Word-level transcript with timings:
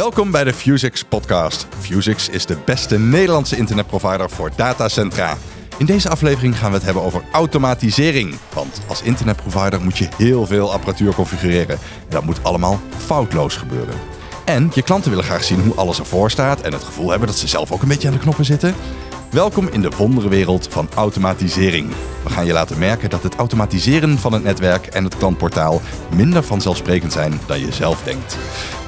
Welkom 0.00 0.30
bij 0.30 0.44
de 0.44 0.52
Fusix 0.54 1.04
podcast. 1.04 1.66
Fusix 1.78 2.28
is 2.28 2.46
de 2.46 2.56
beste 2.64 2.98
Nederlandse 2.98 3.56
internetprovider 3.56 4.30
voor 4.30 4.50
datacentra. 4.56 5.36
In 5.78 5.86
deze 5.86 6.08
aflevering 6.08 6.58
gaan 6.58 6.70
we 6.70 6.76
het 6.76 6.84
hebben 6.84 7.02
over 7.02 7.22
automatisering. 7.32 8.34
Want 8.54 8.80
als 8.88 9.02
internetprovider 9.02 9.80
moet 9.80 9.98
je 9.98 10.08
heel 10.16 10.46
veel 10.46 10.72
apparatuur 10.72 11.14
configureren. 11.14 11.78
En 11.78 12.10
dat 12.10 12.24
moet 12.24 12.44
allemaal 12.44 12.80
foutloos 12.96 13.56
gebeuren. 13.56 13.94
En 14.44 14.70
je 14.74 14.82
klanten 14.82 15.10
willen 15.10 15.24
graag 15.24 15.44
zien 15.44 15.60
hoe 15.60 15.74
alles 15.74 15.98
ervoor 15.98 16.30
staat 16.30 16.60
en 16.60 16.72
het 16.72 16.84
gevoel 16.84 17.10
hebben 17.10 17.28
dat 17.28 17.38
ze 17.38 17.48
zelf 17.48 17.72
ook 17.72 17.82
een 17.82 17.88
beetje 17.88 18.08
aan 18.08 18.14
de 18.14 18.20
knoppen 18.20 18.44
zitten. 18.44 18.74
Welkom 19.30 19.68
in 19.68 19.80
de 19.80 19.90
wonderenwereld 19.90 20.68
van 20.68 20.88
automatisering. 20.94 21.90
We 22.22 22.30
gaan 22.30 22.46
je 22.46 22.52
laten 22.52 22.78
merken 22.78 23.10
dat 23.10 23.22
het 23.22 23.36
automatiseren 23.36 24.18
van 24.18 24.32
het 24.32 24.42
netwerk 24.42 24.86
en 24.86 25.04
het 25.04 25.16
klantportaal 25.16 25.80
minder 26.14 26.42
vanzelfsprekend 26.42 27.12
zijn 27.12 27.40
dan 27.46 27.60
je 27.60 27.72
zelf 27.72 28.02
denkt. 28.02 28.36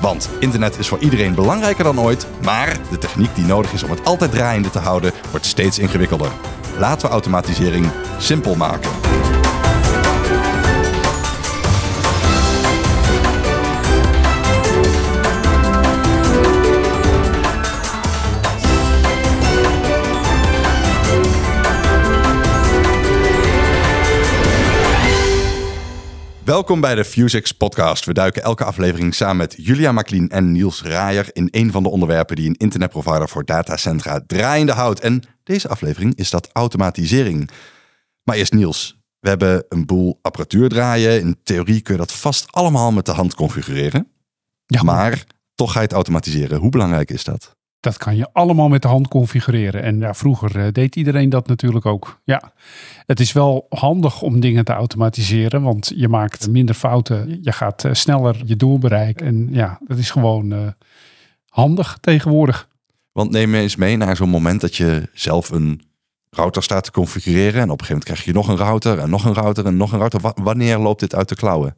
Want 0.00 0.30
internet 0.38 0.78
is 0.78 0.88
voor 0.88 0.98
iedereen 0.98 1.34
belangrijker 1.34 1.84
dan 1.84 2.00
ooit, 2.00 2.26
maar 2.44 2.78
de 2.90 2.98
techniek 2.98 3.34
die 3.34 3.44
nodig 3.44 3.72
is 3.72 3.82
om 3.82 3.90
het 3.90 4.04
altijd 4.04 4.30
draaiende 4.30 4.70
te 4.70 4.78
houden 4.78 5.12
wordt 5.30 5.46
steeds 5.46 5.78
ingewikkelder. 5.78 6.32
Laten 6.78 7.06
we 7.06 7.12
automatisering 7.12 7.90
simpel 8.18 8.54
maken. 8.54 9.11
Welkom 26.44 26.80
bij 26.80 26.94
de 26.94 27.04
Fusix 27.04 27.52
podcast. 27.52 28.04
We 28.04 28.12
duiken 28.12 28.42
elke 28.42 28.64
aflevering 28.64 29.14
samen 29.14 29.36
met 29.36 29.54
Julia 29.56 29.92
Maklien 29.92 30.28
en 30.28 30.52
Niels 30.52 30.82
Raaier 30.82 31.28
in 31.32 31.48
een 31.50 31.70
van 31.70 31.82
de 31.82 31.88
onderwerpen 31.88 32.36
die 32.36 32.48
een 32.48 32.56
internetprovider 32.56 33.28
voor 33.28 33.44
datacentra 33.44 34.20
draaiende 34.26 34.72
houdt. 34.72 35.00
En 35.00 35.22
deze 35.42 35.68
aflevering 35.68 36.14
is 36.14 36.30
dat 36.30 36.48
automatisering. 36.52 37.50
Maar 38.22 38.36
eerst 38.36 38.52
Niels, 38.52 38.98
we 39.18 39.28
hebben 39.28 39.64
een 39.68 39.86
boel 39.86 40.18
apparatuur 40.22 40.68
draaien. 40.68 41.20
In 41.20 41.36
theorie 41.42 41.80
kun 41.80 41.94
je 41.94 42.00
dat 42.00 42.12
vast 42.12 42.52
allemaal 42.52 42.92
met 42.92 43.06
de 43.06 43.12
hand 43.12 43.34
configureren. 43.34 44.08
Ja, 44.66 44.82
Maar 44.82 45.24
toch 45.54 45.72
ga 45.72 45.78
je 45.78 45.84
het 45.84 45.94
automatiseren. 45.94 46.58
Hoe 46.58 46.70
belangrijk 46.70 47.10
is 47.10 47.24
dat? 47.24 47.56
Dat 47.82 47.96
kan 47.96 48.16
je 48.16 48.28
allemaal 48.32 48.68
met 48.68 48.82
de 48.82 48.88
hand 48.88 49.08
configureren. 49.08 49.82
En 49.82 49.98
ja, 49.98 50.14
vroeger 50.14 50.58
eh, 50.58 50.72
deed 50.72 50.96
iedereen 50.96 51.28
dat 51.28 51.46
natuurlijk 51.46 51.86
ook. 51.86 52.20
Ja, 52.24 52.52
het 53.06 53.20
is 53.20 53.32
wel 53.32 53.66
handig 53.68 54.22
om 54.22 54.40
dingen 54.40 54.64
te 54.64 54.72
automatiseren, 54.72 55.62
want 55.62 55.92
je 55.96 56.08
maakt 56.08 56.48
minder 56.50 56.74
fouten. 56.74 57.38
Je 57.42 57.52
gaat 57.52 57.84
eh, 57.84 57.92
sneller 57.92 58.36
je 58.44 58.56
doel 58.56 58.78
bereiken. 58.78 59.26
En 59.26 59.48
ja, 59.50 59.78
dat 59.86 59.98
is 59.98 60.10
gewoon 60.10 60.52
eh, 60.52 60.58
handig 61.48 61.98
tegenwoordig. 62.00 62.68
Want 63.12 63.30
neem 63.30 63.50
me 63.50 63.58
eens 63.58 63.76
mee 63.76 63.96
naar 63.96 64.16
zo'n 64.16 64.28
moment 64.28 64.60
dat 64.60 64.76
je 64.76 65.08
zelf 65.12 65.50
een 65.50 65.80
router 66.30 66.62
staat 66.62 66.84
te 66.84 66.90
configureren. 66.90 67.60
En 67.60 67.70
op 67.70 67.80
een 67.80 67.86
gegeven 67.86 67.88
moment 67.88 68.04
krijg 68.04 68.24
je 68.24 68.32
nog 68.32 68.48
een 68.48 68.56
router 68.66 68.98
en 68.98 69.10
nog 69.10 69.24
een 69.24 69.34
router 69.34 69.66
en 69.66 69.76
nog 69.76 69.92
een 69.92 69.98
router. 69.98 70.20
Wa- 70.20 70.34
Wanneer 70.42 70.78
loopt 70.78 71.00
dit 71.00 71.14
uit 71.14 71.28
de 71.28 71.34
klauwen? 71.36 71.76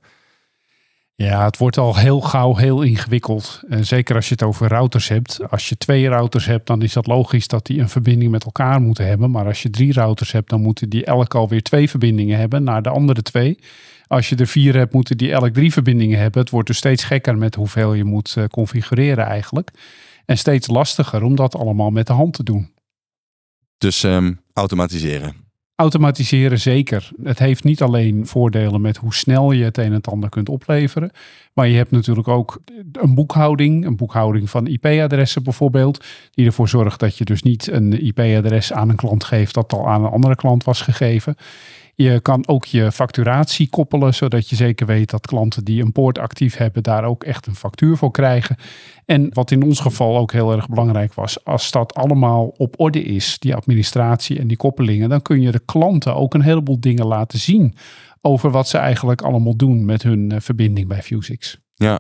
Ja, 1.17 1.45
het 1.45 1.59
wordt 1.59 1.79
al 1.79 1.97
heel 1.97 2.21
gauw 2.21 2.57
heel 2.57 2.83
ingewikkeld. 2.83 3.63
En 3.69 3.87
zeker 3.87 4.15
als 4.15 4.29
je 4.29 4.33
het 4.33 4.43
over 4.43 4.69
routers 4.69 5.09
hebt. 5.09 5.51
Als 5.51 5.69
je 5.69 5.77
twee 5.77 6.09
routers 6.09 6.47
hebt, 6.47 6.67
dan 6.67 6.83
is 6.83 6.93
dat 6.93 7.07
logisch 7.07 7.49
dat 7.49 7.67
die 7.67 7.81
een 7.81 7.89
verbinding 7.89 8.31
met 8.31 8.45
elkaar 8.45 8.81
moeten 8.81 9.07
hebben. 9.07 9.31
Maar 9.31 9.47
als 9.47 9.63
je 9.63 9.71
drie 9.71 9.93
routers 9.93 10.33
hebt, 10.33 10.51
dan 10.51 10.61
moeten 10.61 10.89
die 10.89 11.05
elk 11.05 11.35
alweer 11.35 11.63
twee 11.63 11.91
verbindingen 11.91 12.39
hebben 12.39 12.63
naar 12.63 12.83
de 12.83 12.89
andere 12.89 13.23
twee. 13.23 13.59
Als 14.07 14.29
je 14.29 14.37
er 14.37 14.47
vier 14.47 14.77
hebt, 14.77 14.93
moeten 14.93 15.17
die 15.17 15.33
elk 15.33 15.55
drie 15.55 15.73
verbindingen 15.73 16.19
hebben. 16.19 16.41
Het 16.41 16.51
wordt 16.51 16.67
dus 16.67 16.77
steeds 16.77 17.05
gekker 17.05 17.39
met 17.39 17.55
hoeveel 17.55 17.95
je 17.95 18.05
moet 18.05 18.35
eh, 18.37 18.45
configureren 18.45 19.27
eigenlijk. 19.27 19.71
En 20.25 20.39
steeds 20.39 20.67
lastiger 20.67 21.23
om 21.23 21.35
dat 21.35 21.57
allemaal 21.57 21.91
met 21.91 22.07
de 22.07 22.13
hand 22.13 22.35
te 22.35 22.43
doen. 22.43 22.73
Dus 23.79 24.03
ehm, 24.03 24.33
automatiseren. 24.53 25.44
Automatiseren 25.77 26.61
zeker. 26.61 27.11
Het 27.23 27.39
heeft 27.39 27.65
niet 27.65 27.83
alleen 27.83 28.27
voordelen 28.27 28.81
met 28.81 28.97
hoe 28.97 29.15
snel 29.15 29.53
je 29.53 29.65
het 29.65 29.79
een 29.79 29.93
en 29.93 30.01
ander 30.01 30.29
kunt 30.29 30.49
opleveren. 30.49 31.11
Maar 31.53 31.69
je 31.69 31.77
hebt 31.77 31.91
natuurlijk 31.91 32.29
ook 32.29 32.61
een 32.93 33.15
boekhouding. 33.15 33.87
Een 33.87 33.97
boekhouding 33.97 34.51
van 34.51 34.67
IP-adressen 34.67 35.43
bijvoorbeeld. 35.43 36.05
Die 36.31 36.47
ervoor 36.47 36.69
zorgt 36.69 37.01
dat 37.01 37.19
je 37.19 37.25
dus 37.25 37.43
niet 37.43 37.71
een 37.71 38.05
IP-adres 38.07 38.73
aan 38.73 38.89
een 38.89 38.97
klant 38.97 39.25
geeft 39.25 39.55
dat 39.55 39.73
al 39.73 39.89
aan 39.89 40.05
een 40.05 40.11
andere 40.11 40.35
klant 40.35 40.65
was 40.65 40.81
gegeven. 40.81 41.37
Je 41.95 42.21
kan 42.21 42.47
ook 42.49 42.65
je 42.65 42.93
facturatie 42.93 43.69
koppelen, 43.69 44.15
zodat 44.15 44.49
je 44.49 44.57
zeker 44.57 44.87
weet 44.87 45.11
dat 45.11 45.27
klanten 45.27 45.65
die 45.65 45.83
een 45.83 45.93
poort 45.93 46.19
actief 46.19 46.57
hebben, 46.57 46.83
daar 46.83 47.05
ook 47.05 47.25
echt 47.25 47.47
een 47.47 47.55
factuur 47.55 47.97
voor 47.97 48.11
krijgen. 48.11 48.57
En 49.05 49.29
wat 49.33 49.51
in 49.51 49.63
ons 49.63 49.81
geval 49.81 50.19
ook 50.19 50.33
heel 50.33 50.53
erg 50.53 50.69
belangrijk 50.69 51.15
was, 51.15 51.45
als 51.45 51.71
dat 51.71 51.95
allemaal 51.95 52.47
op 52.57 52.81
orde 52.81 53.03
is, 53.03 53.39
die 53.39 53.55
administratie 53.55 54.39
en 54.39 54.47
die 54.47 54.57
koppelingen, 54.57 55.09
dan 55.09 55.23
kun 55.23 55.41
je 55.41 55.51
de 55.51 55.65
klanten 55.65 56.15
ook 56.15 56.35
een 56.35 56.43
heleboel 56.43 56.81
dingen 56.81 57.07
laten 57.07 57.39
zien 57.39 57.75
over 58.21 58.51
wat 58.51 58.69
ze 58.69 58.79
eigenlijk 58.79 59.23
allemaal 59.23 59.57
doen 59.57 59.85
met 59.85 60.03
hun 60.03 60.33
eh, 60.33 60.41
verbinding 60.41 60.89
bij 60.89 61.03
Fusix. 61.03 61.59
Ja. 61.75 61.99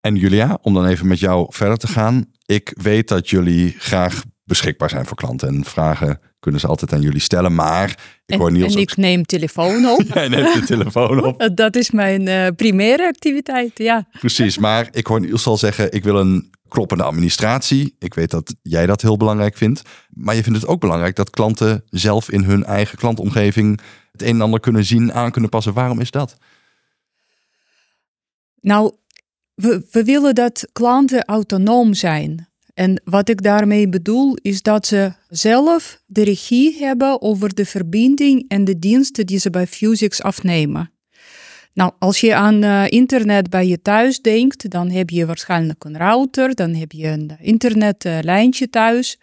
En 0.00 0.16
Julia, 0.16 0.58
om 0.62 0.74
dan 0.74 0.86
even 0.86 1.06
met 1.06 1.18
jou 1.18 1.46
verder 1.50 1.76
te 1.76 1.86
gaan. 1.86 2.24
Ik 2.46 2.74
weet 2.82 3.08
dat 3.08 3.30
jullie 3.30 3.74
graag 3.78 4.24
beschikbaar 4.44 4.90
zijn 4.90 5.06
voor 5.06 5.16
klanten. 5.16 5.48
En 5.48 5.64
vragen 5.64 6.20
kunnen 6.40 6.60
ze 6.60 6.66
altijd 6.66 6.92
aan 6.92 7.00
jullie 7.00 7.20
stellen. 7.20 7.54
Maar 7.54 7.98
ik 8.26 8.38
hoor 8.38 8.52
Niels 8.52 8.74
en 8.74 8.80
ook... 8.80 8.90
ik 8.90 8.96
neem 8.96 9.24
telefoon 9.24 9.86
op. 9.86 10.02
Hij 10.14 10.28
neemt 10.28 10.54
de 10.54 10.62
telefoon 10.62 11.24
op. 11.24 11.48
Dat 11.54 11.76
is 11.76 11.90
mijn 11.90 12.28
eh, 12.28 12.46
primaire 12.56 13.06
activiteit, 13.06 13.78
ja. 13.78 14.08
Precies, 14.18 14.58
maar 14.58 14.88
ik 14.92 15.06
hoor 15.06 15.20
Niels 15.20 15.46
al 15.46 15.56
zeggen... 15.56 15.92
ik 15.92 16.04
wil 16.04 16.16
een 16.16 16.50
kloppende 16.68 17.04
administratie. 17.04 17.96
Ik 17.98 18.14
weet 18.14 18.30
dat 18.30 18.54
jij 18.62 18.86
dat 18.86 19.02
heel 19.02 19.16
belangrijk 19.16 19.56
vindt. 19.56 19.82
Maar 20.08 20.34
je 20.34 20.42
vindt 20.42 20.60
het 20.60 20.68
ook 20.68 20.80
belangrijk 20.80 21.16
dat 21.16 21.30
klanten 21.30 21.84
zelf 21.88 22.30
in 22.30 22.42
hun 22.42 22.64
eigen 22.64 22.98
klantomgeving... 22.98 23.80
het 24.12 24.22
een 24.22 24.28
en 24.28 24.40
ander 24.40 24.60
kunnen 24.60 24.84
zien, 24.84 25.12
aan 25.12 25.30
kunnen 25.30 25.50
passen. 25.50 25.74
Waarom 25.74 26.00
is 26.00 26.10
dat? 26.10 26.36
Nou, 28.60 28.94
we, 29.54 29.86
we 29.90 30.04
willen 30.04 30.34
dat 30.34 30.68
klanten 30.72 31.24
autonoom 31.24 31.94
zijn. 31.94 32.49
En 32.74 33.02
wat 33.04 33.28
ik 33.28 33.42
daarmee 33.42 33.88
bedoel 33.88 34.36
is 34.42 34.62
dat 34.62 34.86
ze 34.86 35.12
zelf 35.28 36.02
de 36.06 36.24
regie 36.24 36.76
hebben 36.78 37.22
over 37.22 37.54
de 37.54 37.64
verbinding 37.64 38.48
en 38.48 38.64
de 38.64 38.78
diensten 38.78 39.26
die 39.26 39.38
ze 39.38 39.50
bij 39.50 39.66
Fusix 39.66 40.22
afnemen. 40.22 40.92
Nou, 41.74 41.92
als 41.98 42.20
je 42.20 42.34
aan 42.34 42.62
eh, 42.62 42.84
internet 42.88 43.50
bij 43.50 43.66
je 43.66 43.82
thuis 43.82 44.20
denkt, 44.20 44.70
dan 44.70 44.90
heb 44.90 45.10
je 45.10 45.26
waarschijnlijk 45.26 45.84
een 45.84 45.96
router, 45.96 46.54
dan 46.54 46.74
heb 46.74 46.92
je 46.92 47.06
een 47.06 47.36
internetlijntje 47.40 48.70
thuis. 48.70 49.18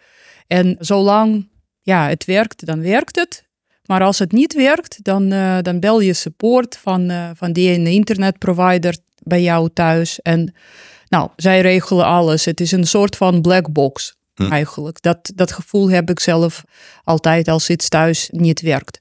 En 0.46 0.76
zolang 0.78 1.48
ja, 1.82 2.08
het 2.08 2.24
werkt, 2.24 2.66
dan 2.66 2.80
werkt 2.80 3.16
het. 3.16 3.46
Maar 3.84 4.02
als 4.02 4.18
het 4.18 4.32
niet 4.32 4.54
werkt, 4.54 5.04
dan, 5.04 5.32
eh, 5.32 5.58
dan 5.62 5.80
bel 5.80 6.00
je 6.00 6.12
support 6.12 6.76
van, 6.76 7.10
eh, 7.10 7.30
van 7.34 7.52
die 7.52 7.88
internetprovider 7.88 8.96
bij 9.22 9.42
jou 9.42 9.70
thuis. 9.72 10.20
En 10.22 10.54
nou, 11.08 11.30
zij 11.36 11.60
regelen 11.60 12.04
alles. 12.04 12.44
Het 12.44 12.60
is 12.60 12.72
een 12.72 12.86
soort 12.86 13.16
van 13.16 13.40
black 13.40 13.72
box 13.72 14.16
Hm. 14.38 14.52
eigenlijk. 14.52 15.02
Dat, 15.02 15.32
dat 15.34 15.52
gevoel 15.52 15.90
heb 15.90 16.10
ik 16.10 16.20
zelf 16.20 16.64
altijd 17.04 17.48
als 17.48 17.70
iets 17.70 17.88
thuis 17.88 18.28
niet 18.32 18.60
werkt. 18.60 18.98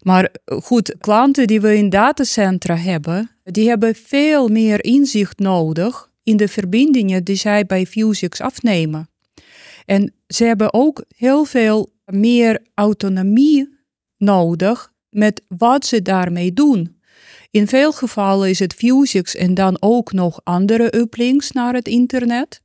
Maar 0.00 0.30
goed, 0.46 0.94
klanten 0.98 1.46
die 1.46 1.60
we 1.60 1.76
in 1.76 1.90
datacentra 1.90 2.76
hebben, 2.76 3.30
die 3.44 3.68
hebben 3.68 3.94
veel 3.94 4.48
meer 4.48 4.84
inzicht 4.84 5.38
nodig 5.38 6.10
in 6.22 6.36
de 6.36 6.48
verbindingen 6.48 7.24
die 7.24 7.36
zij 7.36 7.66
bij 7.66 7.86
Fusix 7.86 8.40
afnemen. 8.40 9.08
En 9.84 10.14
ze 10.26 10.44
hebben 10.44 10.74
ook 10.74 11.04
heel 11.16 11.44
veel 11.44 11.92
meer 12.04 12.62
autonomie 12.74 13.78
nodig 14.16 14.92
met 15.08 15.42
wat 15.48 15.86
ze 15.86 16.02
daarmee 16.02 16.52
doen. 16.52 16.95
In 17.56 17.68
veel 17.68 17.92
gevallen 17.92 18.48
is 18.48 18.58
het 18.58 18.74
Fusix 18.74 19.34
en 19.34 19.54
dan 19.54 19.76
ook 19.80 20.12
nog 20.12 20.40
andere 20.44 20.96
uplinks 20.96 21.50
naar 21.50 21.74
het 21.74 21.88
internet. 21.88 22.62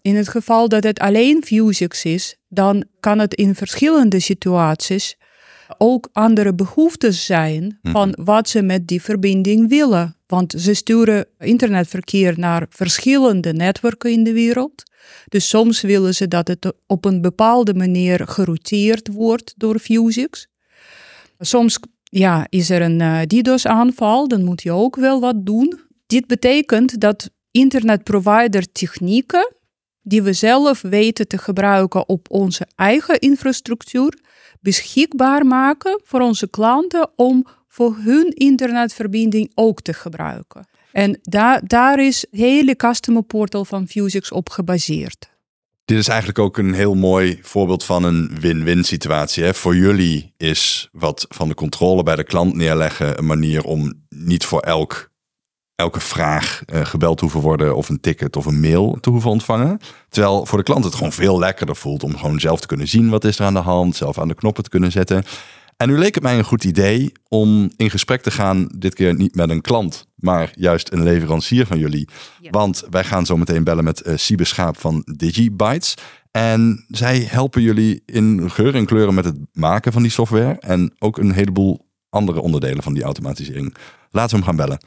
In 0.00 0.16
het 0.16 0.28
geval 0.28 0.68
dat 0.68 0.84
het 0.84 0.98
alleen 0.98 1.44
Fusix 1.44 2.04
is, 2.04 2.36
dan 2.48 2.84
kan 3.00 3.18
het 3.18 3.34
in 3.34 3.54
verschillende 3.54 4.20
situaties 4.20 5.16
ook 5.78 6.08
andere 6.12 6.54
behoeftes 6.54 7.24
zijn 7.24 7.78
van 7.82 8.14
wat 8.22 8.48
ze 8.48 8.62
met 8.62 8.86
die 8.86 9.02
verbinding 9.02 9.68
willen. 9.68 10.16
Want 10.26 10.54
ze 10.58 10.74
sturen 10.74 11.26
internetverkeer 11.38 12.38
naar 12.38 12.66
verschillende 12.68 13.52
netwerken 13.52 14.10
in 14.10 14.24
de 14.24 14.32
wereld. 14.32 14.82
Dus 15.28 15.48
soms 15.48 15.80
willen 15.80 16.14
ze 16.14 16.28
dat 16.28 16.48
het 16.48 16.72
op 16.86 17.04
een 17.04 17.20
bepaalde 17.20 17.74
manier 17.74 18.28
gerouteerd 18.28 19.08
wordt 19.12 19.54
door 19.56 19.78
Fusix. 19.78 20.48
Soms 21.38 21.78
ja, 22.14 22.46
is 22.48 22.70
er 22.70 22.82
een 22.82 23.00
eh, 23.00 23.20
DDoS-aanval, 23.20 24.28
dan 24.28 24.44
moet 24.44 24.62
je 24.62 24.72
ook 24.72 24.96
wel 24.96 25.20
wat 25.20 25.46
doen. 25.46 25.80
Dit 26.06 26.26
betekent 26.26 27.00
dat 27.00 27.30
internetprovider 27.50 28.72
technieken 28.72 29.56
die 30.02 30.22
we 30.22 30.32
zelf 30.32 30.82
weten 30.82 31.28
te 31.28 31.38
gebruiken 31.38 32.08
op 32.08 32.30
onze 32.30 32.66
eigen 32.76 33.18
infrastructuur, 33.18 34.18
beschikbaar 34.60 35.46
maken 35.46 36.00
voor 36.04 36.20
onze 36.20 36.50
klanten 36.50 37.10
om 37.16 37.46
voor 37.68 37.96
hun 37.96 38.28
internetverbinding 38.28 39.50
ook 39.54 39.80
te 39.80 39.92
gebruiken. 39.92 40.66
En 40.92 41.18
daar, 41.22 41.66
daar 41.66 41.98
is 41.98 42.20
het 42.30 42.40
hele 42.40 42.76
customer 42.76 43.22
portal 43.22 43.64
van 43.64 43.88
Fusix 43.88 44.32
op 44.32 44.50
gebaseerd. 44.50 45.31
Dit 45.92 46.00
is 46.00 46.08
eigenlijk 46.08 46.38
ook 46.38 46.58
een 46.58 46.74
heel 46.74 46.94
mooi 46.94 47.38
voorbeeld 47.42 47.84
van 47.84 48.04
een 48.04 48.30
win-win 48.40 48.84
situatie. 48.84 49.44
Hè? 49.44 49.54
Voor 49.54 49.76
jullie 49.76 50.34
is 50.36 50.88
wat 50.92 51.26
van 51.28 51.48
de 51.48 51.54
controle 51.54 52.02
bij 52.02 52.16
de 52.16 52.24
klant 52.24 52.54
neerleggen 52.54 53.18
een 53.18 53.26
manier 53.26 53.64
om 53.64 53.92
niet 54.08 54.44
voor 54.44 54.60
elk, 54.60 55.10
elke 55.74 56.00
vraag 56.00 56.62
uh, 56.66 56.84
gebeld 56.84 57.16
te 57.16 57.24
hoeven 57.24 57.40
worden 57.40 57.76
of 57.76 57.88
een 57.88 58.00
ticket 58.00 58.36
of 58.36 58.46
een 58.46 58.60
mail 58.60 58.98
te 59.00 59.10
hoeven 59.10 59.30
ontvangen. 59.30 59.78
Terwijl 60.08 60.46
voor 60.46 60.58
de 60.58 60.64
klant 60.64 60.84
het 60.84 60.94
gewoon 60.94 61.12
veel 61.12 61.38
lekkerder 61.38 61.76
voelt 61.76 62.02
om 62.02 62.16
gewoon 62.16 62.40
zelf 62.40 62.60
te 62.60 62.66
kunnen 62.66 62.88
zien 62.88 63.08
wat 63.08 63.24
is 63.24 63.38
er 63.38 63.46
aan 63.46 63.54
de 63.54 63.60
hand, 63.60 63.96
zelf 63.96 64.18
aan 64.18 64.28
de 64.28 64.34
knoppen 64.34 64.64
te 64.64 64.70
kunnen 64.70 64.92
zetten. 64.92 65.24
En 65.76 65.88
nu 65.88 65.98
leek 65.98 66.14
het 66.14 66.22
mij 66.22 66.38
een 66.38 66.44
goed 66.44 66.64
idee 66.64 67.12
om 67.28 67.70
in 67.76 67.90
gesprek 67.90 68.22
te 68.22 68.30
gaan, 68.30 68.68
dit 68.76 68.94
keer 68.94 69.14
niet 69.14 69.34
met 69.34 69.50
een 69.50 69.60
klant, 69.60 70.06
maar 70.22 70.50
juist 70.54 70.92
een 70.92 71.02
leverancier 71.02 71.66
van 71.66 71.78
jullie. 71.78 72.08
Want 72.50 72.82
wij 72.90 73.04
gaan 73.04 73.26
zo 73.26 73.36
meteen 73.36 73.64
bellen 73.64 73.84
met 73.84 74.06
uh, 74.06 74.16
Siebe 74.16 74.44
Schaap 74.44 74.78
van 74.78 75.02
Digibytes. 75.16 75.94
En 76.30 76.84
zij 76.88 77.18
helpen 77.18 77.62
jullie 77.62 78.02
in 78.06 78.50
geur 78.50 78.74
en 78.74 78.86
kleuren 78.86 79.14
met 79.14 79.24
het 79.24 79.38
maken 79.52 79.92
van 79.92 80.02
die 80.02 80.10
software 80.10 80.56
en 80.60 80.94
ook 80.98 81.18
een 81.18 81.32
heleboel 81.32 81.86
andere 82.08 82.40
onderdelen 82.40 82.82
van 82.82 82.94
die 82.94 83.02
automatisering. 83.02 83.74
Laten 84.10 84.38
we 84.38 84.44
hem 84.44 84.56
gaan 84.56 84.66
bellen. 84.66 84.80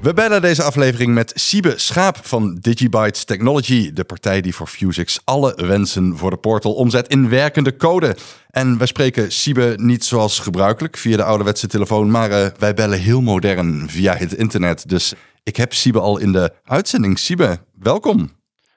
We 0.00 0.14
bellen 0.14 0.42
deze 0.42 0.62
aflevering 0.62 1.14
met 1.14 1.32
Siebe 1.34 1.72
Schaap 1.76 2.18
van 2.22 2.58
Digibytes 2.60 3.24
Technology, 3.24 3.92
de 3.92 4.04
partij 4.04 4.40
die 4.40 4.54
voor 4.54 4.66
Fusix 4.66 5.20
alle 5.24 5.54
wensen 5.66 6.16
voor 6.16 6.30
de 6.30 6.36
portal 6.36 6.74
omzet 6.74 7.08
in 7.08 7.28
werkende 7.28 7.76
code. 7.76 8.16
En 8.50 8.78
wij 8.78 8.86
spreken 8.86 9.32
Siebe 9.32 9.74
niet 9.76 10.04
zoals 10.04 10.38
gebruikelijk 10.38 10.96
via 10.96 11.16
de 11.16 11.24
ouderwetse 11.24 11.66
telefoon, 11.66 12.10
maar 12.10 12.30
uh, 12.30 12.46
wij 12.58 12.74
bellen 12.74 12.98
heel 12.98 13.20
modern 13.20 13.88
via 13.88 14.14
het 14.14 14.34
internet. 14.34 14.88
Dus 14.88 15.12
ik 15.42 15.56
heb 15.56 15.72
Siebe 15.72 16.00
al 16.00 16.18
in 16.18 16.32
de 16.32 16.52
uitzending. 16.64 17.18
Siebe, 17.18 17.58
welkom. 17.78 18.30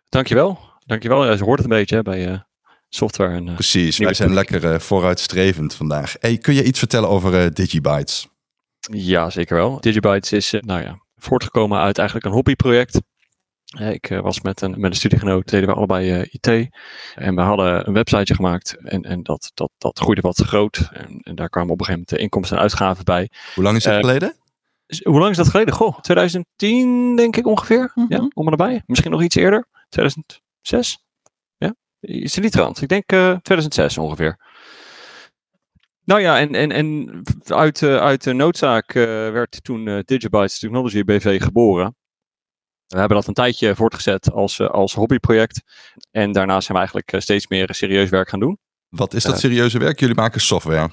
Dankjewel. 0.09 0.59
Dankjewel. 0.85 1.25
Ja, 1.25 1.35
ze 1.35 1.43
hoort 1.43 1.59
het 1.59 1.71
een 1.71 1.77
beetje 1.77 1.95
hè, 1.95 2.01
bij 2.01 2.27
uh, 2.27 2.39
software. 2.89 3.35
En, 3.35 3.47
uh, 3.47 3.53
Precies, 3.53 3.97
wij 3.97 4.13
zijn 4.13 4.33
lekker 4.33 4.81
vooruitstrevend 4.81 5.75
vandaag. 5.75 6.15
Hey, 6.19 6.37
kun 6.37 6.53
je 6.53 6.63
iets 6.63 6.79
vertellen 6.79 7.09
over 7.09 7.53
Digibytes? 7.53 8.27
Ja, 8.91 9.29
zeker 9.29 9.55
wel. 9.55 9.79
Digibytes 9.81 10.31
is, 10.31 10.53
nou 10.61 10.81
ja, 10.81 11.02
voortgekomen 11.23 11.79
uit 11.79 11.97
eigenlijk 11.97 12.27
een 12.27 12.33
hobbyproject. 12.33 13.01
Ik 13.79 14.07
was 14.21 14.41
met 14.41 14.61
een, 14.61 14.79
met 14.79 14.91
een 14.91 14.97
studiegenoot, 14.97 15.49
deden 15.49 15.69
we 15.69 15.75
allebei 15.75 16.19
uh, 16.19 16.25
IT. 16.31 16.47
En 17.15 17.35
we 17.35 17.41
hadden 17.41 17.87
een 17.87 17.93
websiteje 17.93 18.35
gemaakt 18.35 18.77
en, 18.83 19.01
en 19.01 19.23
dat, 19.23 19.51
dat, 19.53 19.71
dat 19.77 19.99
groeide 19.99 20.21
wat 20.21 20.37
groot. 20.37 20.89
En, 20.91 21.19
en 21.23 21.35
daar 21.35 21.49
kwamen 21.49 21.71
op 21.71 21.79
een 21.79 21.85
gegeven 21.85 22.05
moment 22.07 22.09
de 22.09 22.17
inkomsten 22.17 22.57
en 22.57 22.63
uitgaven 22.63 23.05
bij. 23.05 23.29
Hoe 23.55 23.63
lang 23.63 23.77
is 23.77 23.83
dat 23.83 23.93
uh, 23.93 23.99
geleden? 23.99 24.35
Hoe 25.03 25.19
lang 25.19 25.31
is 25.31 25.37
dat 25.37 25.49
geleden? 25.49 25.73
Goh, 25.73 25.99
2010 25.99 27.15
denk 27.15 27.35
ik 27.35 27.47
ongeveer. 27.47 27.91
Mm 27.95 28.05
-hmm. 28.07 28.17
Ja, 28.17 28.29
om 28.33 28.45
en 28.45 28.49
nabij. 28.49 28.83
Misschien 28.85 29.11
nog 29.11 29.23
iets 29.23 29.35
eerder. 29.35 29.67
2006? 29.89 31.03
Ja, 31.57 31.75
is 31.99 32.35
er 32.35 32.41
niet 32.41 32.51
trant. 32.51 32.81
Ik 32.81 32.87
denk 32.87 33.11
uh, 33.11 33.19
2006 33.19 33.97
ongeveer. 33.97 34.39
Nou 36.05 36.21
ja, 36.21 36.39
en, 36.39 36.55
en, 36.55 36.71
en 36.71 37.21
uit, 37.45 37.81
uh, 37.81 37.97
uit 37.97 38.23
de 38.23 38.33
noodzaak 38.33 38.93
uh, 38.93 39.03
werd 39.05 39.63
toen 39.63 39.87
uh, 39.87 39.99
Digibytes 40.05 40.59
Technology 40.59 41.03
BV 41.03 41.41
geboren. 41.41 41.95
We 42.87 42.99
hebben 42.99 43.17
dat 43.17 43.27
een 43.27 43.33
tijdje 43.33 43.75
voortgezet 43.75 44.31
als, 44.31 44.59
als 44.59 44.93
hobbyproject. 44.93 45.61
En 46.11 46.31
daarna 46.31 46.61
zijn 46.61 46.71
we 46.71 46.77
eigenlijk 46.77 47.13
steeds 47.17 47.47
meer 47.47 47.69
serieus 47.73 48.09
werk 48.09 48.29
gaan 48.29 48.39
doen. 48.39 48.57
Wat 48.89 49.13
is 49.13 49.23
dat 49.23 49.39
serieuze 49.39 49.79
werk? 49.79 49.99
Jullie 49.99 50.15
maken 50.15 50.41
software. 50.41 50.91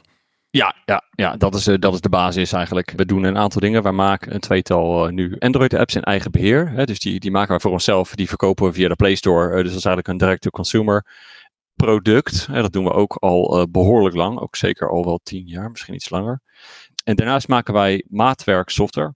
Ja, 0.51 0.75
ja, 0.85 1.03
ja 1.11 1.37
dat, 1.37 1.55
is, 1.55 1.65
dat 1.65 1.95
is 1.95 2.01
de 2.01 2.09
basis 2.09 2.53
eigenlijk. 2.53 2.93
We 2.97 3.05
doen 3.05 3.25
een 3.25 3.39
aantal 3.39 3.61
dingen. 3.61 3.83
We 3.83 3.91
maken 3.91 4.35
een 4.35 4.41
tweetal 4.41 5.07
nu 5.09 5.37
Android-apps 5.39 5.95
in 5.95 6.03
eigen 6.03 6.31
beheer. 6.31 6.71
Hè, 6.71 6.85
dus 6.85 6.99
die, 6.99 7.21
die 7.21 7.31
maken 7.31 7.55
we 7.55 7.61
voor 7.61 7.71
onszelf. 7.71 8.15
Die 8.15 8.29
verkopen 8.29 8.67
we 8.67 8.73
via 8.73 8.89
de 8.89 8.97
Play 8.97 9.15
Store. 9.15 9.49
dus 9.49 9.71
dat 9.71 9.79
is 9.79 9.85
eigenlijk 9.85 10.09
een 10.09 10.17
direct-to-consumer 10.17 11.07
product. 11.81 12.47
En 12.51 12.63
dat 12.63 12.73
doen 12.73 12.85
we 12.85 12.93
ook 12.93 13.15
al 13.15 13.61
uh, 13.61 13.65
behoorlijk 13.71 14.15
lang. 14.15 14.39
Ook 14.39 14.57
zeker 14.57 14.91
al 14.91 15.05
wel 15.05 15.21
tien 15.23 15.47
jaar, 15.47 15.71
misschien 15.71 15.95
iets 15.95 16.11
langer. 16.11 16.41
En 17.05 17.17
daarnaast 17.17 17.49
maken 17.49 17.75
wij 17.75 18.05
maatwerk 18.09 18.69
software. 18.69 19.15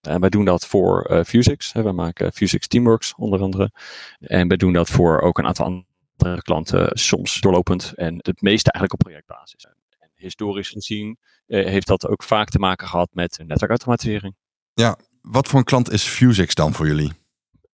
En 0.00 0.20
wij 0.20 0.28
doen 0.28 0.44
dat 0.44 0.66
voor 0.66 1.10
uh, 1.10 1.22
Fusix. 1.24 1.72
Hè. 1.72 1.82
We 1.82 1.92
maken 1.92 2.32
Fusix 2.32 2.66
Teamworks 2.66 3.14
onder 3.14 3.40
andere. 3.40 3.70
En 4.18 4.48
we 4.48 4.56
doen 4.56 4.72
dat 4.72 4.90
voor 4.90 5.20
ook 5.20 5.38
een 5.38 5.46
aantal 5.46 5.64
andere 5.64 6.42
klanten, 6.42 6.90
soms 6.92 7.40
doorlopend. 7.40 7.92
En 7.94 8.14
het 8.16 8.42
meeste 8.42 8.72
eigenlijk 8.72 8.92
op 8.92 9.08
projectbasis. 9.08 9.64
En 9.64 10.10
historisch 10.14 10.68
gezien 10.68 11.18
uh, 11.46 11.66
heeft 11.66 11.86
dat 11.86 12.06
ook 12.06 12.22
vaak 12.22 12.48
te 12.48 12.58
maken 12.58 12.88
gehad 12.88 13.08
met 13.12 13.38
netwerkautomatisering. 13.46 14.34
Ja, 14.74 14.98
wat 15.20 15.48
voor 15.48 15.58
een 15.58 15.64
klant 15.64 15.90
is 15.90 16.04
Fusix 16.04 16.54
dan 16.54 16.72
voor 16.72 16.86
jullie? 16.86 17.12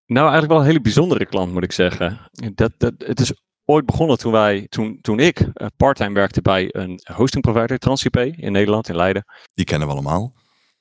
Nou, 0.05 0.21
eigenlijk 0.29 0.51
wel 0.51 0.59
een 0.59 0.67
hele 0.67 0.81
bijzondere 0.81 1.25
klant, 1.25 1.53
moet 1.53 1.63
ik 1.63 1.71
zeggen. 1.71 2.19
Dat, 2.53 2.71
dat, 2.77 2.93
het 2.97 3.19
is 3.19 3.33
ooit 3.69 3.85
begonnen 3.85 4.17
toen 4.17 4.31
wij, 4.31 4.65
toen, 4.69 4.99
toen 5.01 5.19
ik 5.19 5.39
uh, 5.39 5.67
parttime 5.77 6.13
werkte 6.13 6.41
bij 6.41 6.69
een 6.71 6.99
hosting 7.13 7.43
provider, 7.43 7.77
TransIP, 7.77 8.17
in 8.17 8.51
Nederland, 8.51 8.89
in 8.89 8.95
Leiden. 8.95 9.25
Die 9.53 9.65
kennen 9.65 9.87
we 9.87 9.93
allemaal. 9.93 10.33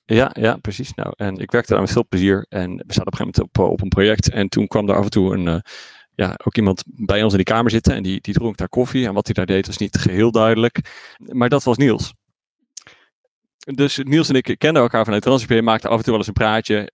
Ja, 0.05 0.31
ja, 0.33 0.56
precies. 0.56 0.94
Nou, 0.94 1.12
en 1.17 1.37
ik 1.37 1.50
werkte 1.50 1.73
daar 1.73 1.81
met 1.81 1.93
veel 1.93 2.06
plezier 2.09 2.47
en 2.49 2.77
we 2.77 2.93
zaten 2.93 3.06
op 3.06 3.12
een 3.12 3.17
gegeven 3.17 3.43
moment 3.43 3.59
op, 3.59 3.73
op 3.73 3.83
een 3.83 3.88
project 3.88 4.31
en 4.31 4.49
toen 4.49 4.67
kwam 4.67 4.88
er 4.88 4.97
af 4.97 5.05
en 5.05 5.11
toe 5.11 5.35
een, 5.35 5.47
uh, 5.47 5.59
ja, 6.15 6.35
ook 6.44 6.56
iemand 6.56 6.83
bij 6.87 7.23
ons 7.23 7.33
in 7.33 7.38
die 7.38 7.55
kamer 7.55 7.71
zitten 7.71 7.94
en 7.94 8.03
die, 8.03 8.21
die 8.21 8.35
dronk 8.35 8.56
daar 8.56 8.69
koffie 8.69 9.06
en 9.06 9.15
wat 9.15 9.25
hij 9.27 9.35
daar 9.35 9.47
deed 9.47 9.67
was 9.67 9.77
niet 9.77 9.97
geheel 9.97 10.31
duidelijk. 10.31 10.81
Maar 11.17 11.49
dat 11.49 11.65
was 11.65 11.77
Niels. 11.77 12.12
Dus 13.75 14.00
Niels 14.03 14.29
en 14.29 14.35
ik 14.35 14.55
kenden 14.59 14.83
elkaar 14.83 15.05
vanuit 15.05 15.23
TransIP, 15.23 15.62
maakten 15.62 15.91
af 15.91 15.97
en 15.97 16.03
toe 16.03 16.11
wel 16.11 16.19
eens 16.19 16.29
een 16.29 16.33
praatje. 16.33 16.93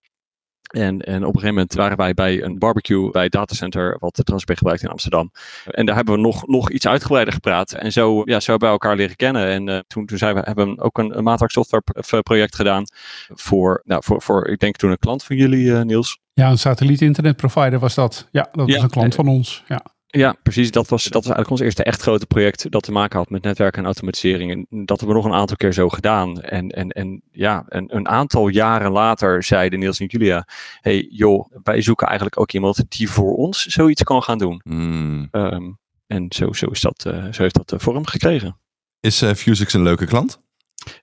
En, 0.72 1.00
en 1.00 1.16
op 1.16 1.34
een 1.34 1.40
gegeven 1.40 1.54
moment 1.54 1.74
waren 1.74 1.96
wij 1.96 2.14
bij 2.14 2.42
een 2.42 2.58
barbecue 2.58 3.10
bij 3.10 3.22
het 3.22 3.32
datacenter 3.32 3.96
wat 3.98 4.16
de 4.16 4.40
gebruikt 4.44 4.82
in 4.82 4.88
Amsterdam. 4.88 5.30
En 5.66 5.86
daar 5.86 5.94
hebben 5.94 6.14
we 6.14 6.20
nog, 6.20 6.46
nog 6.46 6.70
iets 6.70 6.86
uitgebreider 6.86 7.34
gepraat. 7.34 7.72
En 7.72 7.92
zo, 7.92 8.22
ja, 8.24 8.40
zo 8.40 8.50
hebben 8.50 8.68
we 8.68 8.74
elkaar 8.74 8.96
leren 8.96 9.16
kennen. 9.16 9.46
En 9.46 9.68
uh, 9.68 9.78
toen, 9.86 10.06
toen 10.06 10.18
zijn 10.18 10.34
we, 10.34 10.40
hebben 10.44 10.74
we 10.74 10.82
ook 10.82 10.98
een, 10.98 11.16
een 11.16 11.24
maatwerk 11.24 11.50
software 11.50 12.22
project 12.22 12.54
gedaan 12.54 12.84
voor, 13.28 13.82
nou, 13.84 14.02
voor, 14.04 14.22
voor, 14.22 14.48
ik 14.48 14.58
denk 14.58 14.76
toen 14.76 14.90
een 14.90 14.98
klant 14.98 15.24
van 15.24 15.36
jullie, 15.36 15.64
uh, 15.64 15.80
Niels. 15.80 16.18
Ja, 16.32 16.50
een 16.50 16.58
satelliet 16.58 17.00
internetprovider 17.00 17.78
was 17.78 17.94
dat. 17.94 18.28
Ja, 18.30 18.48
dat 18.52 18.66
was 18.66 18.76
Ja, 18.76 18.82
een 18.82 18.90
klant 18.90 19.14
van 19.14 19.28
ons. 19.28 19.64
Ja. 19.68 19.84
Ja, 20.14 20.36
precies. 20.42 20.70
Dat 20.70 20.88
was, 20.88 21.02
dat 21.02 21.12
was 21.12 21.34
eigenlijk 21.34 21.50
ons 21.50 21.60
eerste 21.60 21.84
echt 21.84 22.02
grote 22.02 22.26
project 22.26 22.70
dat 22.70 22.82
te 22.82 22.92
maken 22.92 23.18
had 23.18 23.30
met 23.30 23.42
netwerk 23.42 23.76
en 23.76 23.84
automatisering. 23.84 24.50
En 24.50 24.84
dat 24.84 24.98
hebben 24.98 25.16
we 25.16 25.22
nog 25.22 25.32
een 25.32 25.38
aantal 25.38 25.56
keer 25.56 25.72
zo 25.72 25.88
gedaan. 25.88 26.40
En, 26.40 26.70
en, 26.70 26.88
en 26.88 27.22
ja, 27.30 27.64
een, 27.68 27.96
een 27.96 28.08
aantal 28.08 28.48
jaren 28.48 28.90
later 28.90 29.42
zeiden 29.42 29.78
Niels 29.78 30.00
en 30.00 30.06
Julia, 30.06 30.46
hey 30.80 31.06
joh, 31.10 31.50
wij 31.62 31.82
zoeken 31.82 32.06
eigenlijk 32.06 32.40
ook 32.40 32.52
iemand 32.52 32.84
die 32.88 33.10
voor 33.10 33.34
ons 33.36 33.64
zoiets 33.64 34.02
kan 34.02 34.22
gaan 34.22 34.38
doen. 34.38 34.60
Hmm. 34.64 35.28
Um, 35.32 35.78
en 36.06 36.26
zo, 36.28 36.52
zo, 36.52 36.66
is 36.66 36.80
dat, 36.80 37.04
uh, 37.06 37.32
zo 37.32 37.42
heeft 37.42 37.54
dat 37.54 37.72
uh, 37.72 37.78
vorm 37.78 38.06
gekregen. 38.06 38.58
Is 39.00 39.22
uh, 39.22 39.30
Fusix 39.32 39.72
een 39.72 39.82
leuke 39.82 40.06
klant? 40.06 40.40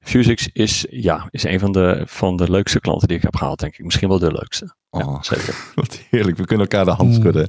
Fusix 0.01 0.50
is, 0.53 0.86
ja, 0.89 1.27
is 1.29 1.43
een 1.43 1.60
van 1.60 1.72
de, 1.72 2.03
van 2.05 2.36
de 2.36 2.51
leukste 2.51 2.79
klanten 2.79 3.07
die 3.07 3.17
ik 3.17 3.24
heb 3.24 3.36
gehaald, 3.36 3.60
denk 3.60 3.77
ik. 3.77 3.86
Misschien 3.86 4.10
wel 4.10 4.19
de 4.19 4.31
leukste. 4.31 4.75
Oh, 4.91 5.01
ja, 5.01 5.24
zeker. 5.24 5.55
Wat 5.75 6.00
heerlijk, 6.10 6.38
we 6.38 6.46
kunnen 6.46 6.67
elkaar 6.67 6.86
de 6.86 6.91
hand 6.91 7.15
schudden. 7.15 7.48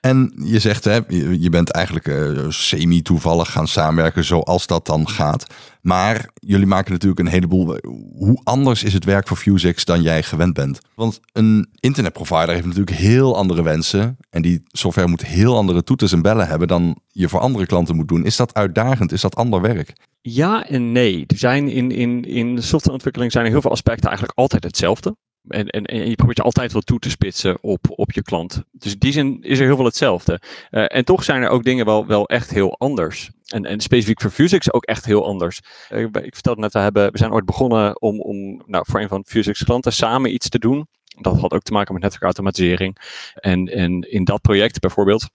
En 0.00 0.32
je 0.44 0.58
zegt, 0.58 0.84
hè, 0.84 0.98
je, 1.38 1.48
bent 1.50 1.70
eigenlijk 1.70 2.08
uh, 2.08 2.44
semi-toevallig 2.48 3.52
gaan 3.52 3.68
samenwerken 3.68 4.24
zoals 4.24 4.66
dat 4.66 4.86
dan 4.86 5.08
gaat. 5.08 5.46
Maar 5.82 6.30
jullie 6.34 6.66
maken 6.66 6.92
natuurlijk 6.92 7.20
een 7.20 7.26
heleboel. 7.26 7.78
Hoe 8.16 8.40
anders 8.44 8.82
is 8.82 8.92
het 8.92 9.04
werk 9.04 9.28
voor 9.28 9.36
Fusix 9.36 9.84
dan 9.84 10.02
jij 10.02 10.22
gewend 10.22 10.54
bent? 10.54 10.78
Want 10.94 11.20
een 11.32 11.68
internetprovider 11.80 12.48
heeft 12.48 12.66
natuurlijk 12.66 12.96
heel 12.96 13.36
andere 13.36 13.62
wensen. 13.62 14.16
En 14.30 14.42
die 14.42 14.62
software 14.66 15.08
moet 15.08 15.24
heel 15.24 15.56
andere 15.56 15.82
toeters 15.82 16.12
en 16.12 16.22
bellen 16.22 16.48
hebben 16.48 16.68
dan 16.68 17.00
je 17.08 17.28
voor 17.28 17.40
andere 17.40 17.66
klanten 17.66 17.96
moet 17.96 18.08
doen. 18.08 18.24
Is 18.24 18.36
dat 18.36 18.54
uitdagend? 18.54 19.12
Is 19.12 19.20
dat 19.20 19.36
ander 19.36 19.60
werk? 19.60 19.92
Ja 20.20 20.66
en 20.66 20.92
nee. 20.92 21.24
Er 21.26 21.38
zijn 21.38 21.68
in, 21.68 21.90
in, 21.90 22.24
in 22.24 22.62
softwareontwikkeling 22.62 23.32
zijn 23.32 23.44
er 23.44 23.50
heel 23.50 23.60
veel 23.60 23.70
aspecten 23.70 24.08
eigenlijk 24.08 24.38
altijd 24.38 24.64
hetzelfde. 24.64 25.16
En, 25.48 25.66
en, 25.68 26.08
je 26.08 26.14
probeert 26.14 26.36
je 26.36 26.42
altijd 26.42 26.72
wel 26.72 26.82
toe 26.82 26.98
te 26.98 27.10
spitsen 27.10 27.58
op, 27.60 27.86
op 27.90 28.12
je 28.12 28.22
klant. 28.22 28.62
Dus 28.72 28.92
in 28.92 28.98
die 28.98 29.12
zin 29.12 29.42
is 29.42 29.58
er 29.58 29.64
heel 29.64 29.76
veel 29.76 29.84
hetzelfde. 29.84 30.40
Uh, 30.70 30.84
en 30.86 31.04
toch 31.04 31.24
zijn 31.24 31.42
er 31.42 31.48
ook 31.48 31.64
dingen 31.64 31.84
wel, 31.84 32.06
wel 32.06 32.28
echt 32.28 32.50
heel 32.50 32.78
anders. 32.78 33.30
En, 33.46 33.64
en 33.64 33.80
specifiek 33.80 34.20
voor 34.20 34.30
Fusix 34.30 34.72
ook 34.72 34.84
echt 34.84 35.04
heel 35.04 35.26
anders. 35.26 35.60
Uh, 35.90 36.00
ik 36.02 36.34
vertelde 36.34 36.60
net, 36.60 36.72
we, 36.72 36.78
hebben, 36.78 37.12
we 37.12 37.18
zijn 37.18 37.32
ooit 37.32 37.44
begonnen 37.44 38.00
om, 38.00 38.20
om 38.20 38.62
nou, 38.66 38.84
voor 38.88 39.00
een 39.00 39.08
van 39.08 39.24
Fusix 39.26 39.64
klanten 39.64 39.92
samen 39.92 40.34
iets 40.34 40.48
te 40.48 40.58
doen. 40.58 40.86
Dat 41.04 41.40
had 41.40 41.52
ook 41.52 41.62
te 41.62 41.72
maken 41.72 41.92
met 41.92 42.02
netwerkautomatisering. 42.02 42.96
En, 43.34 43.66
en 43.66 44.00
in 44.10 44.24
dat 44.24 44.40
project 44.40 44.80
bijvoorbeeld, 44.80 45.28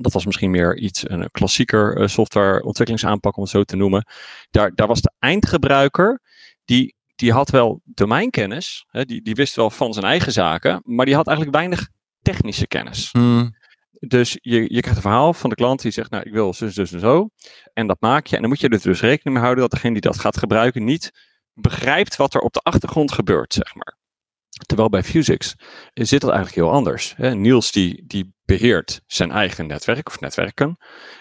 dat 0.00 0.12
was 0.12 0.24
misschien 0.24 0.50
meer 0.50 0.78
iets, 0.78 1.10
een 1.10 1.30
klassieker 1.30 2.00
uh, 2.00 2.06
softwareontwikkelingsaanpak 2.06 3.36
om 3.36 3.42
het 3.42 3.52
zo 3.52 3.62
te 3.62 3.76
noemen. 3.76 4.06
Daar, 4.50 4.74
daar 4.74 4.86
was 4.86 5.00
de 5.00 5.12
eindgebruiker, 5.18 6.20
die 6.64 6.94
die 7.14 7.32
had 7.32 7.50
wel 7.50 7.80
domeinkennis, 7.84 8.84
hè, 8.88 9.04
die, 9.04 9.22
die 9.22 9.34
wist 9.34 9.56
wel 9.56 9.70
van 9.70 9.92
zijn 9.92 10.04
eigen 10.04 10.32
zaken, 10.32 10.80
maar 10.84 11.06
die 11.06 11.14
had 11.14 11.26
eigenlijk 11.26 11.56
weinig 11.56 11.88
technische 12.22 12.66
kennis. 12.66 13.08
Hmm. 13.12 13.56
Dus 14.08 14.38
je, 14.40 14.60
je 14.60 14.80
krijgt 14.80 14.96
een 14.96 15.02
verhaal 15.02 15.32
van 15.32 15.50
de 15.50 15.56
klant 15.56 15.82
die 15.82 15.90
zegt, 15.90 16.10
nou 16.10 16.22
ik 16.22 16.32
wil 16.32 16.54
zus, 16.54 16.74
dus 16.74 16.92
en 16.92 17.00
zo. 17.00 17.28
En 17.72 17.86
dat 17.86 18.00
maak 18.00 18.26
je. 18.26 18.34
En 18.34 18.40
dan 18.40 18.50
moet 18.50 18.60
je 18.60 18.68
er 18.68 18.82
dus 18.82 19.00
rekening 19.00 19.34
mee 19.34 19.44
houden 19.44 19.62
dat 19.62 19.70
degene 19.70 19.92
die 19.92 20.02
dat 20.02 20.18
gaat 20.18 20.38
gebruiken 20.38 20.84
niet 20.84 21.10
begrijpt 21.54 22.16
wat 22.16 22.34
er 22.34 22.40
op 22.40 22.52
de 22.52 22.60
achtergrond 22.60 23.12
gebeurt, 23.12 23.52
zeg 23.52 23.74
maar. 23.74 23.98
Terwijl 24.66 24.88
bij 24.88 25.02
Fusix 25.02 25.54
zit 25.94 26.20
dat 26.20 26.30
eigenlijk 26.30 26.54
heel 26.54 26.76
anders. 26.76 27.14
Niels 27.16 27.72
die, 27.72 28.04
die 28.06 28.34
beheert 28.44 29.00
zijn 29.06 29.30
eigen 29.30 29.66
netwerk 29.66 30.08
of 30.08 30.20
netwerken. 30.20 30.76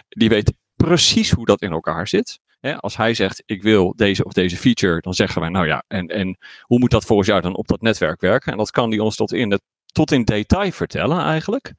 Die 0.08 0.30
weet 0.30 0.54
precies 0.76 1.32
hoe 1.32 1.46
dat 1.46 1.62
in 1.62 1.72
elkaar 1.72 2.08
zit. 2.08 2.40
Als 2.72 2.98
hij 2.98 3.14
zegt, 3.14 3.44
ik 3.46 3.64
wil 3.64 3.94
deze 3.96 4.24
of 4.24 4.34
deze 4.34 4.58
feature, 4.58 5.00
dan 5.00 5.14
zeggen 5.14 5.42
wij, 5.42 5.50
nou 5.50 5.68
ja, 5.68 5.84
en, 5.88 6.08
en 6.08 6.38
hoe 6.62 6.80
moet 6.80 6.92
dat 6.92 7.06
volgens 7.06 7.28
jou 7.28 7.42
dan 7.42 7.56
op 7.56 7.68
dat 7.68 7.82
netwerk 7.82 8.22
werken? 8.22 8.52
En 8.52 8.58
dat 8.58 8.72
kan 8.72 8.90
hij 8.90 9.00
ons 9.00 9.16
tot 9.16 9.34
in, 9.34 9.52
het, 9.52 9.62
tot 9.86 10.12
in 10.12 10.24
detail 10.24 10.72
vertellen 10.72 11.20
eigenlijk. 11.20 11.74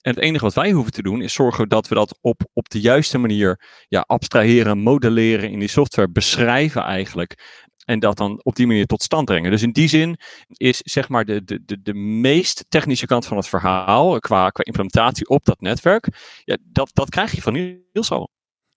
En 0.00 0.14
het 0.14 0.18
enige 0.18 0.44
wat 0.44 0.54
wij 0.54 0.70
hoeven 0.70 0.92
te 0.92 1.02
doen, 1.02 1.22
is 1.22 1.32
zorgen 1.32 1.68
dat 1.68 1.88
we 1.88 1.94
dat 1.94 2.18
op, 2.20 2.40
op 2.52 2.68
de 2.68 2.80
juiste 2.80 3.18
manier 3.18 3.60
ja, 3.88 4.00
abstraheren, 4.00 4.78
modelleren 4.78 5.50
in 5.50 5.58
die 5.58 5.68
software, 5.68 6.10
beschrijven 6.10 6.82
eigenlijk. 6.82 7.62
En 7.84 7.98
dat 7.98 8.16
dan 8.16 8.40
op 8.42 8.56
die 8.56 8.66
manier 8.66 8.86
tot 8.86 9.02
stand 9.02 9.24
brengen. 9.24 9.50
Dus 9.50 9.62
in 9.62 9.72
die 9.72 9.88
zin 9.88 10.16
is 10.46 10.78
zeg 10.78 11.08
maar 11.08 11.24
de, 11.24 11.44
de, 11.44 11.64
de, 11.64 11.82
de 11.82 11.94
meest 11.94 12.64
technische 12.68 13.06
kant 13.06 13.26
van 13.26 13.36
het 13.36 13.48
verhaal 13.48 14.18
qua, 14.18 14.50
qua 14.50 14.64
implementatie 14.64 15.28
op 15.28 15.44
dat 15.44 15.60
netwerk. 15.60 16.08
Ja, 16.44 16.56
dat, 16.62 16.90
dat 16.92 17.08
krijg 17.08 17.32
je 17.32 17.42
van 17.42 17.52
Niels 17.52 18.10
al. 18.10 18.30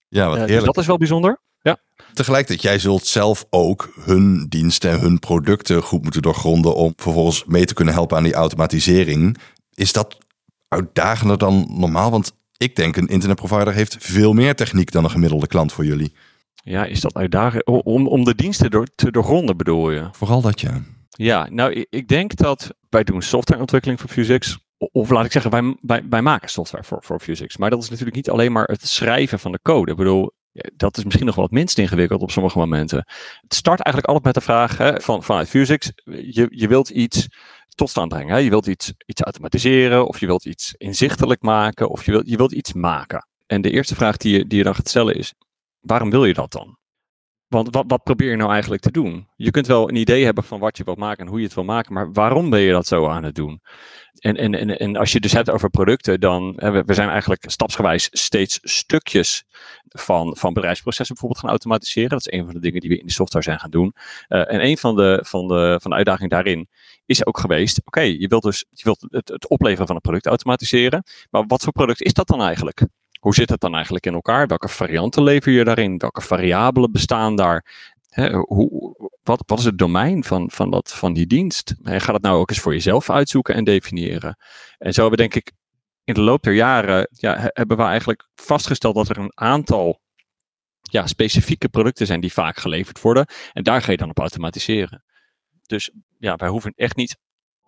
Ja, 0.08 0.28
wat 0.28 0.38
Uh, 0.38 0.46
dus 0.46 0.64
dat 0.64 0.76
is 0.76 0.86
wel 0.86 0.96
bijzonder. 0.96 1.40
Ja. 1.62 1.76
Tegelijkertijd, 2.14 2.62
jij 2.62 2.78
zult 2.78 3.06
zelf 3.06 3.46
ook 3.50 3.92
hun 4.00 4.46
diensten 4.48 4.90
en 4.90 5.00
hun 5.00 5.18
producten 5.18 5.82
goed 5.82 6.02
moeten 6.02 6.22
doorgronden 6.22 6.74
om 6.74 6.92
vervolgens 6.96 7.44
mee 7.44 7.64
te 7.64 7.74
kunnen 7.74 7.94
helpen 7.94 8.16
aan 8.16 8.22
die 8.22 8.34
automatisering. 8.34 9.38
Is 9.74 9.92
dat 9.92 10.18
uitdagender 10.68 11.38
dan 11.38 11.66
normaal? 11.70 12.10
Want 12.10 12.32
ik 12.56 12.76
denk 12.76 12.96
een 12.96 13.06
internetprovider 13.06 13.72
heeft 13.72 13.96
veel 14.00 14.32
meer 14.32 14.54
techniek 14.54 14.90
dan 14.90 15.04
een 15.04 15.10
gemiddelde 15.10 15.46
klant 15.46 15.72
voor 15.72 15.84
jullie. 15.84 16.12
Ja, 16.54 16.84
is 16.84 17.00
dat 17.00 17.14
uitdagend? 17.14 17.66
Om, 17.66 18.06
om 18.06 18.24
de 18.24 18.34
diensten 18.34 18.70
door, 18.70 18.86
te 18.94 19.10
doorgronden 19.10 19.56
bedoel 19.56 19.90
je? 19.90 20.08
Vooral 20.12 20.40
dat 20.40 20.60
ja. 20.60 20.82
Ja, 21.08 21.48
nou 21.50 21.86
ik, 21.90 22.08
denk 22.08 22.36
dat 22.36 22.74
wij 22.88 23.04
doen 23.04 23.22
softwareontwikkeling 23.22 24.00
voor 24.00 24.10
Fusix. 24.10 24.58
Of 24.92 25.10
laat 25.10 25.24
ik 25.24 25.32
zeggen, 25.32 25.50
wij, 25.50 25.76
wij, 25.80 26.02
wij 26.10 26.22
maken 26.22 26.48
software 26.48 26.84
voor, 26.84 26.98
voor 27.02 27.20
Fusix. 27.20 27.56
Maar 27.56 27.70
dat 27.70 27.82
is 27.82 27.88
natuurlijk 27.88 28.16
niet 28.16 28.30
alleen 28.30 28.52
maar 28.52 28.64
het 28.64 28.88
schrijven 28.88 29.38
van 29.38 29.52
de 29.52 29.58
code. 29.62 29.90
Ik 29.90 29.96
bedoel, 29.96 30.32
dat 30.76 30.96
is 30.96 31.04
misschien 31.04 31.26
nog 31.26 31.34
wel 31.34 31.44
het 31.44 31.52
minst 31.52 31.78
ingewikkeld 31.78 32.22
op 32.22 32.30
sommige 32.30 32.58
momenten. 32.58 33.04
Het 33.40 33.54
start 33.54 33.80
eigenlijk 33.80 34.06
altijd 34.06 34.24
met 34.24 34.34
de 34.34 34.50
vraag 34.50 34.78
hè, 34.78 35.00
van, 35.00 35.22
vanuit 35.22 35.48
Fusix. 35.48 35.92
Je, 36.04 36.46
je 36.50 36.68
wilt 36.68 36.88
iets 36.88 37.28
tot 37.74 37.90
stand 37.90 38.08
brengen. 38.08 38.34
Hè? 38.34 38.40
Je 38.40 38.50
wilt 38.50 38.66
iets, 38.66 38.92
iets 39.06 39.22
automatiseren 39.22 40.06
of 40.06 40.20
je 40.20 40.26
wilt 40.26 40.44
iets 40.44 40.74
inzichtelijk 40.78 41.42
maken 41.42 41.88
of 41.88 42.04
je 42.04 42.10
wilt, 42.10 42.28
je 42.28 42.36
wilt 42.36 42.52
iets 42.52 42.72
maken. 42.72 43.26
En 43.46 43.60
de 43.60 43.70
eerste 43.70 43.94
vraag 43.94 44.16
die 44.16 44.38
je, 44.38 44.46
die 44.46 44.58
je 44.58 44.64
dan 44.64 44.74
gaat 44.74 44.88
stellen 44.88 45.14
is, 45.14 45.34
waarom 45.80 46.10
wil 46.10 46.24
je 46.24 46.34
dat 46.34 46.52
dan? 46.52 46.78
Want 47.48 47.74
wat, 47.74 47.84
wat 47.88 48.02
probeer 48.02 48.30
je 48.30 48.36
nou 48.36 48.50
eigenlijk 48.52 48.82
te 48.82 48.90
doen? 48.90 49.28
Je 49.36 49.50
kunt 49.50 49.66
wel 49.66 49.88
een 49.88 49.96
idee 49.96 50.24
hebben 50.24 50.44
van 50.44 50.58
wat 50.58 50.76
je 50.76 50.84
wilt 50.84 50.98
maken 50.98 51.24
en 51.24 51.30
hoe 51.30 51.38
je 51.38 51.44
het 51.44 51.54
wil 51.54 51.64
maken, 51.64 51.92
maar 51.92 52.12
waarom 52.12 52.50
ben 52.50 52.60
je 52.60 52.72
dat 52.72 52.86
zo 52.86 53.08
aan 53.08 53.22
het 53.22 53.34
doen? 53.34 53.60
En, 54.18 54.36
en, 54.36 54.54
en, 54.54 54.78
en 54.78 54.96
als 54.96 55.12
je 55.12 55.20
dus 55.20 55.32
hebt 55.32 55.50
over 55.50 55.70
producten, 55.70 56.20
dan 56.20 56.52
we, 56.56 56.82
we 56.86 56.94
zijn 56.94 57.08
eigenlijk 57.08 57.44
stapsgewijs 57.50 58.08
steeds 58.10 58.58
stukjes 58.62 59.44
van, 59.88 60.36
van 60.36 60.52
bedrijfsprocessen 60.52 61.14
bijvoorbeeld 61.14 61.40
gaan 61.40 61.50
automatiseren. 61.50 62.10
Dat 62.10 62.26
is 62.26 62.38
een 62.38 62.44
van 62.44 62.54
de 62.54 62.60
dingen 62.60 62.80
die 62.80 62.90
we 62.90 62.98
in 62.98 63.06
de 63.06 63.12
software 63.12 63.44
zijn 63.44 63.58
gaan 63.58 63.70
doen. 63.70 63.94
Uh, 64.28 64.52
en 64.52 64.64
een 64.64 64.78
van 64.78 64.96
de, 64.96 65.24
van, 65.26 65.48
de, 65.48 65.78
van 65.82 65.90
de 65.90 65.96
uitdagingen 65.96 66.30
daarin 66.30 66.68
is 67.06 67.26
ook 67.26 67.38
geweest, 67.38 67.80
oké, 67.84 68.00
je 68.00 68.28
wilt 68.28 68.42
dus 68.42 68.64
je 68.70 68.84
wilt 68.84 69.06
het, 69.10 69.28
het 69.28 69.48
opleveren 69.48 69.86
van 69.86 69.94
een 69.94 70.00
product 70.00 70.26
automatiseren, 70.26 71.02
maar 71.30 71.44
wat 71.46 71.62
voor 71.62 71.72
product 71.72 72.02
is 72.02 72.12
dat 72.12 72.26
dan 72.26 72.42
eigenlijk? 72.42 72.86
Hoe 73.18 73.34
zit 73.34 73.50
het 73.50 73.60
dan 73.60 73.74
eigenlijk 73.74 74.06
in 74.06 74.14
elkaar? 74.14 74.46
Welke 74.46 74.68
varianten 74.68 75.22
lever 75.22 75.52
je 75.52 75.64
daarin? 75.64 75.98
Welke 75.98 76.20
variabelen 76.20 76.92
bestaan 76.92 77.36
daar? 77.36 77.64
Hoe, 78.46 78.94
wat, 79.22 79.42
wat, 79.46 79.58
is 79.58 79.64
het 79.64 79.78
domein 79.78 80.24
van, 80.24 80.50
van, 80.50 80.70
dat, 80.70 80.94
van 80.94 81.12
die 81.12 81.26
dienst? 81.26 81.74
En 81.82 82.00
ga 82.00 82.12
dat 82.12 82.22
nou 82.22 82.38
ook 82.38 82.50
eens 82.50 82.60
voor 82.60 82.72
jezelf 82.72 83.10
uitzoeken 83.10 83.54
en 83.54 83.64
definiëren. 83.64 84.36
En 84.78 84.92
zo 84.92 85.00
hebben 85.00 85.18
we 85.18 85.28
denk 85.28 85.46
ik 85.46 85.52
in 86.04 86.14
de 86.14 86.20
loop 86.20 86.42
der 86.42 86.54
jaren 86.54 87.08
ja, 87.10 87.50
hebben 87.52 87.76
we 87.76 87.82
eigenlijk 87.82 88.28
vastgesteld 88.34 88.94
dat 88.94 89.08
er 89.08 89.18
een 89.18 89.32
aantal 89.34 90.00
ja, 90.82 91.06
specifieke 91.06 91.68
producten 91.68 92.06
zijn 92.06 92.20
die 92.20 92.32
vaak 92.32 92.56
geleverd 92.56 93.00
worden. 93.00 93.26
En 93.52 93.62
daar 93.62 93.82
ga 93.82 93.90
je 93.90 93.96
dan 93.96 94.10
op 94.10 94.18
automatiseren. 94.18 95.04
Dus 95.66 95.90
ja, 96.18 96.36
wij 96.36 96.48
hoeven 96.48 96.72
echt 96.76 96.96
niet 96.96 97.16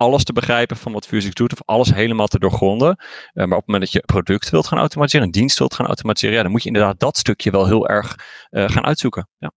alles 0.00 0.24
te 0.24 0.32
begrijpen 0.32 0.76
van 0.76 0.92
wat 0.92 1.06
Fusix 1.06 1.34
doet 1.34 1.52
of 1.52 1.62
alles 1.64 1.94
helemaal 1.94 2.26
te 2.26 2.38
doorgronden. 2.38 2.96
Uh, 2.98 3.04
maar 3.34 3.44
op 3.44 3.50
het 3.50 3.66
moment 3.66 3.84
dat 3.84 3.92
je 3.92 4.00
product 4.00 4.50
wilt 4.50 4.66
gaan 4.66 4.78
automatiseren, 4.78 5.26
een 5.26 5.32
dienst 5.32 5.58
wilt 5.58 5.74
gaan 5.74 5.86
automatiseren, 5.86 6.36
ja, 6.36 6.42
dan 6.42 6.50
moet 6.50 6.62
je 6.62 6.68
inderdaad 6.68 7.00
dat 7.00 7.16
stukje 7.16 7.50
wel 7.50 7.66
heel 7.66 7.88
erg 7.88 8.16
uh, 8.50 8.68
gaan 8.68 8.84
uitzoeken. 8.84 9.28
Ja. 9.38 9.52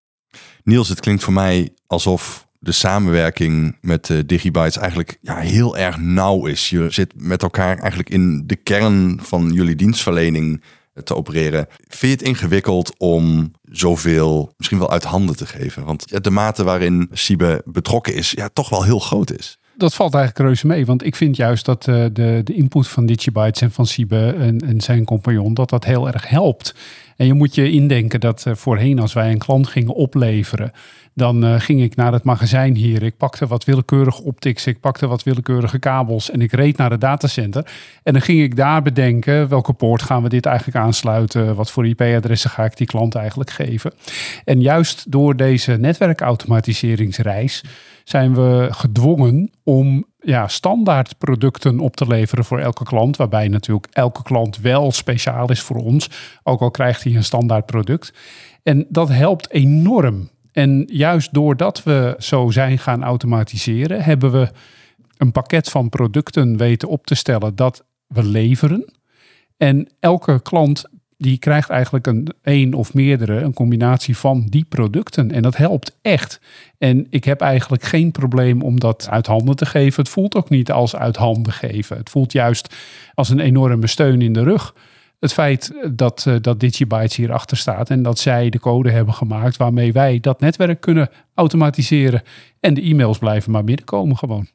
Niels, 0.64 0.90
het 0.90 1.00
klinkt 1.00 1.24
voor 1.24 1.34
mij 1.34 1.74
alsof 1.88 2.48
de 2.60 2.72
samenwerking 2.72 3.78
met 3.82 4.10
uh, 4.10 4.20
Digibytes 4.26 4.78
eigenlijk 4.78 5.18
ja, 5.22 5.38
heel 5.38 5.78
erg 5.78 5.98
nauw 5.98 6.46
is. 6.46 6.70
Je 6.70 6.90
zit 6.90 7.14
met 7.16 7.42
elkaar 7.42 7.78
eigenlijk 7.78 8.10
in 8.10 8.44
de 8.46 8.56
kern 8.56 9.20
van 9.22 9.52
jullie 9.52 9.76
dienstverlening 9.76 10.64
te 11.04 11.16
opereren. 11.16 11.68
Vind 11.78 12.00
je 12.00 12.08
het 12.08 12.22
ingewikkeld 12.22 12.94
om 12.98 13.52
zoveel 13.62 14.54
misschien 14.58 14.80
wel 14.80 14.92
uit 14.92 15.04
handen 15.04 15.36
te 15.36 15.46
geven? 15.46 15.86
Want 15.86 16.24
de 16.24 16.30
mate 16.30 16.64
waarin 16.64 17.10
Siebe 17.12 17.62
betrokken 17.66 18.16
is, 18.16 18.32
ja, 18.32 18.50
toch 18.50 18.70
wel 18.70 18.84
heel 18.84 19.00
groot 19.00 19.32
is 19.32 19.58
dat 19.76 19.94
valt 19.94 20.14
eigenlijk 20.14 20.46
reuze 20.46 20.68
mee. 20.68 20.86
Want 20.86 21.06
ik 21.06 21.16
vind 21.16 21.36
juist 21.36 21.66
dat 21.66 21.88
uh, 21.88 22.06
de, 22.14 22.42
de 22.44 22.54
input 22.54 22.88
van 22.88 23.06
Digibytes 23.06 23.62
en 23.62 23.72
van 23.72 23.86
Siebe 23.86 24.36
en, 24.40 24.60
en, 24.60 24.82
zijn 24.82 25.04
compagnon, 25.04 25.54
dat 25.54 25.70
dat 25.70 25.86
heel 25.86 26.08
erg 26.08 26.30
helpt. 26.30 26.76
En 27.18 27.26
je 27.26 27.34
moet 27.34 27.56
je 27.56 27.72
indenken 27.72 28.20
dat 28.20 28.46
uh, 28.48 28.56
voorheen 28.56 29.00
als 29.00 29.14
wij 29.14 29.32
een 29.32 29.38
klant 29.38 29.68
gingen 29.68 29.94
opleveren, 29.94 30.72
dan 31.14 31.46
uh, 31.46 31.60
ging 31.60 31.82
ik 31.82 31.96
naar 31.96 32.14
het 32.14 32.24
magazijn 32.24 32.76
hier. 32.76 33.04
Ik 33.04 33.18
pakte 33.18 33.48
wat 33.48 33.64
willekeurige 33.64 34.24
optics, 34.24 34.68
ik 34.68 34.80
pakte 34.80 35.08
wat 35.08 35.24
willekeurige 35.24 35.80
kabels 35.80 36.32
en 36.32 36.42
ik 36.42 36.52
reed 36.52 36.78
naar 36.78 36.92
het 36.92 37.02
datacenter. 37.02 37.68
En 38.04 38.14
dan 38.14 38.22
ging 38.22 38.42
ik 38.42 38.56
daar 38.56 38.82
bedenken 38.82 39.50
welke 39.50 39.74
poort 39.74 40.02
gaan 40.02 40.24
we 40.24 40.30
dit 40.30 40.46
eigenlijk 40.46 40.78
aansluiten, 40.78 41.56
wat 41.56 41.72
voor 41.72 41.88
IP-adressen 41.88 42.50
ga 42.50 42.66
ik 42.66 42.78
die 42.78 42.88
klant 42.88 43.16
eigenlijk 43.16 43.50
geven. 43.50 43.94
En 44.46 44.62
juist 44.62 45.12
door 45.12 45.36
deze 45.36 45.72
netwerkautomatiseringsreis 45.72 47.64
zijn 48.04 48.34
we 48.34 48.68
gedwongen 48.72 49.52
om 49.64 50.06
ja, 50.20 50.48
standaard 50.48 51.18
producten 51.18 51.80
op 51.80 51.96
te 51.96 52.08
leveren 52.08 52.46
voor 52.46 52.60
elke 52.60 52.84
klant. 52.84 53.18
Waarbij 53.18 53.48
natuurlijk 53.48 53.88
elke 53.92 54.24
klant 54.24 54.58
wel 54.58 54.92
speciaal 54.92 55.52
is 55.52 55.62
voor 55.62 55.78
ons. 55.78 56.10
Ook 56.44 56.62
al 56.62 56.72
krijgt 56.72 57.04
hij 57.04 57.16
een 57.16 57.24
standaard 57.24 57.66
product. 57.66 58.14
En 58.64 58.86
dat 58.90 59.10
helpt 59.10 59.52
enorm. 59.52 60.30
En 60.52 60.84
juist 60.92 61.34
doordat 61.34 61.84
we 61.84 62.16
zo 62.18 62.50
zijn 62.50 62.78
gaan 62.80 63.04
automatiseren, 63.04 64.04
hebben 64.04 64.32
we 64.32 64.52
een 65.18 65.32
pakket 65.32 65.70
van 65.70 65.90
producten 65.90 66.58
weten 66.58 66.88
op 66.88 67.06
te 67.06 67.16
stellen 67.16 67.56
dat 67.56 67.84
we 68.08 68.24
leveren. 68.24 68.94
En 69.58 69.90
elke 70.00 70.42
klant 70.42 70.84
die 71.24 71.38
krijgt 71.38 71.70
eigenlijk 71.70 72.08
een 72.08 72.28
één 72.42 72.74
of 72.74 72.94
meerdere, 72.94 73.42
een 73.42 73.54
combinatie 73.54 74.18
van 74.18 74.46
die 74.50 74.66
producten. 74.70 75.32
En 75.32 75.42
dat 75.42 75.58
helpt 75.58 75.98
echt. 76.02 76.40
En 76.78 77.08
ik 77.10 77.24
heb 77.24 77.42
eigenlijk 77.42 77.84
geen 77.84 78.12
probleem 78.12 78.62
om 78.62 78.80
dat 78.80 79.08
uit 79.10 79.28
handen 79.28 79.56
te 79.56 79.66
geven. 79.66 80.04
Het 80.04 80.12
voelt 80.12 80.36
ook 80.36 80.50
niet 80.50 80.72
als 80.72 80.96
uit 80.96 81.16
handen 81.16 81.54
geven. 81.54 81.98
Het 81.98 82.10
voelt 82.10 82.32
juist 82.32 82.76
als 83.14 83.30
een 83.30 83.40
enorme 83.40 83.88
steun 83.88 84.22
in 84.22 84.34
de 84.34 84.44
rug. 84.44 84.76
Het 85.20 85.34
feit 85.34 85.74
dat, 85.92 86.26
uh, 86.28 86.36
dat 86.42 86.60
Digibytes 86.60 87.16
hierachter 87.16 87.58
staat 87.58 87.90
en 87.90 88.04
dat 88.04 88.20
zij 88.20 88.50
de 88.50 88.60
code 88.60 88.92
hebben 88.92 89.14
gemaakt 89.14 89.58
waarmee 89.58 89.94
wij 89.94 90.20
dat 90.20 90.40
netwerk 90.40 90.82
kunnen 90.82 91.10
automatiseren. 91.34 92.22
En 92.60 92.74
de 92.74 92.82
e-mails 92.82 93.18
blijven 93.18 93.52
maar 93.52 93.64
binnenkomen 93.64 94.18
gewoon. 94.18 94.48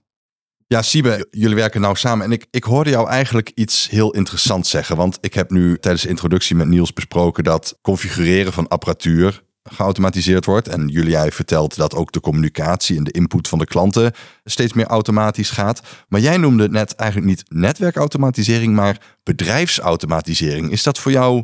Ja, 0.69 0.83
Siebe, 0.83 1.27
jullie 1.31 1.57
werken 1.57 1.81
nou 1.81 1.97
samen. 1.97 2.25
En 2.25 2.33
ik, 2.33 2.47
ik 2.51 2.65
hoorde 2.65 2.91
jou 2.91 3.09
eigenlijk 3.09 3.51
iets 3.55 3.89
heel 3.91 4.15
interessants 4.15 4.71
zeggen. 4.71 4.97
Want 4.97 5.19
ik 5.21 5.35
heb 5.35 5.51
nu 5.51 5.79
tijdens 5.79 6.03
de 6.03 6.09
introductie 6.09 6.57
met 6.57 6.69
Niels 6.69 6.93
besproken 6.93 7.45
dat 7.45 7.79
configureren 7.83 8.53
van 8.53 8.69
apparatuur 8.69 9.43
geautomatiseerd 9.63 10.45
wordt. 10.45 10.69
En 10.69 10.89
Julia 10.89 11.29
vertelt 11.29 11.77
dat 11.77 11.95
ook 11.95 12.13
de 12.13 12.21
communicatie 12.21 12.97
en 12.97 13.05
de 13.05 13.11
input 13.11 13.49
van 13.49 13.59
de 13.59 13.65
klanten 13.65 14.13
steeds 14.45 14.73
meer 14.73 14.87
automatisch 14.87 15.51
gaat. 15.51 15.83
Maar 16.09 16.21
jij 16.21 16.37
noemde 16.37 16.63
het 16.63 16.73
net 16.73 16.95
eigenlijk 16.95 17.31
niet 17.31 17.45
netwerkautomatisering, 17.49 18.75
maar 18.75 19.01
bedrijfsautomatisering. 19.23 20.71
Is 20.71 20.83
dat 20.83 20.99
voor 20.99 21.13
jou 21.13 21.37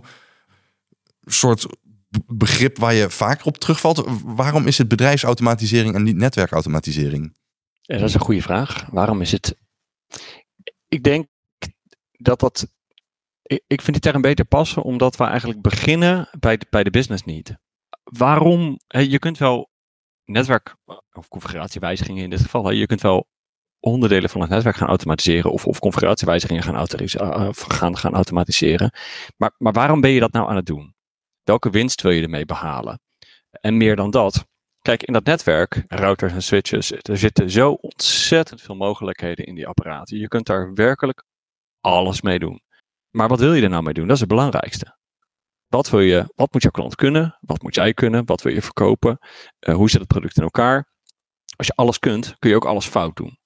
een 1.25 1.33
soort 1.33 1.67
begrip 2.27 2.79
waar 2.79 2.95
je 2.95 3.11
vaker 3.11 3.47
op 3.47 3.59
terugvalt? 3.59 4.05
Waarom 4.25 4.67
is 4.67 4.79
het 4.79 4.89
bedrijfsautomatisering 4.89 5.95
en 5.95 6.03
niet 6.03 6.17
netwerkautomatisering? 6.17 7.33
Dat 7.87 8.01
is 8.01 8.15
een 8.15 8.21
goede 8.21 8.43
vraag. 8.43 8.87
Waarom 8.91 9.21
is 9.21 9.33
het? 9.33 9.59
Ik 10.89 11.03
denk 11.03 11.27
dat 12.13 12.41
dat. 12.41 12.69
Ik 13.67 13.83
vind 13.83 13.93
die 13.93 14.01
term 14.01 14.23
beter 14.23 14.45
passen, 14.45 14.83
omdat 14.83 15.17
we 15.17 15.25
eigenlijk 15.25 15.63
beginnen 15.63 16.29
bij 16.39 16.57
de, 16.57 16.67
bij 16.71 16.85
de 16.85 16.91
business 16.91 17.25
need. 17.25 17.57
Waarom? 18.03 18.79
Je 18.87 19.19
kunt 19.19 19.39
wel 19.39 19.71
netwerk 20.25 20.77
of 21.13 21.29
configuratiewijzigingen 21.29 22.25
in 22.25 22.31
dit 22.31 22.41
geval, 22.41 22.71
je 22.71 22.87
kunt 22.87 23.01
wel 23.01 23.29
onderdelen 23.81 24.31
van 24.31 24.41
het 24.41 24.51
netwerk 24.51 24.77
gaan 24.77 24.89
automatiseren 24.89 25.53
of, 25.53 25.67
of 25.67 25.79
configuratiewijzigingen 25.79 26.63
gaan, 26.63 26.87
uh, 27.21 27.49
gaan, 27.53 27.97
gaan 27.97 28.15
automatiseren. 28.15 28.93
Maar, 29.37 29.55
maar 29.59 29.73
waarom 29.73 30.01
ben 30.01 30.11
je 30.11 30.21
dat 30.21 30.33
nou 30.33 30.49
aan 30.49 30.57
het 30.57 30.67
doen? 30.67 30.95
Welke 31.43 31.71
winst 31.71 32.03
wil 32.03 32.13
je 32.13 32.23
ermee 32.23 32.45
behalen? 32.45 33.01
En 33.51 33.77
meer 33.77 33.97
dan 33.97 34.11
dat, 34.11 34.47
kijk, 34.85 35.03
in 35.03 35.13
dat 35.13 35.25
netwerk, 35.25 35.83
routers 35.87 36.33
en 36.33 36.43
switches, 36.43 36.93
er 36.93 37.19
zitten 37.19 37.51
zo 37.51 37.73
ontzettend 37.73 38.63
veel 38.63 38.75
mogelijkheden 38.75 39.47
in 39.47 39.55
die 39.55 39.67
apparaten. 39.67 40.19
Je 40.19 40.29
kunt 40.29 40.47
daar 40.47 40.75
werkelijk 40.75 41.25
alles 41.81 42.23
mee 42.23 42.39
doen. 42.39 42.63
Maar 43.11 43.29
wat 43.29 43.41
wil 43.41 43.55
je 43.55 43.63
er 43.63 43.69
nou 43.69 43.83
mee 43.83 43.95
doen? 43.95 44.07
Dat 44.07 44.15
is 44.15 44.21
het 44.21 44.29
belangrijkste. 44.29 44.97
Wat, 45.67 45.91
wil 45.91 46.01
je, 46.01 46.33
wat 46.35 46.53
moet 46.53 46.63
jouw 46.63 46.71
klant 46.71 46.95
kunnen? 46.95 47.39
Wat 47.41 47.63
moet 47.63 47.75
jij 47.75 47.95
kunnen? 47.95 48.25
Wat 48.25 48.43
wil 48.43 48.53
je 48.53 48.63
verkopen? 48.63 49.19
Uh, 49.61 49.75
hoe 49.75 49.91
zit 49.91 50.01
het 50.01 50.09
product 50.09 50.37
in 50.37 50.43
elkaar? 50.43 50.89
Als 51.57 51.67
je 51.67 51.73
alles 51.75 51.99
kunt, 51.99 52.35
kun 52.39 52.51
je 52.51 52.57
ook 52.57 52.67
alles 52.67 52.87
fout 52.87 53.17
doen. 53.17 53.39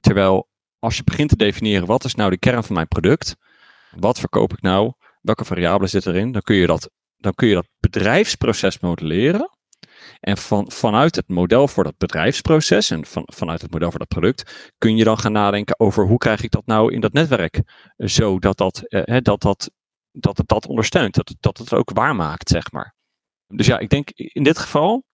Terwijl 0.00 0.48
als 0.78 0.96
je 0.96 1.04
begint 1.04 1.28
te 1.28 1.36
definiëren 1.36 1.86
wat 1.86 2.04
is 2.04 2.14
nou 2.14 2.30
de 2.30 2.38
kern 2.38 2.64
van 2.64 2.74
mijn 2.74 2.88
product, 2.88 3.36
wat 3.90 4.18
verkoop 4.18 4.52
ik 4.52 4.60
nou, 4.60 4.92
welke 5.20 5.44
variabelen 5.44 5.88
zitten 5.88 6.14
erin, 6.14 6.32
dan 6.32 6.42
kun 6.42 6.56
je 6.56 6.66
dat, 6.66 6.90
dan 7.16 7.34
kun 7.34 7.48
je 7.48 7.54
dat 7.54 7.68
bedrijfsproces 7.78 8.78
modelleren. 8.78 9.57
En 10.20 10.36
van, 10.36 10.70
vanuit 10.70 11.16
het 11.16 11.28
model 11.28 11.68
voor 11.68 11.84
dat 11.84 11.98
bedrijfsproces 11.98 12.90
en 12.90 13.06
van, 13.06 13.22
vanuit 13.26 13.62
het 13.62 13.70
model 13.70 13.90
voor 13.90 13.98
dat 13.98 14.08
product, 14.08 14.72
kun 14.78 14.96
je 14.96 15.04
dan 15.04 15.18
gaan 15.18 15.32
nadenken 15.32 15.80
over 15.80 16.06
hoe 16.06 16.18
krijg 16.18 16.42
ik 16.42 16.50
dat 16.50 16.66
nou 16.66 16.92
in 16.92 17.00
dat 17.00 17.12
netwerk, 17.12 17.62
zodat 17.96 18.56
dat, 18.56 18.82
eh, 18.82 19.16
dat, 19.22 19.40
dat, 19.40 19.70
dat 20.10 20.38
het 20.38 20.48
dat 20.48 20.66
ondersteunt, 20.66 21.14
dat, 21.14 21.34
dat 21.40 21.58
het 21.58 21.72
ook 21.72 21.90
waarmaakt, 21.90 22.48
zeg 22.48 22.72
maar. 22.72 22.94
Dus 23.46 23.66
ja, 23.66 23.78
ik 23.78 23.88
denk 23.88 24.10
in 24.10 24.42
dit 24.42 24.58
geval 24.58 25.04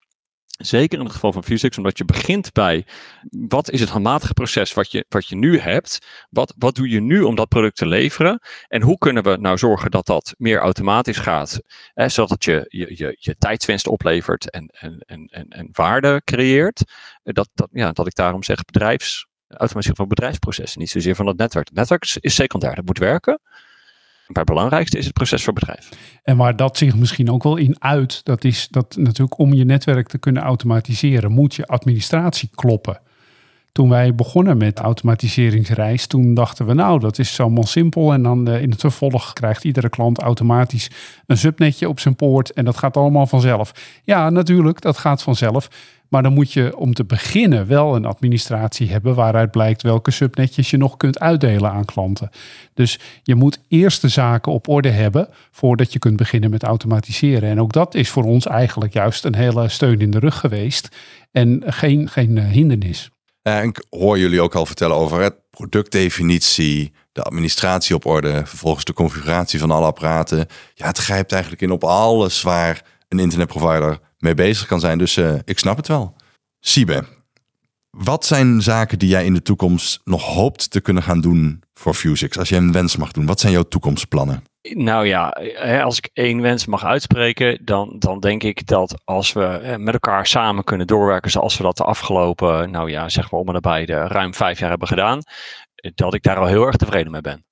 Zeker 0.58 0.98
in 0.98 1.04
het 1.04 1.14
geval 1.14 1.32
van 1.32 1.44
Fusix, 1.44 1.76
omdat 1.76 1.98
je 1.98 2.04
begint 2.04 2.52
bij 2.52 2.86
wat 3.30 3.70
is 3.70 3.80
het 3.80 3.88
handmatige 3.88 4.32
proces 4.32 4.72
wat 4.72 4.90
je, 4.90 5.04
wat 5.08 5.28
je 5.28 5.36
nu 5.36 5.58
hebt? 5.58 5.98
Wat, 6.30 6.54
wat 6.58 6.74
doe 6.74 6.88
je 6.88 7.00
nu 7.00 7.22
om 7.22 7.34
dat 7.34 7.48
product 7.48 7.76
te 7.76 7.86
leveren? 7.86 8.40
En 8.68 8.82
hoe 8.82 8.98
kunnen 8.98 9.22
we 9.22 9.36
nou 9.36 9.58
zorgen 9.58 9.90
dat 9.90 10.06
dat 10.06 10.34
meer 10.38 10.58
automatisch 10.58 11.18
gaat, 11.18 11.60
zodat 11.94 12.44
je, 12.44 12.64
je, 12.68 12.96
je, 12.96 13.16
je 13.18 13.36
tijdswinst 13.38 13.86
oplevert 13.86 14.50
en, 14.50 14.66
en, 14.66 14.98
en, 14.98 15.48
en, 15.48 15.68
waarde 15.72 16.22
creëert? 16.24 16.82
Dat, 17.22 17.48
dat, 17.54 17.68
ja, 17.72 17.92
dat 17.92 18.06
ik 18.06 18.14
daarom 18.14 18.42
zeg 18.42 18.64
bedrijfs, 18.64 19.26
van 19.48 20.08
bedrijfsprocessen, 20.08 20.80
niet 20.80 20.90
zozeer 20.90 21.14
van 21.14 21.26
het 21.26 21.36
netwerk. 21.36 21.68
Het 21.68 21.76
netwerk 21.76 22.16
is 22.20 22.34
secundair, 22.34 22.74
dat 22.74 22.84
moet 22.84 22.98
werken. 22.98 23.40
Maar 24.34 24.44
het 24.44 24.52
belangrijkste 24.54 24.98
is 24.98 25.04
het 25.04 25.14
proces 25.14 25.44
voor 25.44 25.52
bedrijf. 25.52 25.88
En 26.22 26.36
waar 26.36 26.56
dat 26.56 26.76
zich 26.76 26.96
misschien 26.96 27.30
ook 27.30 27.42
wel 27.42 27.56
in 27.56 27.76
uit, 27.78 28.24
dat 28.24 28.44
is 28.44 28.68
dat 28.70 28.96
natuurlijk 28.96 29.38
om 29.38 29.52
je 29.52 29.64
netwerk 29.64 30.08
te 30.08 30.18
kunnen 30.18 30.42
automatiseren, 30.42 31.32
moet 31.32 31.54
je 31.54 31.66
administratie 31.66 32.50
kloppen. 32.54 33.00
Toen 33.74 33.88
wij 33.88 34.14
begonnen 34.14 34.56
met 34.56 34.78
automatiseringsreis, 34.78 36.06
toen 36.06 36.34
dachten 36.34 36.66
we 36.66 36.74
nou, 36.74 37.00
dat 37.00 37.18
is 37.18 37.40
allemaal 37.40 37.66
simpel. 37.66 38.12
En 38.12 38.22
dan 38.22 38.48
eh, 38.48 38.62
in 38.62 38.70
het 38.70 38.80
vervolg 38.80 39.32
krijgt 39.32 39.64
iedere 39.64 39.88
klant 39.88 40.18
automatisch 40.18 40.90
een 41.26 41.36
subnetje 41.36 41.88
op 41.88 42.00
zijn 42.00 42.16
poort 42.16 42.52
en 42.52 42.64
dat 42.64 42.76
gaat 42.76 42.96
allemaal 42.96 43.26
vanzelf. 43.26 43.72
Ja, 44.04 44.30
natuurlijk, 44.30 44.80
dat 44.80 44.98
gaat 44.98 45.22
vanzelf. 45.22 45.68
Maar 46.08 46.22
dan 46.22 46.32
moet 46.32 46.52
je 46.52 46.76
om 46.76 46.94
te 46.94 47.04
beginnen 47.04 47.66
wel 47.66 47.96
een 47.96 48.04
administratie 48.04 48.90
hebben 48.90 49.14
waaruit 49.14 49.50
blijkt 49.50 49.82
welke 49.82 50.10
subnetjes 50.10 50.70
je 50.70 50.76
nog 50.76 50.96
kunt 50.96 51.20
uitdelen 51.20 51.70
aan 51.70 51.84
klanten. 51.84 52.30
Dus 52.74 52.98
je 53.22 53.34
moet 53.34 53.60
eerst 53.68 54.00
de 54.00 54.08
zaken 54.08 54.52
op 54.52 54.68
orde 54.68 54.90
hebben 54.90 55.28
voordat 55.50 55.92
je 55.92 55.98
kunt 55.98 56.16
beginnen 56.16 56.50
met 56.50 56.62
automatiseren. 56.62 57.50
En 57.50 57.60
ook 57.60 57.72
dat 57.72 57.94
is 57.94 58.10
voor 58.10 58.24
ons 58.24 58.46
eigenlijk 58.46 58.92
juist 58.92 59.24
een 59.24 59.34
hele 59.34 59.68
steun 59.68 60.00
in 60.00 60.10
de 60.10 60.18
rug 60.18 60.38
geweest 60.38 60.96
en 61.32 61.62
geen, 61.66 62.08
geen 62.08 62.38
eh, 62.38 62.44
hindernis. 62.44 63.12
En 63.44 63.68
ik 63.68 63.84
hoor 63.90 64.18
jullie 64.18 64.40
ook 64.40 64.54
al 64.54 64.66
vertellen 64.66 64.96
over 64.96 65.20
het 65.20 65.34
productdefinitie, 65.50 66.92
de 67.12 67.22
administratie 67.22 67.94
op 67.94 68.06
orde, 68.06 68.42
vervolgens 68.46 68.84
de 68.84 68.92
configuratie 68.92 69.58
van 69.58 69.70
alle 69.70 69.86
apparaten. 69.86 70.46
Ja, 70.74 70.86
het 70.86 70.98
grijpt 70.98 71.32
eigenlijk 71.32 71.62
in 71.62 71.70
op 71.70 71.84
alles 71.84 72.42
waar 72.42 72.84
een 73.08 73.18
internetprovider 73.18 73.98
mee 74.18 74.34
bezig 74.34 74.66
kan 74.66 74.80
zijn. 74.80 74.98
Dus 74.98 75.16
uh, 75.16 75.34
ik 75.44 75.58
snap 75.58 75.76
het 75.76 75.88
wel. 75.88 76.16
Siebe, 76.60 77.04
wat 77.90 78.24
zijn 78.24 78.62
zaken 78.62 78.98
die 78.98 79.08
jij 79.08 79.24
in 79.24 79.34
de 79.34 79.42
toekomst 79.42 80.00
nog 80.04 80.22
hoopt 80.22 80.70
te 80.70 80.80
kunnen 80.80 81.02
gaan 81.02 81.20
doen 81.20 81.62
voor 81.74 81.94
Fusix? 81.94 82.38
Als 82.38 82.48
je 82.48 82.56
een 82.56 82.72
wens 82.72 82.96
mag 82.96 83.12
doen, 83.12 83.26
wat 83.26 83.40
zijn 83.40 83.52
jouw 83.52 83.68
toekomstplannen? 83.68 84.44
Nou 84.72 85.06
ja, 85.06 85.28
als 85.82 85.98
ik 85.98 86.10
één 86.12 86.40
wens 86.40 86.66
mag 86.66 86.84
uitspreken, 86.84 87.64
dan, 87.64 87.96
dan 87.98 88.20
denk 88.20 88.42
ik 88.42 88.66
dat 88.66 89.00
als 89.04 89.32
we 89.32 89.74
met 89.78 89.94
elkaar 89.94 90.26
samen 90.26 90.64
kunnen 90.64 90.86
doorwerken 90.86 91.30
zoals 91.30 91.56
we 91.56 91.62
dat 91.62 91.76
de 91.76 91.84
afgelopen, 91.84 92.70
nou 92.70 92.90
ja, 92.90 93.08
zeg 93.08 93.30
maar 93.30 93.40
om 93.40 93.46
en 93.46 93.52
nabij 93.52 93.86
de 93.86 94.06
ruim 94.06 94.34
vijf 94.34 94.58
jaar 94.58 94.70
hebben 94.70 94.88
gedaan, 94.88 95.20
dat 95.94 96.14
ik 96.14 96.22
daar 96.22 96.38
al 96.38 96.46
heel 96.46 96.66
erg 96.66 96.76
tevreden 96.76 97.12
mee 97.12 97.20
ben. 97.20 97.44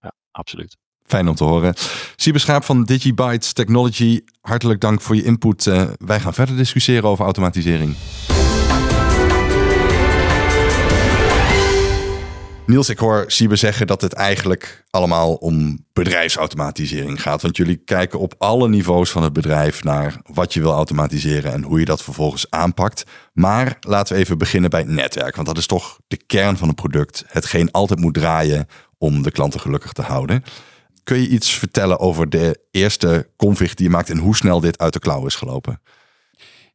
Ja, 0.00 0.12
absoluut. 0.30 0.76
Fijn 1.06 1.28
om 1.28 1.34
te 1.34 1.44
horen. 1.44 1.74
Siebe 2.16 2.38
Schaap 2.38 2.64
van 2.64 2.84
Digibytes 2.84 3.52
Technology, 3.52 4.20
hartelijk 4.40 4.80
dank 4.80 5.00
voor 5.00 5.16
je 5.16 5.24
input. 5.24 5.64
Wij 5.98 6.20
gaan 6.20 6.34
verder 6.34 6.56
discussiëren 6.56 7.08
over 7.08 7.24
automatisering. 7.24 7.94
Niels, 12.72 12.88
ik 12.88 12.98
hoor 12.98 13.24
Siebe 13.26 13.56
zeggen 13.56 13.86
dat 13.86 14.00
het 14.00 14.12
eigenlijk 14.12 14.84
allemaal 14.90 15.34
om 15.34 15.84
bedrijfsautomatisering 15.92 17.22
gaat. 17.22 17.42
Want 17.42 17.56
jullie 17.56 17.76
kijken 17.76 18.18
op 18.18 18.34
alle 18.38 18.68
niveaus 18.68 19.10
van 19.10 19.22
het 19.22 19.32
bedrijf 19.32 19.84
naar 19.84 20.16
wat 20.22 20.54
je 20.54 20.60
wil 20.60 20.72
automatiseren 20.72 21.52
en 21.52 21.62
hoe 21.62 21.78
je 21.78 21.84
dat 21.84 22.02
vervolgens 22.02 22.50
aanpakt. 22.50 23.04
Maar 23.32 23.76
laten 23.80 24.14
we 24.14 24.20
even 24.20 24.38
beginnen 24.38 24.70
bij 24.70 24.80
het 24.80 24.88
netwerk, 24.88 25.34
want 25.34 25.46
dat 25.48 25.58
is 25.58 25.66
toch 25.66 25.98
de 26.08 26.16
kern 26.16 26.56
van 26.56 26.68
het 26.68 26.76
product. 26.76 27.24
Hetgeen 27.26 27.70
altijd 27.70 28.00
moet 28.00 28.14
draaien 28.14 28.66
om 28.98 29.22
de 29.22 29.30
klanten 29.30 29.60
gelukkig 29.60 29.92
te 29.92 30.02
houden. 30.02 30.42
Kun 31.04 31.20
je 31.20 31.28
iets 31.28 31.50
vertellen 31.50 31.98
over 31.98 32.28
de 32.28 32.60
eerste 32.70 33.28
config 33.36 33.74
die 33.74 33.86
je 33.86 33.92
maakt 33.92 34.10
en 34.10 34.18
hoe 34.18 34.36
snel 34.36 34.60
dit 34.60 34.78
uit 34.78 34.92
de 34.92 34.98
klauw 34.98 35.26
is 35.26 35.34
gelopen? 35.34 35.80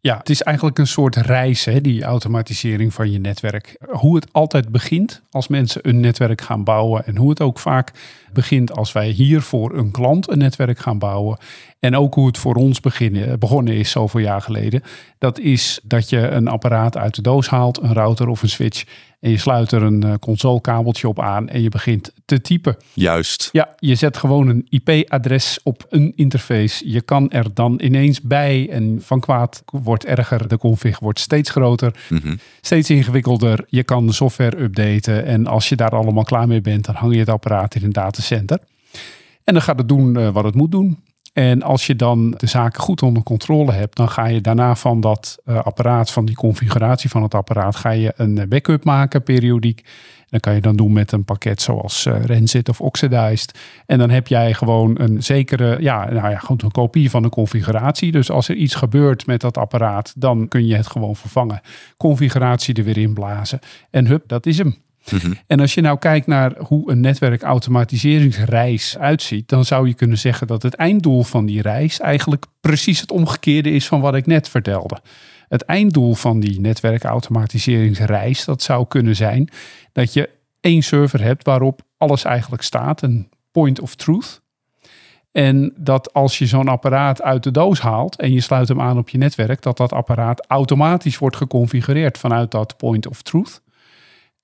Ja, 0.07 0.17
het 0.17 0.29
is 0.29 0.41
eigenlijk 0.41 0.77
een 0.77 0.87
soort 0.87 1.15
reis, 1.15 1.65
hè, 1.65 1.81
die 1.81 2.03
automatisering 2.03 2.93
van 2.93 3.11
je 3.11 3.19
netwerk. 3.19 3.77
Hoe 3.89 4.15
het 4.15 4.27
altijd 4.31 4.69
begint 4.69 5.21
als 5.31 5.47
mensen 5.47 5.87
een 5.89 5.99
netwerk 5.99 6.41
gaan 6.41 6.63
bouwen 6.63 7.05
en 7.05 7.17
hoe 7.17 7.29
het 7.29 7.41
ook 7.41 7.59
vaak 7.59 7.91
begint 8.33 8.71
als 8.71 8.91
wij 8.91 9.09
hier 9.09 9.41
voor 9.41 9.77
een 9.77 9.91
klant 9.91 10.29
een 10.29 10.37
netwerk 10.37 10.79
gaan 10.79 10.99
bouwen. 10.99 11.37
En 11.79 11.95
ook 11.95 12.13
hoe 12.13 12.27
het 12.27 12.37
voor 12.37 12.55
ons 12.55 12.79
beginnen, 12.79 13.39
begonnen 13.39 13.73
is 13.73 13.91
zoveel 13.91 14.19
jaar 14.19 14.41
geleden. 14.41 14.83
Dat 15.19 15.39
is 15.39 15.79
dat 15.83 16.09
je 16.09 16.27
een 16.27 16.47
apparaat 16.47 16.97
uit 16.97 17.15
de 17.15 17.21
doos 17.21 17.49
haalt, 17.49 17.81
een 17.81 17.93
router 17.93 18.27
of 18.27 18.41
een 18.41 18.49
switch. 18.49 18.83
En 19.27 19.33
je 19.33 19.39
sluit 19.39 19.71
er 19.71 19.83
een 19.83 20.03
eh, 20.03 20.13
consolekabeltje 20.19 21.07
op 21.07 21.19
aan 21.19 21.49
en 21.49 21.61
je 21.61 21.69
begint 21.69 22.11
te 22.25 22.41
typen. 22.41 22.77
Juist. 22.93 23.49
Ja, 23.51 23.75
je 23.79 23.95
zet 23.95 24.17
gewoon 24.17 24.47
een 24.47 24.67
IP-adres 24.69 25.59
op 25.63 25.85
een 25.89 26.13
interface. 26.15 26.89
Je 26.89 27.01
kan 27.01 27.31
er 27.31 27.53
dan 27.53 27.79
ineens 27.83 28.21
bij 28.21 28.69
en 28.69 28.99
van 29.01 29.19
kwaad 29.19 29.63
wordt 29.65 30.05
erger. 30.05 30.47
De 30.47 30.57
config 30.57 30.99
wordt 30.99 31.19
steeds 31.19 31.49
groter, 31.49 31.93
mhm. 32.09 32.35
steeds 32.61 32.89
ingewikkelder. 32.89 33.65
Je 33.69 33.83
kan 33.83 34.07
de 34.07 34.13
software 34.13 34.61
updaten 34.61 35.25
en 35.25 35.47
als 35.47 35.69
je 35.69 35.75
daar 35.75 35.91
allemaal 35.91 36.23
klaar 36.23 36.47
mee 36.47 36.61
bent, 36.61 36.85
dan 36.85 36.95
hang 36.95 37.13
je 37.13 37.19
het 37.19 37.29
apparaat 37.29 37.75
in 37.75 37.83
een 37.83 37.93
datacenter. 37.93 38.59
En 39.43 39.53
dan 39.53 39.61
gaat 39.61 39.77
het 39.77 39.87
doen 39.87 40.17
eh, 40.17 40.29
wat 40.29 40.43
het 40.43 40.55
moet 40.55 40.71
doen. 40.71 40.97
En 41.37 41.63
als 41.63 41.85
je 41.85 41.95
dan 41.95 42.33
de 42.37 42.47
zaken 42.47 42.81
goed 42.81 43.01
onder 43.01 43.23
controle 43.23 43.71
hebt, 43.71 43.95
dan 43.95 44.09
ga 44.09 44.25
je 44.25 44.41
daarna 44.41 44.75
van 44.75 45.01
dat 45.01 45.37
uh, 45.45 45.63
apparaat, 45.63 46.11
van 46.11 46.25
die 46.25 46.35
configuratie 46.35 47.09
van 47.09 47.23
het 47.23 47.33
apparaat, 47.33 47.75
ga 47.75 47.89
je 47.89 48.13
een 48.15 48.37
eh, 48.37 48.47
backup 48.47 48.83
maken 48.83 49.23
periodiek. 49.23 49.85
Dat 50.29 50.41
kan 50.41 50.53
je 50.53 50.61
dan 50.61 50.75
doen 50.75 50.93
met 50.93 51.11
een 51.11 51.23
pakket 51.23 51.61
zoals 51.61 52.05
uh, 52.05 52.23
Rensit 52.25 52.69
of 52.69 52.81
Oxidized. 52.81 53.59
En 53.85 53.97
dan 53.97 54.09
heb 54.09 54.27
jij 54.27 54.53
gewoon 54.53 54.99
een 54.99 55.23
zekere, 55.23 55.77
ja, 55.81 56.09
nou 56.11 56.29
ja, 56.29 56.37
gewoon 56.37 56.59
een 56.63 56.71
kopie 56.71 57.09
van 57.09 57.21
de 57.21 57.29
configuratie. 57.29 58.11
Dus 58.11 58.31
als 58.31 58.49
er 58.49 58.55
iets 58.55 58.75
gebeurt 58.75 59.25
met 59.25 59.41
dat 59.41 59.57
apparaat, 59.57 60.13
dan 60.15 60.47
kun 60.47 60.67
je 60.67 60.75
het 60.75 60.87
gewoon 60.87 61.15
vervangen. 61.15 61.61
Configuratie 61.97 62.75
er 62.75 62.83
weer 62.83 62.97
in 62.97 63.13
blazen. 63.13 63.59
En 63.89 64.07
hup, 64.07 64.23
dat 64.27 64.45
is 64.45 64.57
hem. 64.57 64.86
Mhm. 65.11 65.33
En 65.47 65.59
als 65.59 65.73
je 65.73 65.81
nou 65.81 65.97
kijkt 65.97 66.27
naar 66.27 66.53
hoe 66.57 66.91
een 66.91 66.99
netwerkautomatiseringsreis 66.99 68.97
uitziet, 68.97 69.49
dan 69.49 69.65
zou 69.65 69.87
je 69.87 69.93
kunnen 69.93 70.17
zeggen 70.17 70.47
dat 70.47 70.63
het 70.63 70.73
einddoel 70.73 71.23
van 71.23 71.45
die 71.45 71.61
reis 71.61 71.99
eigenlijk 71.99 72.45
precies 72.61 73.01
het 73.01 73.11
omgekeerde 73.11 73.71
is 73.71 73.87
van 73.87 74.01
wat 74.01 74.15
ik 74.15 74.25
net 74.25 74.49
vertelde. 74.49 74.97
Het 75.47 75.61
einddoel 75.61 76.13
van 76.13 76.39
die 76.39 76.59
netwerkautomatiseringsreis, 76.59 78.45
dat 78.45 78.61
zou 78.61 78.87
kunnen 78.87 79.15
zijn 79.15 79.49
dat 79.91 80.13
je 80.13 80.29
één 80.61 80.81
server 80.81 81.21
hebt 81.21 81.45
waarop 81.45 81.81
alles 81.97 82.23
eigenlijk 82.23 82.63
staat, 82.63 83.01
een 83.01 83.29
point 83.51 83.79
of 83.79 83.95
truth. 83.95 84.41
En 85.31 85.73
dat 85.77 86.13
als 86.13 86.37
je 86.37 86.45
zo'n 86.45 86.67
apparaat 86.67 87.21
uit 87.21 87.43
de 87.43 87.51
doos 87.51 87.79
haalt 87.79 88.15
en 88.15 88.33
je 88.33 88.41
sluit 88.41 88.67
hem 88.67 88.81
aan 88.81 88.97
op 88.97 89.09
je 89.09 89.17
netwerk, 89.17 89.61
dat 89.61 89.77
dat 89.77 89.91
apparaat 89.91 90.45
automatisch 90.47 91.17
wordt 91.17 91.35
geconfigureerd 91.35 92.17
vanuit 92.17 92.51
dat 92.51 92.77
point 92.77 93.07
of 93.07 93.21
truth 93.21 93.61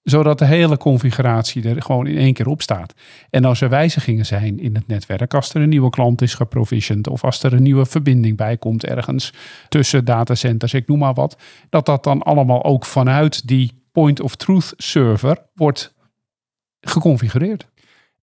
zodat 0.03 0.39
de 0.39 0.45
hele 0.45 0.77
configuratie 0.77 1.69
er 1.69 1.81
gewoon 1.81 2.07
in 2.07 2.17
één 2.17 2.33
keer 2.33 2.47
op 2.47 2.61
staat. 2.61 2.93
En 3.29 3.45
als 3.45 3.61
er 3.61 3.69
wijzigingen 3.69 4.25
zijn 4.25 4.59
in 4.59 4.75
het 4.75 4.87
netwerk, 4.87 5.33
als 5.33 5.53
er 5.53 5.61
een 5.61 5.69
nieuwe 5.69 5.89
klant 5.89 6.21
is 6.21 6.33
geprovisioned 6.33 7.07
of 7.07 7.23
als 7.23 7.43
er 7.43 7.53
een 7.53 7.63
nieuwe 7.63 7.85
verbinding 7.85 8.37
bij 8.37 8.57
komt 8.57 8.85
ergens 8.85 9.33
tussen 9.69 10.05
datacenters, 10.05 10.73
ik 10.73 10.87
noem 10.87 10.99
maar 10.99 11.13
wat, 11.13 11.37
dat 11.69 11.85
dat 11.85 12.03
dan 12.03 12.21
allemaal 12.21 12.63
ook 12.63 12.85
vanuit 12.85 13.47
die 13.47 13.81
point 13.91 14.19
of 14.19 14.35
truth 14.35 14.73
server 14.77 15.37
wordt 15.53 15.93
geconfigureerd. 16.81 17.67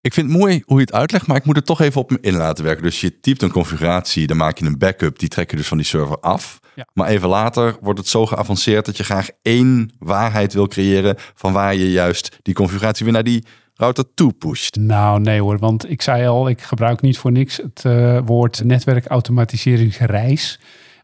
Ik 0.03 0.15
vind 0.15 0.31
het 0.31 0.39
mooi 0.39 0.63
hoe 0.67 0.77
je 0.77 0.85
het 0.85 0.93
uitlegt, 0.93 1.27
maar 1.27 1.37
ik 1.37 1.45
moet 1.45 1.57
het 1.57 1.67
toch 1.67 1.81
even 1.81 2.01
op 2.01 2.11
me 2.11 2.19
in 2.21 2.35
laten 2.35 2.65
werken. 2.65 2.83
Dus 2.83 3.01
je 3.01 3.21
typt 3.21 3.43
een 3.43 3.51
configuratie, 3.51 4.27
dan 4.27 4.37
maak 4.37 4.59
je 4.59 4.65
een 4.67 4.79
backup, 4.79 5.19
die 5.19 5.29
trek 5.29 5.51
je 5.51 5.57
dus 5.57 5.69
van 5.69 5.77
die 5.77 5.87
server 5.87 6.21
af. 6.21 6.61
Ja. 6.75 6.87
Maar 6.93 7.09
even 7.09 7.29
later 7.29 7.77
wordt 7.81 7.99
het 7.99 8.09
zo 8.09 8.27
geavanceerd 8.27 8.87
dat 8.87 8.97
je 8.97 9.05
graag 9.05 9.29
één 9.43 9.93
waarheid 9.99 10.53
wil 10.53 10.67
creëren 10.67 11.17
van 11.35 11.53
waar 11.53 11.75
je 11.75 11.91
juist 11.91 12.39
die 12.43 12.55
configuratie 12.55 13.05
weer 13.05 13.15
naar 13.15 13.25
die 13.25 13.45
router 13.75 14.15
toe 14.15 14.33
pusht. 14.33 14.77
Nou, 14.77 15.21
nee 15.21 15.41
hoor, 15.41 15.59
want 15.59 15.91
ik 15.91 16.03
zei 16.03 16.27
al, 16.27 16.49
ik 16.49 16.61
gebruik 16.61 17.01
niet 17.01 17.19
voor 17.19 17.33
niks 17.33 17.57
het 17.57 17.85
eh, 17.85 18.19
woord 18.25 18.65
netwerkautomatiseringsreis. 18.65 20.61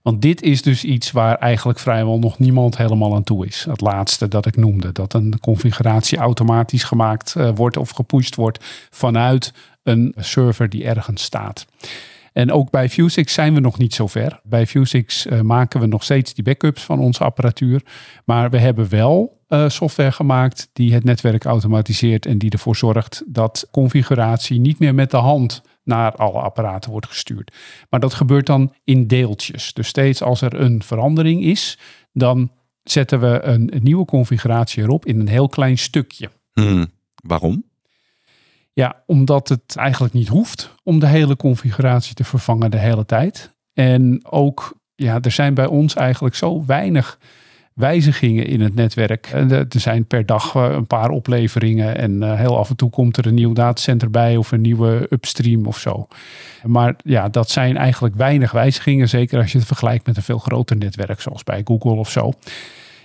Want 0.06 0.22
dit 0.22 0.42
is 0.42 0.62
dus 0.62 0.84
iets 0.84 1.12
waar 1.12 1.38
eigenlijk 1.38 1.78
vrijwel 1.78 2.18
nog 2.18 2.38
niemand 2.38 2.76
helemaal 2.76 3.14
aan 3.14 3.22
toe 3.22 3.46
is. 3.46 3.66
Het 3.68 3.80
laatste 3.80 4.28
dat 4.28 4.46
ik 4.46 4.56
noemde, 4.56 4.92
dat 4.92 5.14
een 5.14 5.40
configuratie 5.40 6.18
automatisch 6.18 6.84
gemaakt 6.84 7.34
eh, 7.36 7.50
wordt 7.54 7.76
of 7.76 7.90
gepusht 7.90 8.34
wordt 8.34 8.64
vanuit 8.90 9.52
een 9.82 10.14
server 10.16 10.68
die 10.68 10.84
ergens 10.84 11.22
staat. 11.22 11.66
En 12.32 12.52
ook 12.52 12.70
bij 12.70 12.88
Vuzix 12.88 13.32
zijn 13.32 13.54
we 13.54 13.60
nog 13.60 13.78
niet 13.78 13.94
zo 13.94 14.06
ver. 14.06 14.40
Bij 14.42 14.66
Vuzix 14.66 15.26
eh, 15.26 15.40
maken 15.40 15.80
we 15.80 15.86
nog 15.86 16.02
steeds 16.02 16.34
die 16.34 16.44
backups 16.44 16.82
van 16.82 16.98
onze 16.98 17.24
apparatuur. 17.24 17.82
Maar 18.24 18.50
we 18.50 18.58
hebben 18.58 18.88
wel 18.88 19.40
eh, 19.48 19.68
software 19.68 20.12
gemaakt 20.12 20.68
die 20.72 20.94
het 20.94 21.04
netwerk 21.04 21.44
automatiseert 21.44 22.26
en 22.26 22.38
die 22.38 22.50
ervoor 22.50 22.76
zorgt 22.76 23.22
dat 23.26 23.68
configuratie 23.70 24.60
niet 24.60 24.78
meer 24.78 24.94
met 24.94 25.10
de 25.10 25.16
hand 25.16 25.62
naar 25.86 26.14
alle 26.14 26.40
apparaten 26.40 26.90
wordt 26.90 27.06
gestuurd. 27.06 27.56
Maar 27.90 28.00
dat 28.00 28.14
gebeurt 28.14 28.46
dan 28.46 28.74
in 28.84 29.06
deeltjes. 29.06 29.72
Dus 29.72 29.88
steeds 29.88 30.22
als 30.22 30.40
er 30.40 30.60
een 30.60 30.82
verandering 30.82 31.42
is, 31.42 31.78
dan 32.12 32.50
zetten 32.82 33.20
we 33.20 33.40
een, 33.42 33.74
een 33.76 33.82
nieuwe 33.82 34.04
configuratie 34.04 34.82
erop 34.82 35.06
in 35.06 35.20
een 35.20 35.28
heel 35.28 35.48
klein 35.48 35.78
stukje. 35.78 36.30
Hmm, 36.52 36.86
waarom? 37.22 37.64
Ja, 38.72 39.02
omdat 39.06 39.48
het 39.48 39.76
eigenlijk 39.76 40.14
niet 40.14 40.28
hoeft 40.28 40.74
om 40.82 40.98
de 40.98 41.06
hele 41.06 41.36
configuratie 41.36 42.14
te 42.14 42.24
vervangen 42.24 42.70
de 42.70 42.78
hele 42.78 43.06
tijd. 43.06 43.54
En 43.72 44.20
ook, 44.30 44.76
ja, 44.94 45.20
er 45.20 45.30
zijn 45.30 45.54
bij 45.54 45.66
ons 45.66 45.94
eigenlijk 45.94 46.34
zo 46.34 46.64
weinig 46.64 47.18
wijzigingen 47.76 48.46
in 48.46 48.60
het 48.60 48.74
netwerk. 48.74 49.26
En 49.26 49.50
Er 49.50 49.66
zijn 49.70 50.06
per 50.06 50.26
dag 50.26 50.54
eh, 50.54 50.68
een 50.70 50.86
paar 50.86 51.10
opleveringen 51.10 51.96
en 51.96 52.22
eh, 52.22 52.38
heel 52.38 52.58
af 52.58 52.70
en 52.70 52.76
toe 52.76 52.90
komt 52.90 53.16
er 53.16 53.26
een 53.26 53.34
nieuw 53.34 53.52
datacenter 53.52 54.10
bij 54.10 54.36
of 54.36 54.52
een 54.52 54.60
nieuwe 54.60 55.06
upstream 55.10 55.66
of 55.66 55.78
zo. 55.78 56.08
Maar 56.62 56.94
ja, 57.04 57.28
dat 57.28 57.50
zijn 57.50 57.76
eigenlijk 57.76 58.14
weinig 58.14 58.52
wijzigingen, 58.52 59.08
zeker 59.08 59.40
als 59.40 59.52
je 59.52 59.58
het 59.58 59.66
vergelijkt 59.66 60.06
met 60.06 60.16
een 60.16 60.22
veel 60.22 60.38
groter 60.38 60.76
netwerk 60.76 61.20
zoals 61.20 61.44
bij 61.44 61.60
Google 61.64 61.94
of 61.94 62.10
zo. 62.10 62.32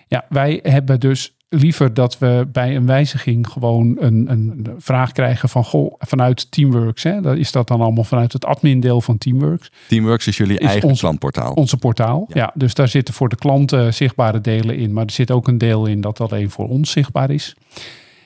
Ja, 0.07 0.25
wij 0.29 0.59
hebben 0.63 0.99
dus 0.99 1.33
liever 1.53 1.93
dat 1.93 2.17
we 2.17 2.47
bij 2.51 2.75
een 2.75 2.85
wijziging 2.85 3.47
gewoon 3.47 3.95
een, 3.99 4.25
een 4.31 4.67
vraag 4.77 5.11
krijgen 5.11 5.49
van 5.49 5.63
goh, 5.63 5.93
vanuit 5.99 6.51
Teamworks. 6.51 7.03
Hè, 7.03 7.21
dat 7.21 7.37
is 7.37 7.51
dat 7.51 7.67
dan 7.67 7.81
allemaal 7.81 8.03
vanuit 8.03 8.33
het 8.33 8.45
admin-deel 8.45 9.01
van 9.01 9.17
Teamworks. 9.17 9.71
Teamworks 9.87 10.27
is 10.27 10.37
jullie 10.37 10.59
Is 10.59 10.67
eigen 10.67 10.89
ons- 10.89 10.99
klantportaal. 10.99 11.53
Onze 11.53 11.77
portaal. 11.77 12.27
Ja. 12.33 12.51
dus 12.55 12.73
daar 12.73 12.87
zitten 12.87 13.13
voor 13.13 13.29
de 13.29 13.35
klanten 13.35 13.93
zichtbare 13.93 14.41
delen 14.41 14.75
in. 14.77 14.93
Maar 14.93 15.05
er 15.05 15.11
zit 15.11 15.31
ook 15.31 15.47
een 15.47 15.57
deel 15.57 15.85
in 15.85 16.01
dat 16.01 16.21
alleen 16.21 16.49
voor 16.49 16.67
ons 16.67 16.91
zichtbaar 16.91 17.29
is. 17.31 17.55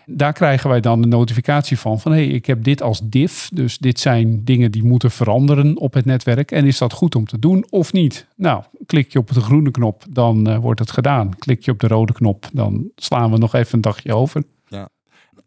Daar 0.06 0.34
krijgen 0.34 0.70
wij 0.70 0.80
dan 0.80 1.04
een 1.04 1.10
notificatie 1.10 1.80
van. 1.80 2.00
Van 2.00 2.12
hey, 2.12 2.28
ik 2.28 2.46
heb 2.46 2.63
dit 2.63 2.82
als 2.82 3.02
div. 3.04 3.48
Dus 3.48 3.78
dit 3.78 4.00
zijn 4.00 4.44
dingen 4.44 4.72
die 4.72 4.84
moeten 4.84 5.12
veranderen 5.12 5.78
op 5.78 5.94
het 5.94 6.06
netwerk. 6.06 6.52
En 6.52 6.65
is 6.65 6.78
dat 6.78 6.94
goed 6.94 7.15
om 7.15 7.26
te 7.26 7.39
doen 7.39 7.65
of 7.70 7.94
niet? 7.94 8.28
Nou, 8.36 8.63
klik 8.86 9.12
je 9.12 9.20
op 9.20 9.34
de 9.34 9.41
groene 9.41 9.72
knop, 9.72 10.04
dan 10.10 10.48
eh, 10.48 10.58
wordt 10.58 10.80
het 10.80 10.91
gedaan. 10.91 11.36
Klik 11.38 11.65
je 11.65 11.72
op 11.72 11.80
de 11.80 11.88
rode 11.88 12.13
knop, 12.13 12.50
dan 12.54 12.89
slaan 12.96 13.32
we 13.32 13.38
nog 13.38 13.54
even 13.54 13.74
een 13.74 13.82
dagje 13.82 14.13
over. 14.13 14.44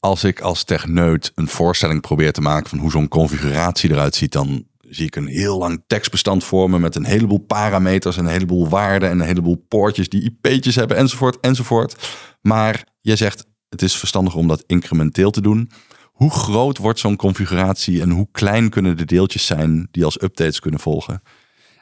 Als 0.01 0.25
ik 0.25 0.40
als 0.40 0.64
techneut 0.64 1.33
een 1.35 1.49
voorstelling 1.49 2.01
probeer 2.01 2.33
te 2.33 2.40
maken 2.40 2.68
van 2.68 2.79
hoe 2.79 2.90
zo'n 2.90 3.09
configuratie 3.09 3.90
eruit 3.90 4.14
ziet, 4.14 4.33
dan 4.33 4.64
zie 4.81 5.07
ik 5.07 5.16
een 5.16 5.27
heel 5.27 5.59
lang 5.59 5.83
tekstbestand 5.87 6.44
vormen 6.44 6.81
met 6.81 6.97
een 6.97 7.05
heleboel 7.05 7.38
parameters 7.38 8.16
en 8.16 8.25
een 8.25 8.33
heleboel 8.33 8.68
waarden 8.68 9.09
en 9.09 9.21
een 9.21 9.27
heleboel 9.27 9.64
poortjes 9.68 10.09
die 10.09 10.23
IP'tjes 10.23 10.75
hebben 10.75 10.97
enzovoort 10.97 11.40
enzovoort. 11.40 12.16
Maar 12.40 12.85
je 13.01 13.16
zegt 13.16 13.47
het 13.68 13.83
is 13.83 13.96
verstandig 13.96 14.35
om 14.35 14.48
dat 14.48 14.64
incrementeel 14.66 15.31
te 15.31 15.40
doen. 15.40 15.70
Hoe 16.04 16.31
groot 16.31 16.78
wordt 16.78 16.98
zo'n 16.98 17.16
configuratie 17.16 18.00
en 18.00 18.11
hoe 18.11 18.28
klein 18.33 18.70
kunnen 18.70 18.96
de 18.96 19.04
deeltjes 19.04 19.46
zijn 19.46 19.88
die 19.90 20.04
als 20.04 20.22
updates 20.22 20.61
kunnen 20.61 20.81
volgen? 20.81 21.22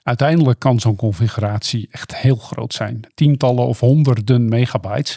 Uiteindelijk 0.02 0.58
kan 0.58 0.80
zo'n 0.80 0.96
configuratie 0.96 1.88
echt 1.90 2.16
heel 2.16 2.36
groot 2.36 2.74
zijn. 2.74 3.00
Tientallen 3.14 3.66
of 3.66 3.80
honderden 3.80 4.48
megabytes. 4.48 5.16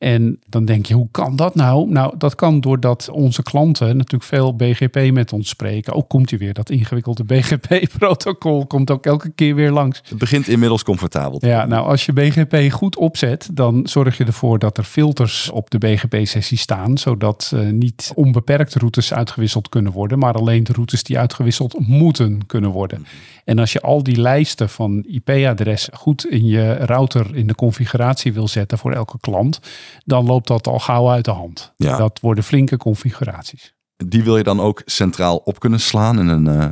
En 0.00 0.38
dan 0.46 0.64
denk 0.64 0.86
je, 0.86 0.94
hoe 0.94 1.08
kan 1.10 1.36
dat 1.36 1.54
nou? 1.54 1.90
Nou, 1.90 2.14
dat 2.18 2.34
kan 2.34 2.60
doordat 2.60 3.08
onze 3.12 3.42
klanten 3.42 3.96
natuurlijk 3.96 4.24
veel 4.24 4.56
BGP 4.56 5.12
met 5.12 5.32
ons 5.32 5.48
spreken. 5.48 5.92
Ook 5.92 6.08
komt 6.08 6.30
hij 6.30 6.38
weer, 6.38 6.52
dat 6.54 6.70
ingewikkelde 6.70 7.24
BGP-protocol 7.34 8.66
komt 8.66 8.90
ook 8.90 9.06
elke 9.06 9.30
keer 9.30 9.54
weer 9.54 9.70
langs. 9.70 10.02
Het 10.08 10.18
begint 10.18 10.48
inmiddels 10.48 10.82
comfortabel. 10.82 11.46
Ja, 11.46 11.66
nou 11.66 11.86
als 11.86 12.06
je 12.06 12.12
BGP 12.12 12.72
goed 12.72 12.96
opzet, 12.96 13.48
dan 13.52 13.80
zorg 13.84 14.16
je 14.16 14.24
ervoor 14.24 14.58
dat 14.58 14.78
er 14.78 14.84
filters 14.84 15.50
op 15.50 15.70
de 15.70 15.78
BGP-sessie 15.78 16.58
staan, 16.58 16.98
zodat 16.98 17.52
eh, 17.54 17.66
niet 17.66 18.12
onbeperkt 18.14 18.74
routes 18.74 19.14
uitgewisseld 19.14 19.68
kunnen 19.68 19.92
worden, 19.92 20.18
maar 20.18 20.34
alleen 20.34 20.64
de 20.64 20.72
routes 20.72 21.02
die 21.02 21.18
uitgewisseld 21.18 21.86
moeten 21.86 22.46
kunnen 22.46 22.70
worden. 22.70 23.06
En 23.44 23.58
als 23.58 23.72
je 23.72 23.80
al 23.80 24.02
die 24.02 24.20
lijsten 24.20 24.68
van 24.68 25.04
IP-adressen 25.06 25.96
goed 25.96 26.26
in 26.26 26.46
je 26.46 26.74
router 26.74 27.36
in 27.36 27.46
de 27.46 27.54
configuratie 27.54 28.32
wil 28.32 28.48
zetten 28.48 28.78
voor 28.78 28.92
elke 28.92 29.18
klant, 29.20 29.60
dan 30.04 30.26
loopt 30.26 30.46
dat 30.46 30.66
al 30.66 30.78
gauw 30.78 31.10
uit 31.10 31.24
de 31.24 31.30
hand. 31.30 31.72
Ja. 31.76 31.96
Dat 31.96 32.20
worden 32.20 32.44
flinke 32.44 32.76
configuraties. 32.76 33.74
Die 33.96 34.22
wil 34.22 34.36
je 34.36 34.42
dan 34.42 34.60
ook 34.60 34.82
centraal 34.84 35.36
op 35.36 35.60
kunnen 35.60 35.80
slaan 35.80 36.18
in 36.18 36.28
een 36.28 36.46
eh, 36.46 36.68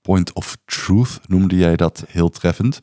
point 0.00 0.32
of 0.32 0.56
truth, 0.64 1.20
noemde 1.26 1.56
jij 1.56 1.76
dat 1.76 2.04
heel 2.08 2.28
treffend. 2.28 2.78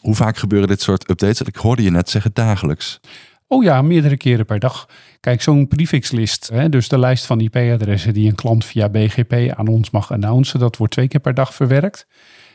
Hoe 0.00 0.14
vaak 0.14 0.36
gebeuren 0.36 0.68
dit 0.68 0.82
soort 0.82 1.10
updates? 1.10 1.42
Ik 1.42 1.56
hoorde 1.56 1.82
je 1.82 1.90
net 1.90 2.10
zeggen 2.10 2.30
dagelijks. 2.34 3.00
Oh 3.46 3.62
ja, 3.62 3.82
meerdere 3.82 4.16
keren 4.16 4.44
per 4.44 4.58
dag. 4.58 4.88
Kijk, 5.20 5.42
zo'n 5.42 5.68
prefixlist, 5.68 6.48
hè, 6.52 6.68
dus 6.68 6.88
de 6.88 6.98
lijst 6.98 7.26
van 7.26 7.40
IP-adressen 7.40 8.12
die 8.12 8.28
een 8.28 8.34
klant 8.34 8.64
via 8.64 8.88
BGP 8.88 9.54
aan 9.56 9.68
ons 9.68 9.90
mag 9.90 10.12
announcen, 10.12 10.58
dat 10.58 10.76
wordt 10.76 10.92
twee 10.92 11.08
keer 11.08 11.20
per 11.20 11.34
dag 11.34 11.54
verwerkt. 11.54 12.06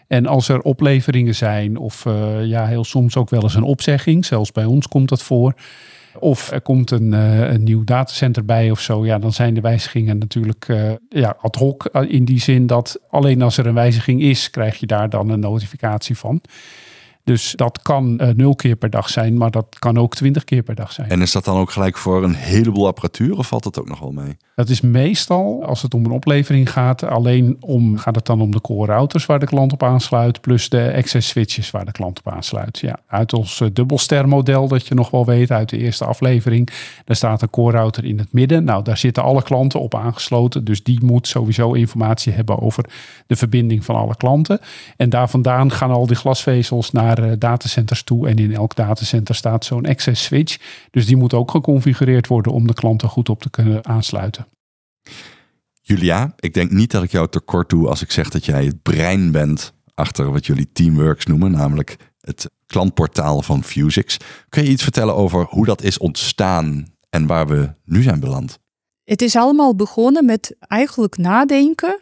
En 0.08 0.26
als 0.26 0.50
er 0.50 0.62
opleveringen 0.62 1.36
zijn, 1.36 1.78
of 1.78 2.06
eh, 2.06 2.46
ja, 2.46 2.66
heel 2.66 2.84
soms 2.84 3.16
ook 3.16 3.30
wel 3.30 3.44
eens 3.44 3.56
een 3.56 3.64
opzegging, 3.64 4.26
zelfs 4.26 4.52
bij 4.52 4.66
ons 4.66 4.88
komt 4.88 5.10
dat 5.10 5.24
voor. 5.24 5.54
Of 6.20 6.52
er 6.52 6.62
komt 6.62 6.92
een, 6.92 7.14
eh, 7.14 7.52
een 7.52 7.64
nieuw 7.64 7.84
datacenter 7.84 8.46
bij 8.46 8.72
of 8.72 8.80
zo, 8.80 9.06
ja, 9.06 9.20
dan 9.20 9.34
zijn 9.34 9.54
de 9.54 9.62
wijzigingen 9.62 10.18
natuurlijk 10.18 10.66
eh, 10.68 10.92
ja, 11.10 11.38
ad 11.42 11.56
hoc. 11.56 11.86
eh, 11.86 12.12
In 12.12 12.26
die 12.26 12.40
zin 12.40 12.68
dat 12.68 13.00
alleen 13.10 13.42
als 13.42 13.58
er 13.58 13.66
een 13.68 13.74
wijziging 13.74 14.22
is, 14.22 14.50
krijg 14.50 14.80
je 14.80 14.86
daar 14.86 15.10
dan 15.10 15.30
een 15.30 15.40
notificatie 15.40 16.18
van. 16.18 16.42
Dus 17.28 17.54
dat 17.56 17.82
kan 17.82 18.20
eh, 18.20 18.30
nul 18.36 18.56
keer 18.56 18.76
per 18.76 18.90
dag 18.90 19.10
zijn, 19.10 19.38
maar 19.38 19.52
dat 19.52 19.76
kan 19.80 19.98
ook 19.98 20.16
twintig 20.16 20.44
keer 20.44 20.64
per 20.64 20.76
dag 20.76 20.92
zijn. 20.92 21.10
En 21.10 21.22
is 21.22 21.32
dat 21.32 21.46
dan 21.46 21.58
ook 21.58 21.72
gelijk 21.72 21.98
voor 21.98 22.24
een 22.24 22.34
heleboel 22.34 22.88
apparatuur 22.88 23.38
of 23.38 23.48
valt 23.48 23.64
dat 23.64 23.80
ook 23.80 23.88
nog 23.88 24.00
wel 24.00 24.12
mee? 24.12 24.38
Dat 24.56 24.70
is 24.70 24.82
meestal, 24.82 25.64
als 25.66 25.82
het 25.82 25.94
om 25.94 26.06
een 26.06 26.12
oplevering 26.12 26.72
gaat, 26.72 27.04
alleen 27.04 27.58
om, 27.60 27.98
gaat 27.98 28.16
het 28.16 28.26
dan 28.26 28.42
om 28.42 28.52
de 28.52 28.62
core 28.62 28.92
routers 28.92 29.26
waar 29.26 29.40
de 29.40 29.46
klant 29.46 29.74
op 29.74 29.84
aansluit, 29.84 30.42
plus 30.42 30.70
de 30.70 30.94
access 30.96 31.28
switches 31.30 31.72
waar 31.72 31.86
de 31.86 31.92
klant 31.92 32.20
op 32.20 32.34
aansluit. 32.34 32.80
Ja, 32.80 33.00
uit 33.08 33.34
ons 33.34 33.62
eh, 33.62 33.68
dubbelstermodel, 33.74 34.68
dat 34.68 34.88
je 34.88 34.96
nog 34.96 35.10
wel 35.10 35.26
weet 35.26 35.52
uit 35.52 35.70
de 35.70 35.78
eerste 35.78 36.06
aflevering, 36.06 36.70
daar 37.06 37.16
staat 37.16 37.42
een 37.42 37.50
core 37.50 37.78
router 37.78 38.06
in 38.06 38.18
het 38.18 38.34
midden. 38.34 38.64
Nou, 38.64 38.84
daar 38.84 38.98
zitten 38.98 39.24
alle 39.24 39.44
klanten 39.44 39.80
op 39.80 39.96
aangesloten, 39.96 40.64
dus 40.64 40.84
die 40.84 41.04
moet 41.04 41.28
sowieso 41.28 41.72
informatie 41.72 42.34
hebben 42.34 42.60
over 42.60 42.86
de 43.28 43.36
verbinding 43.36 43.86
van 43.86 43.96
alle 43.96 44.16
klanten. 44.16 44.60
En 44.98 45.10
daar 45.10 45.30
vandaan 45.30 45.72
gaan 45.72 45.92
al 45.92 46.08
die 46.08 46.16
glasvezels 46.16 46.92
naar 46.92 47.17
eh, 47.24 47.32
datacenters 47.38 48.04
toe 48.04 48.28
en 48.28 48.38
in 48.38 48.54
elk 48.54 48.76
datacenter 48.76 49.36
staat 49.36 49.66
zo'n 49.66 49.86
access 49.86 50.24
switch. 50.24 50.58
Dus 50.92 51.06
die 51.06 51.18
moet 51.18 51.34
ook 51.34 51.52
geconfigureerd 51.52 52.28
worden 52.28 52.52
om 52.52 52.68
de 52.68 52.74
klanten 52.74 53.10
goed 53.10 53.30
op 53.30 53.42
te 53.42 53.50
kunnen 53.50 53.86
aansluiten. 53.86 54.48
Julia, 55.82 56.34
ik 56.40 56.54
denk 56.54 56.72
niet 56.72 56.92
dat 56.92 57.04
ik 57.04 57.12
jou 57.12 57.28
tekort 57.30 57.70
doe 57.70 57.88
als 57.88 58.02
ik 58.02 58.12
zeg 58.12 58.30
dat 58.30 58.46
jij 58.46 58.66
het 58.66 58.82
brein 58.82 59.32
bent 59.32 59.74
achter 59.94 60.32
wat 60.32 60.46
jullie 60.46 60.72
Teamworks 60.72 61.26
noemen, 61.26 61.52
namelijk 61.52 61.98
het 62.20 62.50
klantportaal 62.66 63.42
van 63.42 63.64
Fusix. 63.64 64.18
Kun 64.50 64.64
je 64.64 64.70
iets 64.70 64.84
vertellen 64.84 65.16
over 65.16 65.46
hoe 65.50 65.66
dat 65.66 65.84
is 65.84 65.98
ontstaan 65.98 66.94
en 67.10 67.28
waar 67.28 67.48
we 67.48 67.74
nu 67.84 68.02
zijn 68.02 68.20
beland? 68.20 68.60
Het 69.04 69.22
is 69.22 69.36
allemaal 69.36 69.76
begonnen 69.76 70.26
met 70.26 70.56
eigenlijk 70.60 71.18
nadenken. 71.18 71.98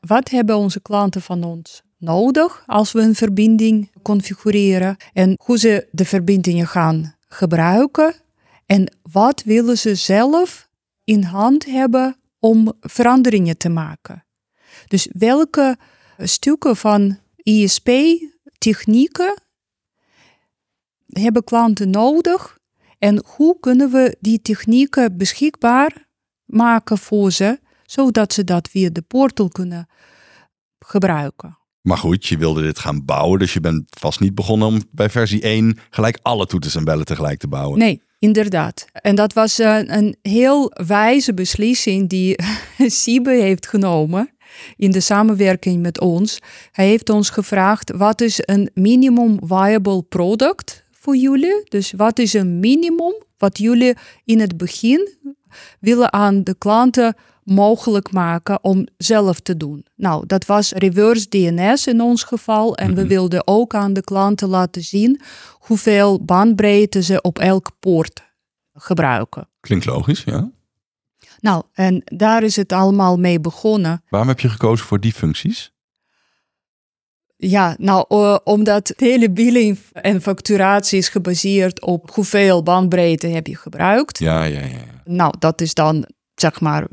Wat 0.00 0.28
hebben 0.28 0.56
onze 0.56 0.80
klanten 0.80 1.22
van 1.22 1.44
ons 1.44 1.82
nodig 1.98 2.62
als 2.66 2.92
we 2.92 3.00
een 3.00 3.14
verbinding 3.14 3.90
configureren? 4.02 4.96
En 5.12 5.34
hoe 5.44 5.58
ze 5.58 5.88
de 5.90 6.04
verbindingen 6.04 6.66
gaan 6.66 7.16
gebruiken? 7.28 8.14
En 8.66 8.96
wat 9.02 9.42
willen 9.42 9.78
ze 9.78 9.94
zelf 9.94 10.68
in 11.04 11.22
hand 11.22 11.64
hebben 11.64 12.16
om 12.38 12.72
veranderingen 12.80 13.56
te 13.56 13.68
maken? 13.68 14.24
Dus 14.86 15.08
welke 15.12 15.76
stukken 16.18 16.76
van 16.76 17.18
ISP-technieken 17.36 19.42
hebben 21.06 21.44
klanten 21.44 21.90
nodig? 21.90 22.58
En 22.98 23.24
hoe 23.26 23.60
kunnen 23.60 23.90
we 23.90 24.16
die 24.20 24.42
technieken 24.42 25.16
beschikbaar 25.16 26.08
maken 26.44 26.98
voor 26.98 27.32
ze, 27.32 27.60
zodat 27.84 28.32
ze 28.32 28.44
dat 28.44 28.68
via 28.68 28.90
de 28.90 29.02
portal 29.02 29.48
kunnen 29.48 29.88
gebruiken? 30.78 31.57
Maar 31.88 31.98
goed, 31.98 32.26
je 32.26 32.38
wilde 32.38 32.62
dit 32.62 32.78
gaan 32.78 33.04
bouwen, 33.04 33.38
dus 33.38 33.52
je 33.52 33.60
bent 33.60 33.84
vast 33.88 34.20
niet 34.20 34.34
begonnen 34.34 34.68
om 34.68 34.82
bij 34.90 35.10
versie 35.10 35.42
1 35.42 35.78
gelijk 35.90 36.18
alle 36.22 36.46
toeters 36.46 36.74
en 36.74 36.84
bellen 36.84 37.04
tegelijk 37.04 37.38
te 37.38 37.48
bouwen. 37.48 37.78
Nee, 37.78 38.02
inderdaad. 38.18 38.86
En 38.92 39.14
dat 39.14 39.32
was 39.32 39.58
een, 39.58 39.96
een 39.96 40.16
heel 40.22 40.72
wijze 40.86 41.34
beslissing 41.34 42.08
die 42.08 42.38
Siebe 43.02 43.30
heeft 43.30 43.66
genomen 43.66 44.30
in 44.76 44.90
de 44.90 45.00
samenwerking 45.00 45.82
met 45.82 46.00
ons. 46.00 46.38
Hij 46.72 46.86
heeft 46.86 47.10
ons 47.10 47.30
gevraagd: 47.30 47.92
wat 47.96 48.20
is 48.20 48.38
een 48.40 48.70
minimum 48.74 49.38
viable 49.42 50.02
product 50.02 50.84
voor 50.90 51.16
jullie? 51.16 51.60
Dus 51.64 51.92
wat 51.96 52.18
is 52.18 52.32
een 52.32 52.60
minimum 52.60 53.14
wat 53.38 53.58
jullie 53.58 53.96
in 54.24 54.40
het 54.40 54.56
begin 54.56 55.16
willen 55.80 56.12
aan 56.12 56.44
de 56.44 56.54
klanten 56.58 57.16
mogelijk 57.48 58.12
maken 58.12 58.64
om 58.64 58.86
zelf 58.96 59.40
te 59.40 59.56
doen. 59.56 59.86
Nou, 59.96 60.26
dat 60.26 60.46
was 60.46 60.72
reverse 60.72 61.28
DNS 61.28 61.86
in 61.86 62.00
ons 62.00 62.22
geval. 62.22 62.76
En 62.76 62.94
we 62.94 63.06
wilden 63.06 63.46
ook 63.46 63.74
aan 63.74 63.92
de 63.92 64.02
klanten 64.02 64.48
laten 64.48 64.82
zien 64.82 65.20
hoeveel 65.52 66.24
bandbreedte 66.24 67.02
ze 67.02 67.20
op 67.20 67.38
elke 67.38 67.70
poort 67.80 68.22
gebruiken. 68.72 69.48
Klinkt 69.60 69.84
logisch, 69.84 70.22
ja. 70.24 70.50
Nou, 71.40 71.62
en 71.72 72.02
daar 72.04 72.42
is 72.42 72.56
het 72.56 72.72
allemaal 72.72 73.18
mee 73.18 73.40
begonnen. 73.40 74.02
Waarom 74.08 74.28
heb 74.28 74.40
je 74.40 74.48
gekozen 74.48 74.86
voor 74.86 75.00
die 75.00 75.12
functies? 75.12 75.72
Ja, 77.36 77.76
nou, 77.78 78.04
uh, 78.08 78.36
omdat 78.44 78.86
de 78.86 78.94
hele 78.96 79.30
billing 79.30 79.78
en 79.92 80.22
facturatie 80.22 80.98
is 80.98 81.08
gebaseerd 81.08 81.80
op 81.80 82.10
hoeveel 82.14 82.62
bandbreedte 82.62 83.26
heb 83.26 83.46
je 83.46 83.56
gebruikt. 83.56 84.18
Ja, 84.18 84.42
ja, 84.44 84.60
ja. 84.60 84.80
Nou, 85.04 85.34
dat 85.38 85.60
is 85.60 85.74
dan 85.74 86.06
zeg 86.34 86.60
maar 86.60 86.86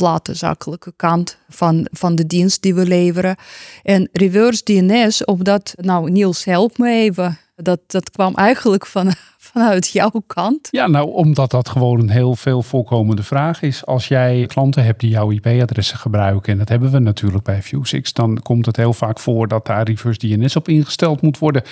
platte 0.00 0.34
zakelijke 0.34 0.92
kant 0.96 1.36
van, 1.48 1.86
van 1.90 2.14
de 2.14 2.26
dienst 2.26 2.62
die 2.62 2.74
we 2.74 2.86
leveren. 2.86 3.36
En 3.82 4.08
reverse 4.12 4.64
DNS, 4.64 5.24
omdat, 5.24 5.74
nou 5.76 6.10
Niels, 6.10 6.44
help 6.44 6.78
me 6.78 6.90
even. 6.90 7.38
Dat, 7.56 7.80
dat 7.86 8.10
kwam 8.10 8.34
eigenlijk 8.34 8.86
van, 8.86 9.12
vanuit 9.42 9.88
jouw 9.88 10.22
kant? 10.26 10.68
Ja, 10.70 10.86
nou, 10.86 11.12
omdat 11.12 11.50
dat 11.50 11.68
gewoon 11.68 12.00
een 12.00 12.10
heel 12.10 12.34
veel 12.36 12.62
voorkomende 12.62 13.22
vraag 13.22 13.62
is. 13.62 13.86
Als 13.86 14.08
jij 14.08 14.46
klanten 14.46 14.84
hebt 14.84 15.00
die 15.00 15.10
jouw 15.10 15.30
IP-adressen 15.30 15.98
gebruiken, 15.98 16.52
en 16.52 16.58
dat 16.58 16.68
hebben 16.68 16.90
we 16.90 16.98
natuurlijk 16.98 17.44
bij 17.44 17.62
Vue6, 17.62 18.12
dan 18.12 18.40
komt 18.42 18.66
het 18.66 18.76
heel 18.76 18.92
vaak 18.92 19.18
voor 19.18 19.48
dat 19.48 19.66
daar 19.66 19.82
reverse 19.82 20.18
DNS 20.18 20.56
op 20.56 20.68
ingesteld 20.68 21.22
moet 21.22 21.38
worden. 21.38 21.62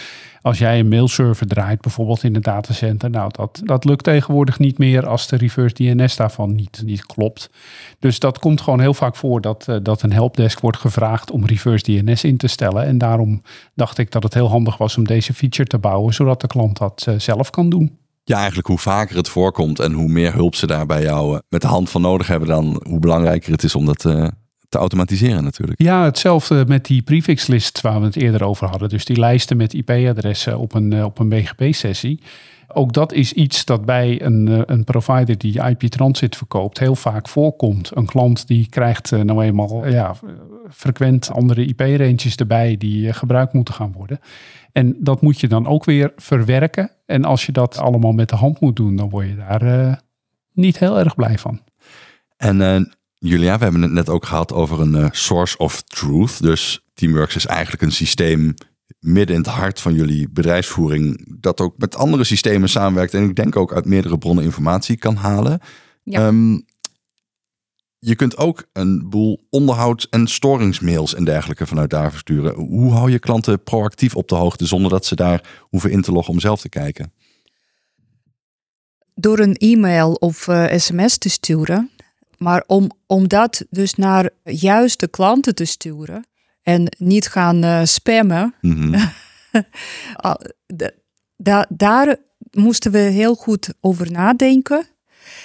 Als 0.43 0.59
jij 0.59 0.79
een 0.79 0.89
mailserver 0.89 1.47
draait, 1.47 1.81
bijvoorbeeld 1.81 2.23
in 2.23 2.35
een 2.35 2.43
datacenter, 2.43 3.11
nou, 3.11 3.31
dat, 3.33 3.61
dat 3.65 3.85
lukt 3.85 4.05
tegenwoordig 4.05 4.59
niet 4.59 4.79
meer 4.79 5.07
als 5.07 5.27
de 5.27 5.37
reverse 5.37 5.75
DNS 5.75 6.17
daarvan 6.17 6.55
niet, 6.55 6.83
niet 6.85 7.07
klopt. 7.07 7.51
Dus 7.99 8.19
dat 8.19 8.39
komt 8.39 8.61
gewoon 8.61 8.81
heel 8.81 8.95
vaak 8.95 9.17
voor 9.17 9.41
dat, 9.41 9.67
uh, 9.69 9.77
dat 9.83 10.03
een 10.03 10.13
helpdesk 10.13 10.61
wordt 10.61 10.79
gevraagd 10.79 11.31
om 11.31 11.47
reverse 11.47 11.85
DNS 11.85 12.25
in 12.25 12.37
te 12.37 12.47
stellen. 12.47 12.85
En 12.85 12.99
daarom 12.99 13.43
dacht 13.75 13.99
ik 13.99 14.11
dat 14.11 14.23
het 14.23 14.35
heel 14.35 14.49
handig 14.49 14.77
was 14.77 14.97
om 14.97 15.05
deze 15.05 15.35
feature 15.35 15.69
te 15.69 15.79
bouwen, 15.79 16.15
zodat 16.15 16.41
de 16.41 16.47
klant 16.47 16.79
dat 16.79 17.07
uh, 17.09 17.15
zelf 17.19 17.51
kan 17.51 17.58
doen. 17.67 17.99
Ja, 18.25 18.37
eigenlijk 18.37 18.67
hoe 18.67 18.79
vaker 18.79 19.17
het 19.17 19.29
voorkomt 19.29 19.79
en 19.79 19.93
hoe 19.93 20.09
meer 20.09 20.33
hulp 20.33 20.55
ze 20.55 20.67
daar 20.67 20.87
bij 20.87 21.03
jou 21.03 21.33
uh, 21.35 21.39
met 21.49 21.61
de 21.61 21.67
hand 21.67 21.91
van 21.91 22.01
nodig 22.01 22.27
hebben, 22.27 22.49
dan 22.49 22.83
hoe 22.89 22.99
belangrijker 22.99 23.53
het 23.53 23.63
is 23.63 23.75
om 23.75 23.85
dat 23.85 24.07
te 24.69 24.79
automatiseren 24.79 25.45
natuurlijk. 25.45 25.83
Ja, 25.83 26.05
hetzelfde 26.05 26.65
met 26.67 26.85
die 26.85 27.03
prefixlist 27.03 27.81
waar 27.81 28.01
we 28.01 28.07
het 28.07 28.17
eerder 28.17 28.45
over 28.45 28.69
hadden. 28.69 28.89
Dus 28.89 29.05
die 29.05 29.19
lijsten 29.19 29.57
met 29.57 29.75
IP-adressen 29.75 30.59
op 30.59 30.75
een, 30.75 31.05
op 31.05 31.19
een 31.19 31.29
BGP-sessie. 31.29 32.21
Ook 32.73 32.93
dat 32.93 33.13
is 33.13 33.33
iets 33.33 33.65
dat 33.65 33.85
bij 33.85 34.23
een, 34.23 34.73
een 34.73 34.85
provider 34.85 35.39
die 35.39 35.63
IP 35.69 35.81
Transit 35.81 36.37
verkoopt 36.37 36.79
heel 36.79 36.95
vaak 36.95 37.29
voorkomt. 37.29 37.91
Een 37.97 38.07
klant 38.07 38.47
die 38.47 38.67
krijgt 38.69 39.11
nou 39.11 39.45
eenmaal 39.45 39.87
ja, 39.87 40.15
frequent 40.71 41.31
andere 41.31 41.65
IP-ranges 41.65 42.37
erbij 42.37 42.77
die 42.77 43.13
gebruikt 43.13 43.53
moeten 43.53 43.75
gaan 43.75 43.93
worden. 43.93 44.21
En 44.73 44.97
dat 44.99 45.21
moet 45.21 45.41
je 45.41 45.49
dan 45.49 45.67
ook 45.67 45.85
weer 45.85 46.13
verwerken. 46.17 46.91
En 47.07 47.25
als 47.25 47.47
je 47.47 47.53
dat 47.53 47.79
allemaal 47.79 48.13
met 48.13 48.29
de 48.29 48.37
hand 48.37 48.61
moet 48.61 48.77
doen, 48.77 48.97
dan 48.97 49.09
word 49.09 49.29
je 49.29 49.37
daar 49.37 49.63
uh, 49.63 49.95
niet 50.53 50.79
heel 50.79 50.99
erg 50.99 51.15
blij 51.15 51.39
van. 51.39 51.61
En 52.37 52.61
uh, 52.61 52.81
Julia, 53.19 53.59
we 53.59 53.63
hebben 53.63 53.83
het 53.83 53.93
net 53.93 54.09
ook 54.09 54.27
gehad 54.27 54.53
over 54.53 54.81
een 54.81 54.95
uh, 54.95 55.07
source 55.11 55.57
of 55.57 55.83
truth. 55.83 56.43
Dus 56.43 56.85
Teamworks 56.95 57.37
is 57.37 57.47
eigenlijk 57.47 57.83
een 57.83 57.93
systeem 57.93 58.55
midden 59.01 59.37
in 59.37 59.43
het 59.43 59.51
hart 59.51 59.81
van 59.81 59.95
jullie 59.95 60.29
bedrijfsvoering, 60.31 61.37
dat 61.41 61.61
ook 61.61 61.75
met 61.79 61.97
andere 61.97 62.25
systemen 62.25 62.69
samenwerkt 62.69 63.15
en 63.15 63.23
ik 63.23 63.37
denk 63.37 63.57
ook 63.57 63.73
uit 63.73 63.85
meerdere 63.85 64.19
bronnen 64.19 64.45
informatie 64.45 64.97
kan 64.97 65.17
halen. 65.17 65.61
Ja. 66.03 66.27
Um, 66.27 66.65
je 67.99 68.15
kunt 68.15 68.37
ook 68.37 68.69
een 68.73 69.09
boel 69.09 69.47
onderhouds- 69.51 70.09
en 70.09 70.27
storingsmails 70.27 71.15
en 71.15 71.25
dergelijke 71.25 71.67
vanuit 71.67 71.91
daar 71.91 72.11
versturen. 72.11 72.55
Hoe 72.55 72.93
hou 72.93 73.11
je 73.11 73.19
klanten 73.19 73.63
proactief 73.63 74.15
op 74.17 74.29
de 74.29 74.35
hoogte 74.35 74.67
zonder 74.67 74.91
dat 74.91 75.07
ze 75.07 75.15
daar 75.15 75.59
hoeven 75.61 75.91
in 75.91 76.03
te 76.03 76.13
loggen 76.13 76.35
om 76.35 76.41
zelf 76.41 76.61
te 76.61 76.69
kijken? 76.69 77.13
Door 79.15 79.39
een 79.39 79.57
e-mail 79.57 80.13
of 80.13 80.47
uh, 80.47 80.73
sms 80.77 81.19
te 81.19 81.29
sturen. 81.29 81.91
Maar 82.37 82.65
om, 82.67 82.91
om 83.07 83.29
dat 83.29 83.65
dus 83.71 83.95
naar 83.95 84.31
juiste 84.43 85.09
klanten 85.09 85.55
te 85.55 85.65
sturen 85.65 86.27
en 86.63 86.97
niet 86.99 87.29
gaan 87.29 87.65
uh, 87.65 87.85
spammen. 87.85 88.55
Mm-hmm. 88.61 89.11
da, 91.37 91.67
daar 91.69 92.17
moesten 92.51 92.93
we 92.93 92.99
heel 92.99 93.35
goed 93.35 93.75
over 93.81 94.13
nadenken. 94.13 94.87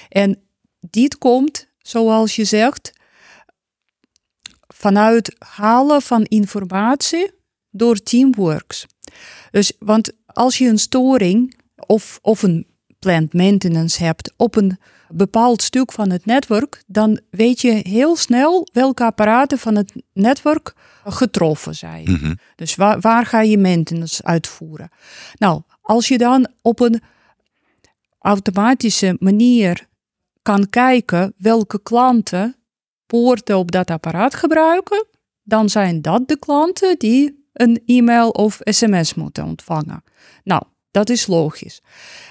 En 0.10 0.40
dit 0.80 1.18
komt 1.18 1.68
zoals 1.84 2.36
je 2.36 2.44
zegt, 2.44 2.94
vanuit 4.68 5.36
halen 5.40 6.02
van 6.02 6.24
informatie 6.24 7.32
door 7.70 7.98
teamworks. 7.98 8.86
Dus, 9.52 9.72
want 9.80 10.12
als 10.26 10.58
je 10.58 10.68
een 10.68 10.80
storing 10.80 11.60
of, 11.76 12.20
of 12.22 12.44
een 12.44 12.68
plant 13.00 13.34
maintenance 13.34 14.04
hebt 14.04 14.34
op 14.38 14.56
een 14.56 14.78
bepaald 15.10 15.62
stuk 15.62 15.92
van 15.92 16.10
het 16.10 16.26
netwerk, 16.26 16.84
dan 16.88 17.20
weet 17.30 17.62
je 17.62 17.72
heel 17.72 18.16
snel 18.16 18.68
welke 18.74 19.04
apparaten 19.04 19.58
van 19.58 19.76
het 19.76 19.94
netwerk 20.14 20.74
getroffen 21.06 21.76
zijn. 21.76 22.10
Mm-hmm. 22.10 22.40
Dus 22.56 22.76
waar, 22.76 23.00
waar 23.00 23.26
ga 23.26 23.42
je 23.42 23.58
maintenance 23.58 24.24
uitvoeren? 24.24 24.90
Nou, 25.38 25.62
als 25.82 26.08
je 26.08 26.18
dan 26.18 26.48
op 26.62 26.80
een 26.80 27.02
automatische 28.20 29.16
manier 29.20 29.88
kan 30.44 30.70
kijken 30.70 31.34
welke 31.38 31.82
klanten 31.82 32.56
poorten 33.06 33.58
op 33.58 33.72
dat 33.72 33.92
apparaat 33.92 34.36
gebruiken, 34.36 35.06
dan 35.44 35.70
zijn 35.70 36.02
dat 36.02 36.28
de 36.28 36.40
klanten 36.40 36.98
die 36.98 37.48
een 37.54 37.82
e-mail 37.86 38.30
of 38.30 38.60
sms 38.64 39.14
moeten 39.14 39.46
ontvangen. 39.46 40.04
Nou, 40.44 40.64
dat 40.92 41.10
is 41.10 41.28
logisch. 41.28 41.82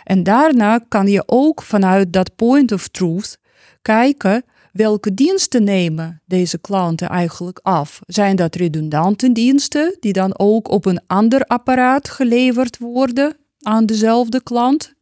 En 0.05 0.23
daarna 0.23 0.79
kan 0.89 1.07
je 1.07 1.23
ook 1.27 1.63
vanuit 1.63 2.13
dat 2.13 2.37
point 2.37 2.73
of 2.73 2.89
truth 2.89 3.39
kijken 3.83 4.45
welke 4.73 5.15
diensten 5.15 5.65
nemen 5.65 6.23
deze 6.27 6.59
klanten 6.59 7.09
eigenlijk 7.09 7.61
af. 7.63 8.01
Zijn 8.07 8.37
dat 8.37 8.55
redundante 8.55 9.33
diensten 9.33 9.97
die 10.01 10.13
dan 10.13 10.39
ook 10.39 10.69
op 10.69 10.85
een 10.85 11.01
ander 11.07 11.45
apparaat 11.45 12.09
geleverd 12.09 12.79
worden 12.79 13.37
aan 13.61 13.87
dezelfde 13.87 14.43
klant? 14.43 14.95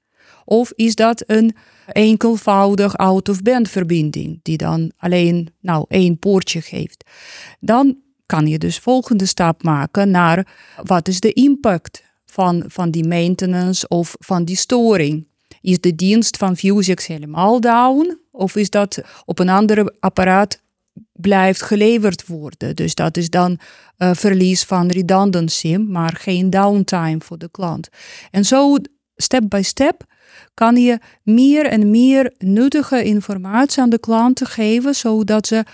Of 0.45 0.73
is 0.75 0.95
dat 0.95 1.23
een 1.27 1.57
enkelvoudig 1.93 2.97
out-of-band 2.97 3.69
verbinding, 3.69 4.41
die 4.43 4.57
dan 4.57 4.93
alleen 4.97 5.49
nou, 5.61 5.85
één 5.89 6.19
poortje 6.19 6.61
geeft. 6.61 7.05
Dan 7.61 7.97
kan 8.27 8.47
je 8.47 8.59
dus 8.59 8.79
volgende 8.79 9.27
stap 9.27 9.63
maken 9.63 10.11
naar 10.11 10.47
wat 10.83 11.09
is 11.09 11.21
de 11.21 11.33
impact 11.33 12.03
van, 12.27 12.65
van 12.67 12.91
die 12.91 13.09
maintenance 13.09 13.89
of 13.89 14.15
van 14.19 14.45
die 14.45 14.57
storing. 14.57 15.29
Is 15.61 15.81
de 15.81 15.95
dienst 15.95 16.37
van 16.37 16.57
Vuzix 16.57 17.07
helemaal 17.07 17.61
down? 17.61 18.19
Of 18.31 18.57
is 18.57 18.71
dat 18.71 19.01
op 19.25 19.39
een 19.39 19.49
ander 19.49 19.95
apparaat 20.01 20.61
blijft 21.13 21.63
geleverd 21.63 22.27
worden? 22.27 22.77
Dus 22.77 22.95
dat 22.95 23.17
is 23.17 23.31
dan 23.31 23.59
uh, 23.99 24.11
verlies 24.15 24.65
van 24.65 24.91
redundancy, 24.91 25.77
maar 25.77 26.17
geen 26.17 26.51
downtime 26.51 27.21
voor 27.21 27.39
de 27.39 27.49
klant. 27.51 27.89
En 28.31 28.45
zo, 28.45 28.77
step 29.17 29.43
by 29.49 29.63
step, 29.63 30.05
kan 30.61 30.77
je 30.77 30.99
meer 31.23 31.67
en 31.67 31.91
meer 31.91 32.33
nuttige 32.39 33.05
informatie 33.05 33.83
aan 33.83 33.91
de 33.91 33.99
klanten 33.99 34.47
geven, 34.47 34.95
zodat 34.95 35.47
ze, 35.47 35.65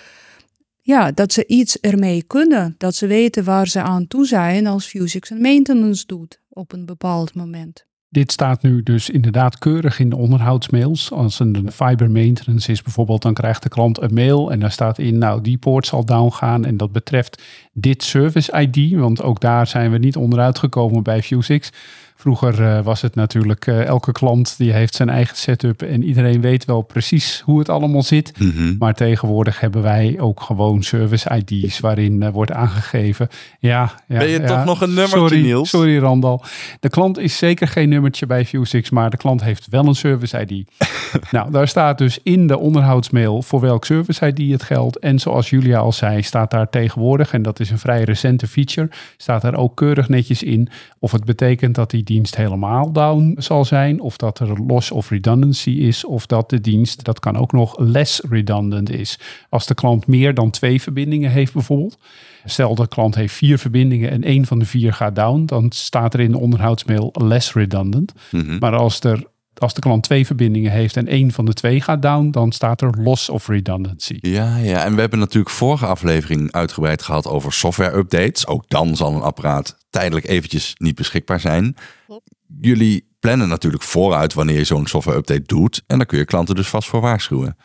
ja, 0.82 1.12
dat 1.12 1.32
ze 1.32 1.46
iets 1.46 1.80
ermee 1.80 2.22
kunnen. 2.22 2.74
Dat 2.78 2.94
ze 2.94 3.06
weten 3.06 3.44
waar 3.44 3.68
ze 3.68 3.82
aan 3.82 4.06
toe 4.06 4.26
zijn 4.26 4.66
als 4.66 4.86
Fusix 4.86 5.30
een 5.30 5.40
maintenance 5.40 6.06
doet 6.06 6.40
op 6.48 6.72
een 6.72 6.86
bepaald 6.86 7.34
moment. 7.34 7.86
Dit 8.08 8.32
staat 8.32 8.62
nu 8.62 8.82
dus 8.82 9.10
inderdaad 9.10 9.58
keurig 9.58 9.98
in 9.98 10.08
de 10.08 10.16
onderhoudsmails. 10.16 11.10
Als 11.10 11.38
een 11.38 11.68
fiber 11.72 12.10
maintenance 12.10 12.72
is 12.72 12.82
bijvoorbeeld, 12.82 13.22
dan 13.22 13.34
krijgt 13.34 13.62
de 13.62 13.68
klant 13.68 14.02
een 14.02 14.14
mail 14.14 14.52
en 14.52 14.60
daar 14.60 14.72
staat 14.72 14.98
in, 14.98 15.18
nou 15.18 15.40
die 15.40 15.58
poort 15.58 15.86
zal 15.86 16.04
down 16.04 16.32
gaan 16.32 16.64
en 16.64 16.76
dat 16.76 16.92
betreft 16.92 17.42
dit 17.72 18.02
service 18.02 18.60
ID, 18.60 18.98
want 18.98 19.22
ook 19.22 19.40
daar 19.40 19.66
zijn 19.66 19.90
we 19.90 19.98
niet 19.98 20.16
onderuit 20.16 20.58
gekomen 20.58 21.02
bij 21.02 21.22
Fusix. 21.22 21.70
Vroeger 22.18 22.60
uh, 22.60 22.80
was 22.80 23.00
het 23.00 23.14
natuurlijk, 23.14 23.66
uh, 23.66 23.84
elke 23.84 24.12
klant 24.12 24.54
die 24.58 24.72
heeft 24.72 24.94
zijn 24.94 25.08
eigen 25.08 25.36
setup 25.36 25.82
en 25.82 26.02
iedereen 26.02 26.40
weet 26.40 26.64
wel 26.64 26.82
precies 26.82 27.42
hoe 27.44 27.58
het 27.58 27.68
allemaal 27.68 28.02
zit. 28.02 28.32
Mm 28.38 28.50
-hmm. 28.50 28.76
Maar 28.78 28.94
tegenwoordig 28.94 29.60
hebben 29.60 29.82
wij 29.82 30.16
ook 30.20 30.40
gewoon 30.40 30.82
service 30.82 31.42
ID's 31.44 31.80
waarin 31.80 32.22
uh, 32.22 32.28
wordt 32.28 32.52
aangegeven. 32.52 33.28
Ja, 33.58 33.92
ja, 34.08 34.18
ben 34.18 34.28
je 34.28 34.40
ja, 34.40 34.46
toch 34.46 34.64
nog 34.64 34.80
een 34.80 34.88
nummertje, 34.94 35.18
sorry, 35.18 35.40
Niels? 35.40 35.68
Sorry, 35.68 35.98
Randal. 35.98 36.44
De 36.80 36.88
klant 36.88 37.18
is 37.18 37.38
zeker 37.38 37.68
geen 37.68 37.88
nummertje 37.88 38.26
bij 38.26 38.46
Vue6, 38.46 38.88
maar 38.90 39.10
de 39.10 39.16
klant 39.16 39.42
heeft 39.42 39.66
wel 39.70 39.86
een 39.86 39.94
service 39.94 40.46
ID. 40.46 40.68
nou, 41.30 41.50
daar 41.50 41.68
staat 41.68 41.98
dus 41.98 42.18
in 42.22 42.46
de 42.46 42.58
onderhoudsmail 42.58 43.42
voor 43.42 43.60
welk 43.60 43.84
service 43.84 44.26
ID 44.26 44.52
het 44.52 44.62
geldt. 44.62 44.98
En 44.98 45.18
zoals 45.18 45.50
Julia 45.50 45.78
al 45.78 45.92
zei, 45.92 46.22
staat 46.22 46.50
daar 46.50 46.70
tegenwoordig, 46.70 47.32
en 47.32 47.42
dat 47.42 47.60
is 47.60 47.70
een 47.70 47.78
vrij 47.78 48.02
recente 48.02 48.46
feature, 48.46 48.88
staat 49.16 49.42
daar 49.42 49.56
ook 49.56 49.76
keurig 49.76 50.08
netjes 50.08 50.42
in 50.42 50.68
of 51.06 51.12
het 51.12 51.24
betekent 51.24 51.74
dat 51.74 51.90
die 51.90 52.02
dienst 52.02 52.36
helemaal 52.36 52.92
down 52.92 53.34
zal 53.38 53.64
zijn, 53.64 54.00
of 54.00 54.16
dat 54.16 54.38
er 54.38 54.64
loss 54.66 54.90
of 54.90 55.10
redundancy 55.10 55.70
is, 55.70 56.04
of 56.04 56.26
dat 56.26 56.50
de 56.50 56.60
dienst, 56.60 57.04
dat 57.04 57.20
kan 57.20 57.36
ook 57.36 57.52
nog 57.52 57.78
less 57.78 58.20
redundant 58.28 58.90
is. 58.90 59.18
Als 59.48 59.66
de 59.66 59.74
klant 59.74 60.06
meer 60.06 60.34
dan 60.34 60.50
twee 60.50 60.82
verbindingen 60.82 61.30
heeft 61.30 61.52
bijvoorbeeld. 61.52 61.98
Stel 62.44 62.74
de 62.74 62.88
klant 62.88 63.14
heeft 63.14 63.34
vier 63.34 63.58
verbindingen 63.58 64.10
en 64.10 64.22
één 64.22 64.46
van 64.46 64.58
de 64.58 64.64
vier 64.64 64.92
gaat 64.92 65.14
down, 65.14 65.44
dan 65.44 65.66
staat 65.70 66.14
er 66.14 66.20
in 66.20 66.30
de 66.30 66.38
onderhoudsmail 66.38 67.10
less 67.12 67.52
redundant. 67.52 68.12
Mm 68.30 68.40
-hmm. 68.40 68.58
Maar 68.58 68.76
als 68.76 69.00
er 69.00 69.26
als 69.58 69.74
de 69.74 69.80
klant 69.80 70.02
twee 70.02 70.26
verbindingen 70.26 70.72
heeft 70.72 70.96
en 70.96 71.06
één 71.06 71.32
van 71.32 71.44
de 71.44 71.52
twee 71.52 71.80
gaat 71.80 72.02
down, 72.02 72.30
dan 72.30 72.52
staat 72.52 72.80
er 72.80 72.90
loss 72.98 73.28
of 73.28 73.48
redundancy. 73.48 74.18
Ja, 74.20 74.56
ja, 74.56 74.84
en 74.84 74.94
we 74.94 75.00
hebben 75.00 75.18
natuurlijk 75.18 75.50
vorige 75.50 75.86
aflevering 75.86 76.52
uitgebreid 76.52 77.02
gehad 77.02 77.26
over 77.26 77.52
software 77.52 77.96
updates. 77.96 78.46
Ook 78.46 78.68
dan 78.68 78.96
zal 78.96 79.14
een 79.14 79.22
apparaat 79.22 79.76
tijdelijk 79.90 80.28
eventjes 80.28 80.74
niet 80.78 80.94
beschikbaar 80.94 81.40
zijn. 81.40 81.76
Jullie 82.60 83.08
plannen 83.20 83.48
natuurlijk 83.48 83.82
vooruit 83.82 84.34
wanneer 84.34 84.56
je 84.56 84.64
zo'n 84.64 84.86
software 84.86 85.18
update 85.18 85.42
doet. 85.46 85.82
En 85.86 85.96
daar 85.96 86.06
kun 86.06 86.18
je 86.18 86.24
klanten 86.24 86.54
dus 86.54 86.68
vast 86.68 86.88
voor 86.88 87.00
waarschuwen. 87.00 87.56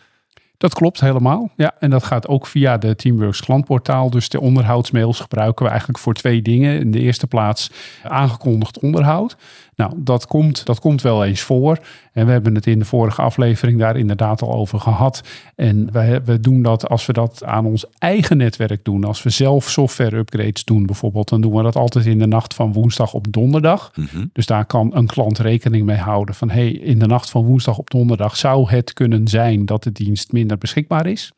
Dat 0.61 0.73
klopt 0.73 0.99
helemaal. 0.99 1.51
Ja, 1.55 1.73
en 1.79 1.89
dat 1.89 2.03
gaat 2.03 2.27
ook 2.27 2.47
via 2.47 2.77
de 2.77 2.95
Teamworks 2.95 3.41
klantportaal. 3.41 4.09
Dus 4.09 4.29
de 4.29 4.41
onderhoudsmails 4.41 5.19
gebruiken 5.19 5.63
we 5.63 5.69
eigenlijk 5.69 5.99
voor 5.99 6.13
twee 6.13 6.41
dingen. 6.41 6.79
In 6.79 6.91
de 6.91 6.99
eerste 6.99 7.27
plaats 7.27 7.71
aangekondigd 8.03 8.79
onderhoud. 8.79 9.37
Nou, 9.81 9.93
dat 9.97 10.27
komt, 10.27 10.65
dat 10.65 10.79
komt 10.79 11.01
wel 11.01 11.25
eens 11.25 11.41
voor. 11.41 11.79
En 12.13 12.25
we 12.25 12.31
hebben 12.31 12.55
het 12.55 12.67
in 12.67 12.79
de 12.79 12.85
vorige 12.85 13.21
aflevering 13.21 13.79
daar 13.79 13.97
inderdaad 13.97 14.41
al 14.41 14.53
over 14.53 14.79
gehad. 14.79 15.23
En 15.55 15.91
we, 15.91 16.21
we 16.25 16.39
doen 16.39 16.61
dat 16.61 16.89
als 16.89 17.05
we 17.05 17.13
dat 17.13 17.43
aan 17.43 17.65
ons 17.65 17.85
eigen 17.97 18.37
netwerk 18.37 18.83
doen. 18.83 19.03
Als 19.03 19.23
we 19.23 19.29
zelf 19.29 19.69
software 19.69 20.17
upgrades 20.17 20.63
doen 20.63 20.85
bijvoorbeeld. 20.85 21.29
Dan 21.29 21.41
doen 21.41 21.53
we 21.53 21.63
dat 21.63 21.75
altijd 21.75 22.05
in 22.05 22.19
de 22.19 22.27
nacht 22.27 22.53
van 22.53 22.73
woensdag 22.73 23.13
op 23.13 23.31
donderdag. 23.31 23.91
Mm 23.95 24.07
-hmm. 24.11 24.29
Dus 24.33 24.45
daar 24.45 24.65
kan 24.65 24.95
een 24.95 25.07
klant 25.07 25.39
rekening 25.39 25.85
mee 25.85 25.97
houden. 25.97 26.35
Van 26.35 26.49
hey, 26.49 26.71
in 26.71 26.99
de 26.99 27.07
nacht 27.07 27.29
van 27.29 27.45
woensdag 27.45 27.77
op 27.77 27.89
donderdag 27.89 28.37
zou 28.37 28.69
het 28.69 28.93
kunnen 28.93 29.27
zijn 29.27 29.65
dat 29.65 29.83
de 29.83 29.91
dienst 29.91 30.31
minder 30.31 30.57
beschikbaar 30.57 31.05
is. 31.05 31.31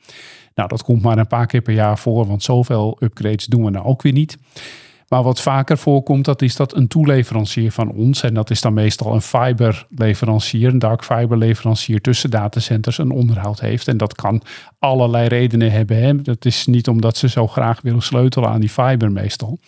Nou, 0.55 0.69
dat 0.69 0.83
komt 0.83 1.01
maar 1.01 1.17
een 1.17 1.27
paar 1.27 1.47
keer 1.47 1.61
per 1.61 1.73
jaar 1.73 1.97
voor. 1.97 2.27
Want 2.27 2.43
zoveel 2.43 2.97
upgrades 2.99 3.45
doen 3.45 3.63
we 3.63 3.69
nou 3.69 3.85
ook 3.85 4.01
weer 4.01 4.13
niet. 4.13 4.37
Maar 5.13 5.23
wat 5.23 5.41
vaker 5.41 5.77
voorkomt, 5.77 6.25
dat 6.25 6.41
is 6.41 6.55
dat 6.55 6.75
een 6.75 6.87
toeleverancier 6.87 7.71
van 7.71 7.91
ons, 7.91 8.23
en 8.23 8.33
dat 8.33 8.49
is 8.49 8.61
dan 8.61 8.73
meestal 8.73 9.13
een 9.13 9.21
fiberleverancier, 9.21 10.69
een 10.69 10.79
dark 10.79 11.03
fiber 11.03 11.37
leverancier 11.37 12.01
tussen 12.01 12.29
datacenters, 12.29 12.97
een 12.97 13.11
onderhoud 13.11 13.59
heeft. 13.59 13.87
En 13.87 13.97
dat 13.97 14.15
kan 14.15 14.41
allerlei 14.79 15.27
redenen 15.27 15.71
hebben. 15.71 15.97
Hè. 15.97 16.21
Dat 16.21 16.45
is 16.45 16.65
niet 16.65 16.87
omdat 16.87 17.17
ze 17.17 17.29
zo 17.29 17.47
graag 17.47 17.81
willen 17.81 18.01
sleutelen 18.01 18.49
aan 18.49 18.59
die 18.59 18.69
fiber 18.69 19.11
meestal. 19.11 19.59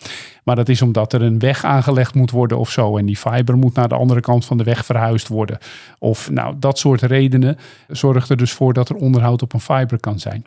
Maar 0.44 0.56
dat 0.56 0.68
is 0.68 0.82
omdat 0.82 1.12
er 1.12 1.22
een 1.22 1.38
weg 1.38 1.64
aangelegd 1.64 2.14
moet 2.14 2.30
worden 2.30 2.58
of 2.58 2.70
zo. 2.70 2.96
En 2.96 3.06
die 3.06 3.16
fiber 3.16 3.56
moet 3.56 3.74
naar 3.74 3.88
de 3.88 3.94
andere 3.94 4.20
kant 4.20 4.44
van 4.44 4.56
de 4.56 4.64
weg 4.64 4.84
verhuisd 4.84 5.28
worden. 5.28 5.58
Of 5.98 6.30
nou, 6.30 6.54
dat 6.58 6.78
soort 6.78 7.02
redenen 7.02 7.58
zorgt 7.88 8.28
er 8.28 8.36
dus 8.36 8.52
voor 8.52 8.72
dat 8.72 8.88
er 8.88 8.96
onderhoud 8.96 9.42
op 9.42 9.52
een 9.52 9.60
fiber 9.60 10.00
kan 10.00 10.18
zijn. 10.18 10.44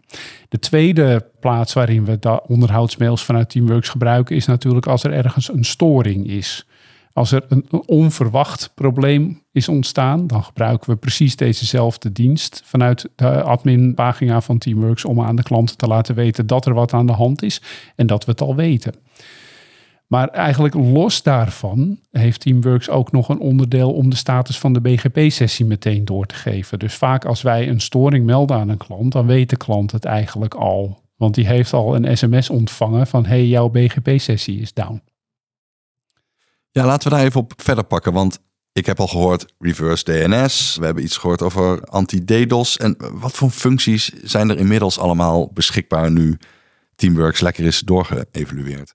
De 0.49 0.59
tweede 0.59 1.25
plaats 1.39 1.73
waarin 1.73 2.05
we 2.05 2.19
de 2.19 2.41
onderhoudsmails 2.47 3.23
vanuit 3.23 3.49
Teamworks 3.49 3.89
gebruiken 3.89 4.35
is 4.35 4.45
natuurlijk 4.45 4.88
als 4.89 5.04
er 5.04 5.13
ergens 5.13 5.54
een 5.54 5.65
storing 5.65 6.28
is. 6.28 6.65
Als 7.13 7.32
er 7.32 7.45
een 7.49 7.65
onverwacht 7.86 8.71
probleem 8.75 9.43
is 9.52 9.69
ontstaan, 9.69 10.28
dan 10.28 10.43
gebruiken 10.43 10.89
we 10.89 10.95
precies 10.95 11.36
dezezelfde 11.36 12.12
dienst 12.12 12.62
vanuit 12.65 13.10
de 13.15 13.41
adminpagina 13.41 14.41
van 14.41 14.58
Teamworks 14.58 15.06
om 15.06 15.21
aan 15.21 15.36
de 15.36 15.43
klanten 15.43 15.78
te 15.78 15.88
laten 15.88 16.15
weten 16.15 16.47
dat 16.47 16.65
er 16.65 16.73
wat 16.73 16.93
aan 16.93 17.06
de 17.06 17.13
hand 17.13 17.43
is 17.43 17.62
en 17.95 18.08
dat 18.08 18.25
we 18.25 18.32
het 18.32 18.41
al 18.41 18.56
weten. 18.56 18.93
Maar 20.08 20.28
eigenlijk 20.28 20.73
los 20.73 21.23
daarvan 21.23 21.99
heeft 22.12 22.39
Teamworks 22.39 22.89
ook 22.89 23.12
nog 23.12 23.30
een 23.30 23.39
onderdeel 23.39 23.93
om 23.93 24.10
de 24.10 24.15
status 24.15 24.60
van 24.60 24.73
de 24.73 24.82
BGP-sessie 24.82 25.65
meteen 25.65 26.06
door 26.06 26.25
te 26.25 26.36
geven. 26.36 26.80
Dus 26.80 26.93
vaak 26.95 27.25
als 27.25 27.41
wij 27.41 27.69
een 27.69 27.82
storing 27.82 28.25
melden 28.25 28.58
aan 28.58 28.69
een 28.69 28.78
klant, 28.78 29.12
dan 29.12 29.25
weet 29.25 29.49
de 29.49 29.58
klant 29.58 29.91
het 29.91 30.06
eigenlijk 30.06 30.54
al. 30.54 31.02
Want 31.19 31.36
die 31.36 31.47
heeft 31.47 31.73
al 31.73 31.95
een 31.95 32.17
sms 32.17 32.49
ontvangen 32.49 33.08
van 33.08 33.25
hey, 33.25 33.45
jouw 33.45 33.69
BGP-sessie 33.69 34.62
is 34.62 34.73
down. 34.73 35.01
Ja, 36.71 36.86
laten 36.86 37.10
we 37.10 37.15
daar 37.15 37.25
even 37.25 37.39
op 37.39 37.53
verder 37.55 37.84
pakken, 37.84 38.13
want 38.13 38.39
ik 38.71 38.86
heb 38.86 38.99
al 38.99 39.08
gehoord 39.08 39.53
reverse 39.58 40.03
DNS. 40.03 40.75
We 40.79 40.86
hebben 40.86 41.03
iets 41.03 41.17
gehoord 41.17 41.41
over 41.41 41.84
anti-DDoS. 41.84 42.77
En 42.77 42.97
wat 43.13 43.32
voor 43.32 43.49
functies 43.49 44.12
zijn 44.23 44.49
er 44.49 44.58
inmiddels 44.58 44.99
allemaal 44.99 45.51
beschikbaar 45.53 46.12
nu 46.12 46.38
Teamworks 46.95 47.39
lekker 47.39 47.65
is 47.65 47.79
doorgeëvalueerd? 47.79 48.93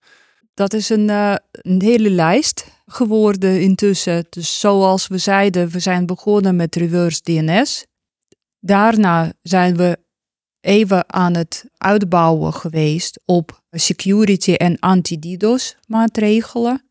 Dat 0.55 0.73
is 0.73 0.89
een, 0.89 1.09
uh, 1.09 1.35
een 1.51 1.83
hele 1.83 2.11
lijst 2.11 2.67
geworden 2.87 3.61
intussen. 3.61 4.27
Dus 4.31 4.61
zoals 4.61 5.07
we 5.07 5.19
zeiden, 5.19 5.69
we 5.69 5.79
zijn 5.79 6.07
begonnen 6.07 6.57
met 6.57 6.77
reverse 6.77 7.23
DNS. 7.23 7.87
Daarna 8.61 9.33
zijn 9.43 9.77
we 9.77 10.04
even 10.65 11.13
aan 11.13 11.35
het 11.35 11.65
uitbouwen 11.77 12.53
geweest 12.53 13.21
op 13.25 13.63
security 13.71 14.53
en 14.53 14.79
anti-DDoS 14.79 15.77
maatregelen. 15.87 16.83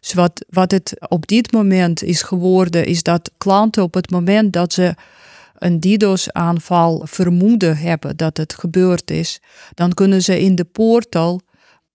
Dus 0.00 0.12
wat, 0.12 0.44
wat 0.48 0.70
het 0.70 0.96
op 1.08 1.26
dit 1.26 1.52
moment 1.52 2.02
is 2.02 2.22
geworden, 2.22 2.86
is 2.86 3.02
dat 3.02 3.30
klanten 3.38 3.82
op 3.82 3.94
het 3.94 4.10
moment 4.10 4.52
dat 4.52 4.72
ze 4.72 4.94
een 5.54 5.80
DDoS-aanval 5.80 7.02
vermoeden 7.06 7.76
hebben 7.76 8.16
dat 8.16 8.36
het 8.36 8.54
gebeurd 8.54 9.10
is, 9.10 9.40
dan 9.74 9.92
kunnen 9.92 10.22
ze 10.22 10.40
in 10.40 10.54
de 10.54 10.64
portal 10.64 11.40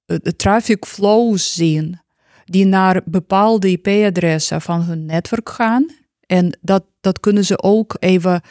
de 0.06 0.36
traffic 0.36 0.86
flows 0.86 1.54
zien 1.54 2.00
die 2.45 2.65
naar 2.65 3.02
bepaalde 3.06 3.69
IP-adressen 3.69 4.62
van 4.62 4.82
hun 4.82 5.06
netwerk 5.06 5.50
gaan. 5.50 5.86
En 6.26 6.58
dat, 6.62 6.84
dat 7.02 7.19
kunnen 7.19 7.45
ze 7.45 7.62
ook 7.62 7.95
even 8.00 8.41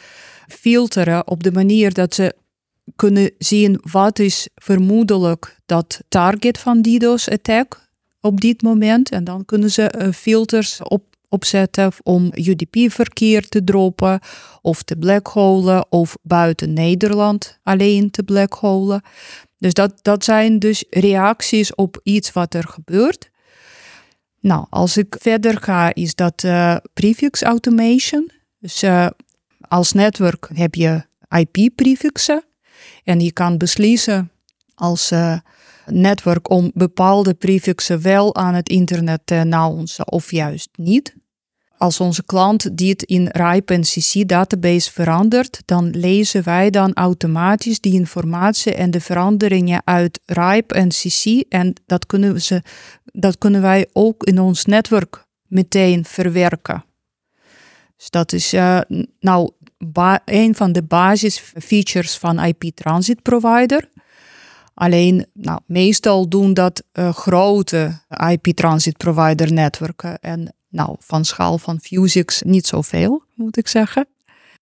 filteren 0.47 1.27
op 1.27 1.43
de 1.43 1.51
manier 1.51 1.93
dat 1.93 2.13
ze 2.13 2.35
kunnen 2.95 3.31
zien 3.37 3.79
wat 3.91 4.19
is 4.19 4.47
vermoedelijk 4.55 5.57
dat 5.65 5.99
target 6.07 6.57
van 6.57 6.81
DDoS-attack 6.81 7.89
op 8.21 8.41
dit 8.41 8.61
moment. 8.61 9.09
En 9.09 9.23
dan 9.23 9.45
kunnen 9.45 9.71
ze 9.71 9.93
uh, 9.97 10.11
filters 10.11 10.81
op, 10.83 11.03
opzetten 11.29 11.91
om 12.03 12.31
UDP-verkeer 12.33 13.47
te 13.47 13.63
droppen 13.63 14.19
of 14.61 14.83
te 14.83 14.95
blackholen 14.95 15.91
of 15.91 16.17
buiten 16.21 16.73
Nederland 16.73 17.59
alleen 17.63 18.11
te 18.11 18.23
blackholen. 18.23 19.01
Dus 19.57 19.73
dat, 19.73 19.99
dat 20.01 20.23
zijn 20.23 20.59
dus 20.59 20.83
reacties 20.89 21.75
op 21.75 21.99
iets 22.03 22.33
wat 22.33 22.53
er 22.53 22.67
gebeurt. 22.67 23.29
Nou, 24.39 24.65
als 24.69 24.97
ik 24.97 25.15
verder 25.19 25.61
ga, 25.61 25.93
is 25.93 26.15
dat 26.15 26.43
uh, 26.43 26.75
prefix 26.93 27.41
automation. 27.41 28.31
Dus 28.59 28.83
uh, 28.83 29.07
als 29.67 29.91
netwerk 29.91 30.49
heb 30.53 30.75
je 30.75 31.03
IP-prefixen. 31.29 32.43
En 33.05 33.19
je 33.19 33.31
kan 33.31 33.57
beslissen 33.57 34.31
als 34.75 35.11
uh, 35.11 35.37
netwerk 35.85 36.49
om 36.49 36.71
bepaalde 36.73 37.33
prefixen 37.33 38.01
wel 38.01 38.35
aan 38.35 38.53
het 38.53 38.69
internet 38.69 39.21
te 39.25 39.35
announcen 39.35 40.11
of 40.11 40.31
juist 40.31 40.69
niet. 40.75 41.15
Als 41.77 41.99
onze 41.99 42.23
klant 42.23 42.77
dit 42.77 43.03
in 43.03 43.29
RIPE 43.31 43.73
en 43.73 43.81
CC 43.81 44.27
database 44.27 44.91
verandert, 44.91 45.61
dan 45.65 45.89
lezen 45.89 46.43
wij 46.43 46.69
dan 46.69 46.93
automatisch 46.93 47.79
die 47.79 47.93
informatie 47.93 48.73
en 48.73 48.91
de 48.91 49.01
veranderingen 49.01 49.81
uit 49.85 50.19
RIPE 50.25 50.75
en 50.75 50.89
CC 50.89 51.45
en 51.49 51.73
dat 51.85 52.05
kunnen, 52.05 52.41
ze, 52.41 52.61
dat 53.03 53.37
kunnen 53.37 53.61
wij 53.61 53.87
ook 53.93 54.23
in 54.23 54.39
ons 54.39 54.65
netwerk 54.65 55.25
meteen 55.47 56.05
verwerken. 56.05 56.85
Dus 57.97 58.09
dat 58.09 58.33
is 58.33 58.53
uh, 58.53 58.79
nou 59.19 59.51
een 60.25 60.55
van 60.55 60.71
de 60.71 60.83
basisfeatures 60.83 62.17
van 62.17 62.43
IP 62.43 62.63
Transit 62.75 63.21
Provider. 63.21 63.89
Alleen, 64.73 65.25
nou, 65.33 65.59
meestal 65.65 66.29
doen 66.29 66.53
dat 66.53 66.83
uh, 66.93 67.13
grote 67.13 67.99
IP 68.29 68.45
Transit 68.55 68.97
Provider 68.97 69.53
netwerken. 69.53 70.19
En 70.19 70.55
nou, 70.69 70.95
van 70.99 71.25
schaal 71.25 71.57
van 71.57 71.79
Fusix 71.79 72.41
niet 72.41 72.67
zoveel, 72.67 73.23
moet 73.35 73.57
ik 73.57 73.67
zeggen. 73.67 74.07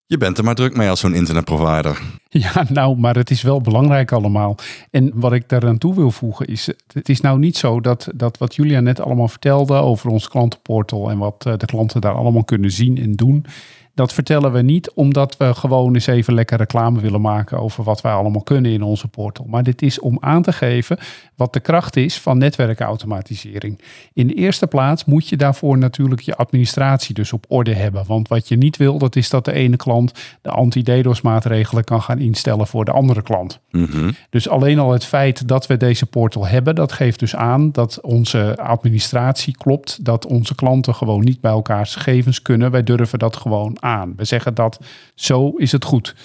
Je 0.05 0.17
bent 0.17 0.37
er 0.37 0.43
maar 0.43 0.55
druk 0.55 0.75
mee 0.75 0.89
als 0.89 0.99
zo'n 0.99 1.13
internetprovider. 1.13 2.01
Ja, 2.29 2.65
nou, 2.69 2.97
maar 2.97 3.15
het 3.15 3.29
is 3.29 3.41
wel 3.41 3.61
belangrijk 3.61 4.11
allemaal. 4.11 4.55
En 4.91 5.11
wat 5.13 5.33
ik 5.33 5.49
daaraan 5.49 5.77
toe 5.77 5.95
wil 5.95 6.11
voegen 6.11 6.45
is, 6.45 6.69
het 6.93 7.09
is 7.09 7.21
nou 7.21 7.39
niet 7.39 7.57
zo 7.57 7.81
dat, 7.81 8.07
dat 8.15 8.37
wat 8.37 8.55
Julia 8.55 8.79
net 8.79 8.99
allemaal 8.99 9.27
vertelde 9.27 9.73
over 9.73 10.09
ons 10.09 10.27
klantenportal 10.27 11.09
en 11.09 11.17
wat 11.17 11.45
eh, 11.45 11.57
de 11.57 11.65
klanten 11.65 12.01
daar 12.01 12.13
allemaal 12.13 12.43
kunnen 12.43 12.71
zien 12.71 12.97
en 12.97 13.15
doen, 13.15 13.45
dat 13.93 14.13
vertellen 14.13 14.51
we 14.51 14.61
niet 14.61 14.91
omdat 14.91 15.37
we 15.37 15.53
gewoon 15.53 15.93
eens 15.93 16.07
even 16.07 16.33
lekker 16.33 16.57
reclame 16.57 16.99
willen 16.99 17.21
maken 17.21 17.59
over 17.59 17.83
wat 17.83 18.01
wij 18.01 18.13
allemaal 18.13 18.43
kunnen 18.43 18.71
in 18.71 18.83
onze 18.83 19.07
portal. 19.07 19.45
Maar 19.49 19.63
dit 19.63 19.81
is 19.81 19.99
om 19.99 20.17
aan 20.19 20.41
te 20.41 20.51
geven 20.51 20.97
wat 21.35 21.53
de 21.53 21.59
kracht 21.59 21.95
is 21.95 22.19
van 22.19 22.37
netwerkautomatisering. 22.37 23.81
In 24.13 24.27
de 24.27 24.33
eerste 24.33 24.67
plaats 24.67 25.05
moet 25.05 25.29
je 25.29 25.37
daarvoor 25.37 25.77
natuurlijk 25.77 26.21
je 26.21 26.35
administratie 26.35 27.15
dus 27.15 27.33
op 27.33 27.45
orde 27.47 27.73
hebben. 27.73 28.03
Want 28.07 28.27
wat 28.27 28.47
je 28.47 28.57
niet 28.57 28.77
wil, 28.77 28.97
dat 28.97 29.15
is 29.15 29.29
dat 29.29 29.45
de 29.45 29.53
ene 29.53 29.77
klant 29.77 30.11
de 30.41 30.49
anti-DDoS 30.49 31.21
maatregelen 31.21 31.83
kan 31.83 32.01
gaan 32.01 32.19
instellen 32.19 32.67
voor 32.67 32.85
de 32.85 32.91
andere 32.91 33.21
klant. 33.21 33.59
Mhm. 33.71 34.11
Dus 34.29 34.49
alleen 34.49 34.79
al 34.79 34.91
het 34.91 35.05
feit 35.05 35.47
dat 35.47 35.67
we 35.67 35.77
deze 35.77 36.05
portal 36.05 36.47
hebben, 36.47 36.75
dat 36.75 36.91
geeft 36.91 37.19
dus 37.19 37.35
aan 37.35 37.71
dat 37.71 38.01
onze 38.01 38.57
administratie 38.57 39.57
klopt, 39.57 40.05
dat 40.05 40.25
onze 40.25 40.55
klanten 40.55 40.95
gewoon 40.95 41.23
niet 41.23 41.41
bij 41.41 41.51
elkaars 41.51 41.95
gegevens 41.95 42.41
kunnen. 42.41 42.71
Wij 42.71 42.83
durven 42.83 43.19
dat 43.19 43.35
gewoon 43.35 43.81
aan. 43.83 44.13
We 44.15 44.25
zeggen 44.25 44.53
dat 44.53 44.79
zo 45.15 45.49
is 45.49 45.71
het 45.71 45.85
goed. 45.85 46.15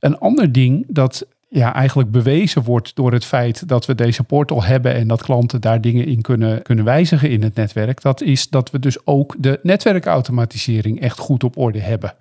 Een 0.00 0.18
ander 0.18 0.52
ding 0.52 0.84
dat 0.88 1.26
ja, 1.48 1.74
eigenlijk 1.74 2.10
bewezen 2.10 2.62
wordt 2.62 2.96
door 2.96 3.12
het 3.12 3.24
feit 3.24 3.68
dat 3.68 3.86
we 3.86 3.94
deze 3.94 4.22
portal 4.22 4.62
hebben 4.62 4.94
en 4.94 5.08
dat 5.08 5.22
klanten 5.22 5.60
daar 5.60 5.80
dingen 5.80 6.06
in 6.06 6.20
kunnen, 6.20 6.62
kunnen 6.62 6.84
wijzigen 6.84 7.30
in 7.30 7.42
het 7.42 7.54
netwerk, 7.54 8.02
dat 8.02 8.22
is 8.22 8.48
dat 8.48 8.70
we 8.70 8.78
dus 8.78 9.06
ook 9.06 9.34
de 9.38 9.60
netwerkautomatisering 9.62 11.00
echt 11.00 11.18
goed 11.18 11.44
op 11.44 11.58
orde 11.58 11.80
hebben. 11.80 12.14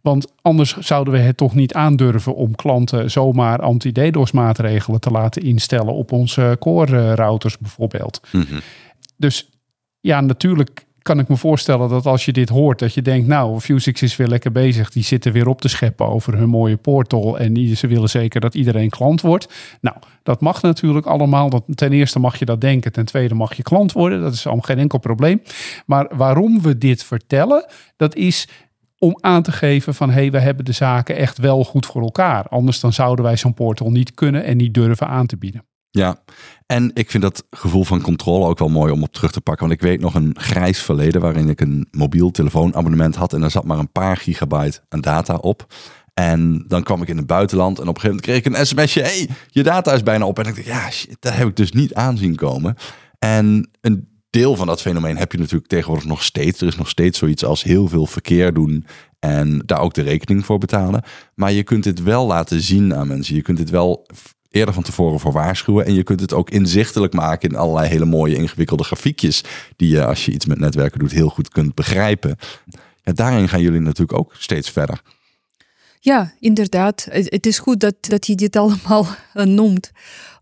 Want 0.00 0.32
anders 0.42 0.76
zouden 0.76 1.12
we 1.12 1.18
het 1.18 1.36
toch 1.36 1.54
niet 1.54 1.74
aandurven 1.74 2.34
om 2.34 2.54
klanten 2.54 3.10
zomaar 3.10 3.60
anti-DDoS 3.60 4.32
maatregelen 4.32 5.00
te 5.00 5.10
laten 5.10 5.42
instellen 5.42 5.94
op 5.94 6.12
onze 6.12 6.56
core 6.60 7.14
routers 7.14 7.58
bijvoorbeeld. 7.58 8.20
Mhm. 8.32 8.58
Dus 9.16 9.50
ja, 10.00 10.20
natuurlijk 10.20 10.86
kan 11.08 11.18
ik 11.18 11.28
me 11.28 11.36
voorstellen 11.36 11.88
dat 11.88 12.06
als 12.06 12.24
je 12.24 12.32
dit 12.32 12.48
hoort, 12.48 12.78
dat 12.78 12.94
je 12.94 13.02
denkt, 13.02 13.26
nou, 13.26 13.60
Fusix 13.60 14.02
is 14.02 14.16
weer 14.16 14.26
lekker 14.26 14.52
bezig. 14.52 14.90
Die 14.90 15.02
zitten 15.02 15.32
weer 15.32 15.48
op 15.48 15.60
te 15.60 15.68
scheppen 15.68 16.06
over 16.06 16.36
hun 16.36 16.48
mooie 16.48 16.76
portal. 16.76 17.38
En 17.38 17.76
ze 17.76 17.86
willen 17.86 18.08
zeker 18.08 18.40
dat 18.40 18.54
iedereen 18.54 18.90
klant 18.90 19.20
wordt. 19.20 19.48
Nou, 19.80 19.96
dat 20.22 20.40
mag 20.40 20.62
natuurlijk 20.62 21.06
allemaal. 21.06 21.64
Ten 21.74 21.92
eerste 21.92 22.18
mag 22.18 22.38
je 22.38 22.44
dat 22.44 22.60
denken. 22.60 22.92
Ten 22.92 23.04
tweede 23.04 23.34
mag 23.34 23.54
je 23.54 23.62
klant 23.62 23.92
worden. 23.92 24.20
Dat 24.20 24.32
is 24.32 24.46
allemaal 24.46 24.64
geen 24.64 24.78
enkel 24.78 24.98
probleem. 24.98 25.42
Maar 25.86 26.10
waarom 26.16 26.62
we 26.62 26.78
dit 26.78 27.04
vertellen, 27.04 27.66
dat 27.96 28.14
is 28.14 28.48
om 28.98 29.18
aan 29.20 29.42
te 29.42 29.52
geven 29.52 29.94
van 29.94 30.10
hey, 30.10 30.30
we 30.30 30.38
hebben 30.38 30.64
de 30.64 30.72
zaken 30.72 31.16
echt 31.16 31.38
wel 31.38 31.64
goed 31.64 31.86
voor 31.86 32.02
elkaar. 32.02 32.48
Anders 32.48 32.80
dan 32.80 32.92
zouden 32.92 33.24
wij 33.24 33.36
zo'n 33.36 33.54
portal 33.54 33.90
niet 33.90 34.14
kunnen 34.14 34.44
en 34.44 34.56
niet 34.56 34.74
durven 34.74 35.08
aan 35.08 35.26
te 35.26 35.36
bieden. 35.36 35.67
Ja, 35.90 36.22
en 36.66 36.90
ik 36.94 37.10
vind 37.10 37.22
dat 37.22 37.44
gevoel 37.50 37.84
van 37.84 38.00
controle 38.00 38.46
ook 38.46 38.58
wel 38.58 38.68
mooi 38.68 38.92
om 38.92 39.02
op 39.02 39.12
terug 39.12 39.32
te 39.32 39.40
pakken. 39.40 39.68
Want 39.68 39.80
ik 39.80 39.86
weet 39.86 40.00
nog 40.00 40.14
een 40.14 40.36
grijs 40.38 40.82
verleden 40.82 41.20
waarin 41.20 41.48
ik 41.48 41.60
een 41.60 41.88
mobiel 41.90 42.30
telefoonabonnement 42.30 43.16
had. 43.16 43.32
En 43.32 43.40
daar 43.40 43.50
zat 43.50 43.64
maar 43.64 43.78
een 43.78 43.92
paar 43.92 44.16
gigabyte 44.16 44.80
aan 44.88 45.00
data 45.00 45.34
op. 45.34 45.66
En 46.14 46.64
dan 46.66 46.82
kwam 46.82 47.02
ik 47.02 47.08
in 47.08 47.16
het 47.16 47.26
buitenland 47.26 47.78
en 47.78 47.88
op 47.88 47.94
een 47.94 48.00
gegeven 48.00 48.22
moment 48.24 48.44
kreeg 48.44 48.54
ik 48.54 48.58
een 48.58 48.66
sms'je. 48.66 49.02
hey, 49.02 49.28
je 49.48 49.62
data 49.62 49.92
is 49.92 50.02
bijna 50.02 50.26
op. 50.26 50.38
En 50.38 50.46
ik 50.46 50.54
dacht, 50.54 50.66
ja, 50.66 50.90
shit, 50.90 51.16
dat 51.20 51.34
heb 51.34 51.48
ik 51.48 51.56
dus 51.56 51.72
niet 51.72 51.94
aanzien 51.94 52.34
komen. 52.34 52.76
En 53.18 53.70
een 53.80 54.08
deel 54.30 54.56
van 54.56 54.66
dat 54.66 54.80
fenomeen 54.80 55.16
heb 55.16 55.32
je 55.32 55.38
natuurlijk 55.38 55.68
tegenwoordig 55.68 56.06
nog 56.06 56.22
steeds. 56.22 56.60
Er 56.60 56.66
is 56.66 56.76
nog 56.76 56.88
steeds 56.88 57.18
zoiets 57.18 57.44
als 57.44 57.62
heel 57.62 57.88
veel 57.88 58.06
verkeer 58.06 58.52
doen 58.52 58.86
en 59.18 59.62
daar 59.66 59.80
ook 59.80 59.94
de 59.94 60.02
rekening 60.02 60.44
voor 60.44 60.58
betalen. 60.58 61.02
Maar 61.34 61.52
je 61.52 61.62
kunt 61.62 61.84
dit 61.84 62.02
wel 62.02 62.26
laten 62.26 62.60
zien 62.60 62.94
aan 62.94 63.08
mensen. 63.08 63.34
Je 63.34 63.42
kunt 63.42 63.58
dit 63.58 63.70
wel 63.70 64.06
eerder 64.58 64.74
van 64.74 64.82
tevoren 64.82 65.20
voor 65.20 65.32
waarschuwen. 65.32 65.86
En 65.86 65.94
je 65.94 66.02
kunt 66.02 66.20
het 66.20 66.32
ook 66.32 66.50
inzichtelijk 66.50 67.12
maken 67.12 67.48
in 67.48 67.56
allerlei 67.56 67.88
hele 67.88 68.04
mooie 68.04 68.36
ingewikkelde 68.36 68.84
grafiekjes. 68.84 69.44
Die 69.76 69.90
je 69.90 70.04
als 70.04 70.24
je 70.24 70.32
iets 70.32 70.46
met 70.46 70.58
netwerken 70.58 70.98
doet 70.98 71.10
heel 71.10 71.28
goed 71.28 71.48
kunt 71.48 71.74
begrijpen. 71.74 72.36
Ja, 73.02 73.12
daarin 73.12 73.48
gaan 73.48 73.60
jullie 73.60 73.80
natuurlijk 73.80 74.18
ook 74.18 74.34
steeds 74.38 74.70
verder. 74.70 75.00
Ja, 76.00 76.32
inderdaad. 76.40 77.06
Het, 77.10 77.46
is 77.46 77.58
goed 77.58 77.80
dat, 77.80 77.94
dat 78.00 78.26
je 78.26 78.34
dit 78.34 78.56
allemaal 78.62 79.06
eh, 79.34 79.44
noemt. 79.44 79.90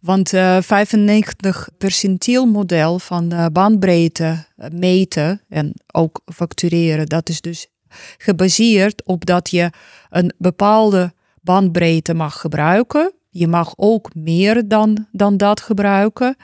Want 0.00 0.32
eh 0.32 0.58
95 0.60 1.68
percentiel 1.78 2.46
model 2.46 2.98
van 2.98 3.32
eh, 3.32 3.46
bandbreedte 3.52 4.46
eh, 4.56 4.70
meten 4.70 5.42
en 5.48 5.72
ook 5.92 6.20
factureren, 6.34 7.06
dat 7.06 7.28
is 7.28 7.40
dus 7.40 7.66
gebaseerd 8.18 9.04
op 9.04 9.26
dat 9.26 9.50
je 9.50 9.70
een 10.10 10.32
bepaalde 10.38 11.12
bandbreedte 11.40 12.14
mag 12.14 12.40
gebruiken. 12.40 13.12
Je 13.38 13.48
mag 13.48 13.72
ook 13.76 14.14
meer 14.14 14.68
dan, 14.68 15.06
dan 15.12 15.36
dat 15.36 15.60
gebruiken. 15.60 16.36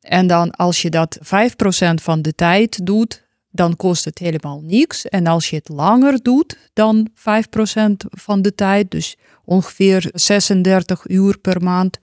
En 0.00 0.26
dan 0.26 0.50
als 0.50 0.82
je 0.82 0.90
dat 0.90 1.18
5% 1.22 1.22
van 1.94 2.22
de 2.22 2.34
tijd 2.34 2.86
doet, 2.86 3.28
dan 3.50 3.76
kost 3.76 4.04
het 4.04 4.18
helemaal 4.18 4.60
niks. 4.60 5.08
En 5.08 5.26
als 5.26 5.50
je 5.50 5.56
het 5.56 5.68
langer 5.68 6.22
doet 6.22 6.70
dan 6.72 7.08
5% 7.10 7.12
van 8.10 8.42
de 8.42 8.54
tijd, 8.54 8.90
dus 8.90 9.16
ongeveer 9.44 10.10
36 10.12 11.08
uur 11.08 11.38
per 11.38 11.62
maand, 11.62 11.98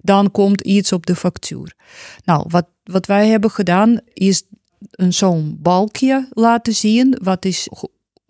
dan 0.00 0.30
komt 0.30 0.60
iets 0.60 0.92
op 0.92 1.06
de 1.06 1.16
factuur. 1.16 1.74
Nou, 2.24 2.44
wat, 2.48 2.66
wat 2.84 3.06
wij 3.06 3.28
hebben 3.28 3.50
gedaan 3.50 4.00
is 4.12 4.42
zo'n 4.90 5.58
balkje 5.60 6.28
laten 6.30 6.74
zien. 6.74 7.18
Wat 7.22 7.44
is, 7.44 7.68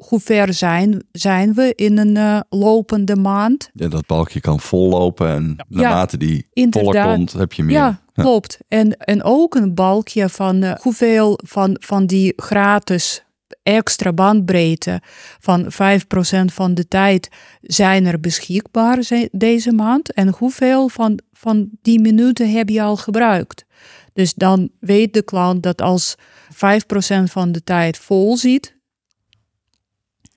hoe 0.08 0.20
ver 0.20 0.54
zijn, 0.54 1.04
zijn 1.12 1.54
we 1.54 1.72
in 1.74 1.98
een 1.98 2.16
eh, 2.16 2.40
lopende 2.48 3.16
maand? 3.16 3.70
Ja, 3.74 3.88
dat 3.88 4.06
balkje 4.06 4.40
kan 4.40 4.60
vollopen 4.60 5.28
en 5.28 5.56
naarmate 5.68 6.16
die 6.16 6.46
voller 6.82 6.94
komt, 7.14 7.32
heb 7.32 7.52
je 7.52 7.62
meer. 7.62 7.76
Ja, 7.76 8.00
klopt. 8.14 8.58
En, 8.68 8.96
en 8.96 9.22
ook 9.22 9.54
een 9.54 9.74
balkje 9.74 10.28
van 10.28 10.62
eh, 10.62 10.74
hoeveel 10.80 11.38
van, 11.46 11.76
van 11.80 12.06
die 12.06 12.32
gratis 12.36 13.24
extra 13.62 14.12
bandbreedte 14.12 15.00
van 15.40 15.64
5% 15.64 16.44
van 16.52 16.74
de 16.74 16.88
tijd 16.88 17.28
zijn 17.60 18.06
er 18.06 18.20
beschikbaar 18.20 19.02
ze- 19.02 19.28
deze 19.32 19.72
maand. 19.72 20.12
En 20.12 20.28
hoeveel 20.38 20.88
van, 20.88 21.20
van 21.32 21.68
die 21.82 22.00
minuten 22.00 22.50
heb 22.52 22.68
je 22.68 22.82
al 22.82 22.96
gebruikt? 22.96 23.64
Dus 24.12 24.34
dan 24.34 24.68
weet 24.80 25.12
de 25.14 25.22
klant 25.22 25.62
dat 25.62 25.82
als 25.82 26.14
5% 26.52 27.30
van 27.30 27.52
de 27.52 27.64
tijd 27.64 27.98
vol 27.98 28.36
zit, 28.36 28.78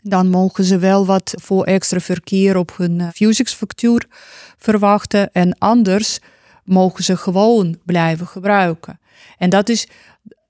dan 0.04 0.30
mogen 0.30 0.64
ze 0.64 0.78
wel 0.78 1.06
wat 1.06 1.34
voor 1.42 1.64
extra 1.64 2.00
verkeer 2.00 2.58
op 2.58 2.78
hun 2.78 3.00
eh, 3.00 3.08
Fusix-factuur 3.14 4.06
verwachten. 4.58 5.32
En 5.32 5.58
anders 5.58 6.20
mogen 6.64 7.04
ze 7.04 7.18
gewoon 7.18 7.78
blijven 7.86 8.28
gebruiken. 8.28 9.00
En 9.38 9.50
dat 9.50 9.70
is, 9.70 9.88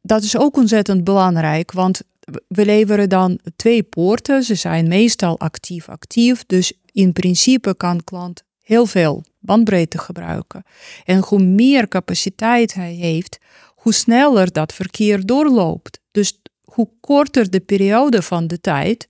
dat 0.01 0.23
is 0.23 0.37
ook 0.37 0.57
ontzettend 0.57 1.03
belangrijk, 1.03 1.71
want 1.71 2.01
we 2.47 2.65
leveren 2.65 3.09
dan 3.09 3.39
twee 3.55 3.83
poorten. 3.83 4.43
Ze 4.43 4.55
zijn 4.55 4.87
meestal 4.87 5.39
actief-actief, 5.39 6.43
dus 6.47 6.73
in 6.91 7.13
principe 7.13 7.75
kan 7.77 8.03
klant 8.03 8.43
heel 8.61 8.85
veel 8.85 9.23
bandbreedte 9.39 9.97
gebruiken. 9.97 10.63
En 11.05 11.23
hoe 11.23 11.43
meer 11.43 11.87
capaciteit 11.87 12.73
hij 12.73 12.93
heeft, 12.93 13.39
hoe 13.75 13.93
sneller 13.93 14.51
dat 14.51 14.73
verkeer 14.73 15.25
doorloopt. 15.25 15.99
Dus 16.11 16.41
hoe 16.73 16.89
korter 16.99 17.49
de 17.49 17.59
periode 17.59 18.21
van 18.21 18.47
de 18.47 18.61
tijd 18.61 19.07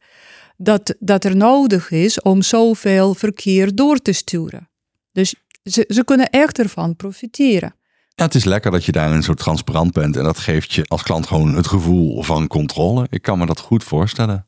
dat, 0.58 0.96
dat 1.00 1.24
er 1.24 1.36
nodig 1.36 1.92
is 1.92 2.22
om 2.22 2.42
zoveel 2.42 3.14
verkeer 3.14 3.76
door 3.76 3.98
te 3.98 4.12
sturen. 4.12 4.70
Dus 5.12 5.36
ze, 5.64 5.86
ze 5.88 6.04
kunnen 6.04 6.30
echt 6.30 6.60
ervan 6.60 6.96
profiteren. 6.96 7.76
Het 8.16 8.36
is 8.36 8.44
lekker 8.44 8.72
dat 8.72 8.86
je 8.86 8.92
daarin 8.92 9.24
zo 9.24 9.34
transparant 9.34 9.94
bent. 9.94 10.18
En 10.18 10.24
dat 10.24 10.38
geeft 10.38 10.74
je 10.74 10.86
als 10.88 11.04
klant 11.04 11.28
gewoon 11.28 11.56
het 11.56 11.68
gevoel 11.68 12.24
van 12.24 12.48
controle. 12.48 13.08
Ik 13.10 13.22
kan 13.22 13.38
me 13.38 13.46
dat 13.46 13.60
goed 13.60 13.84
voorstellen. 13.84 14.48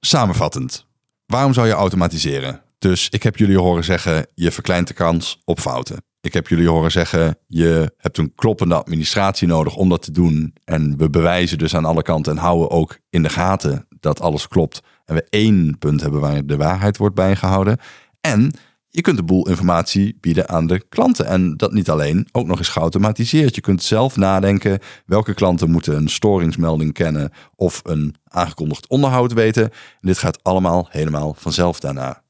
Samenvattend, 0.00 0.86
waarom 1.26 1.52
zou 1.52 1.66
je 1.66 1.72
automatiseren? 1.72 2.62
Dus 2.78 3.08
ik 3.08 3.22
heb 3.22 3.36
jullie 3.36 3.58
horen 3.58 3.84
zeggen, 3.84 4.26
je 4.34 4.50
verkleint 4.50 4.88
de 4.88 4.94
kans 4.94 5.40
op 5.44 5.60
fouten. 5.60 6.02
Ik 6.20 6.32
heb 6.32 6.48
jullie 6.48 6.68
horen 6.68 6.90
zeggen, 6.90 7.38
je 7.46 7.94
hebt 7.96 8.18
een 8.18 8.34
kloppende 8.34 8.74
administratie 8.74 9.48
nodig 9.48 9.76
om 9.76 9.88
dat 9.88 10.02
te 10.02 10.10
doen. 10.10 10.54
En 10.64 10.96
we 10.96 11.10
bewijzen 11.10 11.58
dus 11.58 11.74
aan 11.74 11.84
alle 11.84 12.02
kanten 12.02 12.32
en 12.32 12.38
houden 12.38 12.70
ook 12.70 12.98
in 13.10 13.22
de 13.22 13.28
gaten 13.28 13.86
dat 14.00 14.20
alles 14.20 14.48
klopt. 14.48 14.80
En 15.04 15.14
we 15.14 15.26
één 15.30 15.78
punt 15.78 16.00
hebben 16.00 16.20
waar 16.20 16.46
de 16.46 16.56
waarheid 16.56 16.96
wordt 16.96 17.14
bijgehouden. 17.14 17.78
En 18.20 18.52
je 18.88 19.00
kunt 19.00 19.16
de 19.16 19.22
boel 19.22 19.48
informatie 19.48 20.16
bieden 20.20 20.48
aan 20.48 20.66
de 20.66 20.84
klanten. 20.88 21.26
En 21.26 21.56
dat 21.56 21.72
niet 21.72 21.90
alleen, 21.90 22.28
ook 22.32 22.46
nog 22.46 22.58
eens 22.58 22.68
geautomatiseerd. 22.68 23.54
Je 23.54 23.60
kunt 23.60 23.82
zelf 23.82 24.16
nadenken 24.16 24.78
welke 25.06 25.34
klanten 25.34 25.70
moeten 25.70 25.96
een 25.96 26.08
storingsmelding 26.08 26.92
kennen 26.92 27.30
of 27.54 27.80
een 27.84 28.14
aangekondigd 28.24 28.88
onderhoud 28.88 29.32
weten. 29.32 29.64
En 29.64 29.72
dit 30.00 30.18
gaat 30.18 30.42
allemaal 30.42 30.88
helemaal 30.90 31.34
vanzelf 31.38 31.80
daarna. 31.80 32.22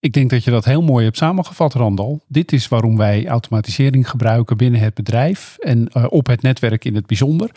Ik 0.00 0.12
denk 0.12 0.30
dat 0.30 0.44
je 0.44 0.50
dat 0.50 0.64
heel 0.64 0.82
mooi 0.82 1.04
hebt 1.04 1.16
samengevat, 1.16 1.74
Randal. 1.74 2.20
Dit 2.28 2.52
is 2.52 2.68
waarom 2.68 2.96
wij 2.96 3.26
automatisering 3.28 4.10
gebruiken 4.10 4.56
binnen 4.56 4.80
het 4.80 4.94
bedrijf 4.94 5.56
en 5.58 5.88
eh, 5.88 6.06
op 6.08 6.26
het 6.26 6.42
netwerk 6.42 6.84
in 6.84 6.94
het 6.94 7.06
bijzonder. 7.06 7.50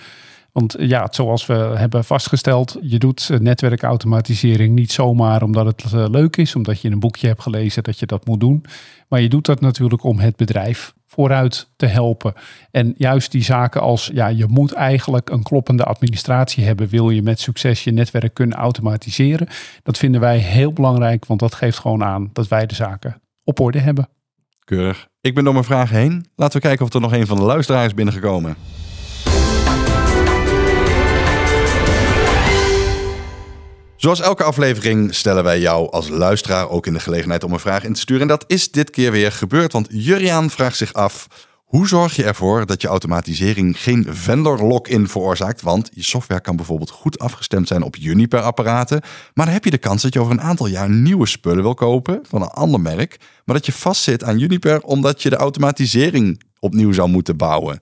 Want 0.52 0.76
ja, 0.80 1.08
zoals 1.12 1.46
we 1.46 1.54
hebben 1.54 2.04
vastgesteld, 2.04 2.78
je 2.82 3.00
doet 3.00 3.30
netwerkautomatisering 3.40 4.76
niet 4.76 4.92
zomaar 4.92 5.44
omdat 5.44 5.66
het 5.66 5.92
leuk 5.92 6.38
is, 6.38 6.56
omdat 6.56 6.82
je 6.82 6.88
in 6.88 6.94
een 6.94 7.00
boekje 7.00 7.28
hebt 7.28 7.42
gelezen 7.42 7.84
dat 7.84 8.00
je 8.00 8.06
dat 8.06 8.26
moet 8.26 8.40
doen. 8.40 8.66
Maar 9.08 9.22
je 9.22 9.30
doet 9.30 9.46
dat 9.46 9.62
natuurlijk 9.62 10.04
om 10.04 10.20
het 10.20 10.36
bedrijf 10.36 10.94
vooruit 11.14 11.70
te 11.76 11.86
helpen. 11.86 12.34
En 12.72 12.94
juist 12.98 13.32
die 13.32 13.44
zaken 13.44 13.82
als, 13.82 14.10
ja, 14.14 14.28
je 14.28 14.46
moet 14.48 14.74
eigenlijk 14.74 15.30
een 15.30 15.44
kloppende 15.44 15.84
administratie 15.84 16.64
hebben, 16.64 16.88
wil 16.88 17.10
je 17.10 17.22
met 17.22 17.40
succes 17.40 17.84
je 17.84 17.92
netwerk 17.92 18.34
kunnen 18.34 18.58
automatiseren. 18.58 19.48
Dat 19.84 19.98
vinden 19.98 20.22
wij 20.22 20.38
heel 20.38 20.74
belangrijk, 20.74 21.26
want 21.26 21.40
dat 21.40 21.56
geeft 21.56 21.80
gewoon 21.80 22.04
aan 22.04 22.30
dat 22.34 22.48
wij 22.48 22.66
de 22.66 22.76
zaken 22.76 23.22
op 23.44 23.60
orde 23.60 23.80
hebben. 23.80 24.10
Keurig. 24.64 25.08
Ik 25.22 25.36
ben 25.36 25.44
door 25.44 25.54
mijn 25.54 25.66
vragen 25.66 25.98
heen. 25.98 26.26
Laten 26.36 26.62
we 26.62 26.68
kijken 26.68 26.86
of 26.86 26.94
er 26.94 27.02
nog 27.02 27.14
een 27.14 27.28
van 27.28 27.38
de 27.38 27.44
luisteraars 27.44 27.94
binnengekomen. 27.94 28.56
Zoals 34.04 34.22
elke 34.22 34.44
aflevering 34.44 35.16
stellen 35.16 35.44
wij 35.44 35.60
jou 35.60 35.92
als 35.92 36.10
luisteraar 36.10 36.70
ook 36.70 36.88
in 36.88 36.94
de 36.94 37.00
gelegenheid 37.00 37.44
om 37.44 37.54
een 37.54 37.60
vraag 37.60 37.84
in 37.84 37.94
te 37.94 38.00
sturen. 38.00 38.22
En 38.22 38.28
dat 38.28 38.44
is 38.48 38.72
dit 38.72 38.90
keer 38.90 39.12
weer 39.12 39.32
gebeurd, 39.32 39.72
want 39.72 39.88
Juriaan 39.90 40.50
vraagt 40.50 40.78
zich 40.78 40.94
af... 40.94 41.28
Hoe 41.64 41.88
zorg 41.88 42.16
je 42.16 42.24
ervoor 42.24 42.66
dat 42.66 42.82
je 42.82 42.88
automatisering 42.88 43.80
geen 43.80 44.06
vendor 44.10 44.62
lock-in 44.62 45.08
veroorzaakt? 45.08 45.62
Want 45.62 45.90
je 45.94 46.04
software 46.04 46.42
kan 46.42 46.56
bijvoorbeeld 46.56 46.90
goed 46.90 47.20
afgestemd 47.20 47.68
zijn 47.68 47.84
op 47.84 47.96
Juniper-apparaten. 47.96 49.02
Maar 49.34 49.46
dan 49.46 49.54
heb 49.54 49.64
je 49.64 49.72
de 49.72 49.78
kans 49.78 50.02
dat 50.02 50.14
je 50.14 50.20
over 50.20 50.32
een 50.32 50.42
aantal 50.42 50.68
jaar 50.68 50.90
nieuwe 50.90 51.26
spullen 51.26 51.64
wil 51.64 51.74
kopen 51.74 52.20
van 52.30 52.42
een 52.42 52.48
ander 52.48 52.80
merk. 52.80 53.20
Maar 53.46 53.56
dat 53.56 53.66
je 53.66 53.72
vastzit 53.72 54.24
aan 54.24 54.38
Juniper 54.38 54.82
omdat 54.82 55.22
je 55.22 55.30
de 55.30 55.36
automatisering 55.36 56.44
opnieuw 56.60 56.92
zou 56.92 57.10
moeten 57.10 57.38
bouwen. 57.38 57.80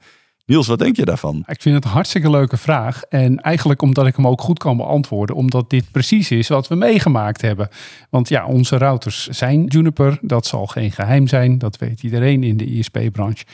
Niels, 0.51 0.67
wat 0.67 0.79
denk 0.79 0.95
je 0.95 1.05
daarvan? 1.05 1.43
Ik 1.47 1.61
vind 1.61 1.75
het 1.75 1.83
een 1.83 1.91
hartstikke 1.91 2.29
leuke 2.29 2.57
vraag. 2.57 3.03
En 3.03 3.39
eigenlijk 3.39 3.81
omdat 3.81 4.07
ik 4.07 4.15
hem 4.15 4.27
ook 4.27 4.41
goed 4.41 4.59
kan 4.59 4.77
beantwoorden. 4.77 5.35
Omdat 5.35 5.69
dit 5.69 5.91
precies 5.91 6.31
is 6.31 6.47
wat 6.47 6.67
we 6.67 6.75
meegemaakt 6.75 7.41
hebben. 7.41 7.69
Want 8.09 8.29
ja, 8.29 8.45
onze 8.45 8.77
routers 8.77 9.27
zijn 9.27 9.65
Juniper. 9.65 10.17
Dat 10.21 10.45
zal 10.45 10.67
geen 10.67 10.91
geheim 10.91 11.27
zijn. 11.27 11.57
Dat 11.57 11.77
weet 11.77 12.03
iedereen 12.03 12.43
in 12.43 12.57
de 12.57 12.65
ISP-branche. 12.65 13.45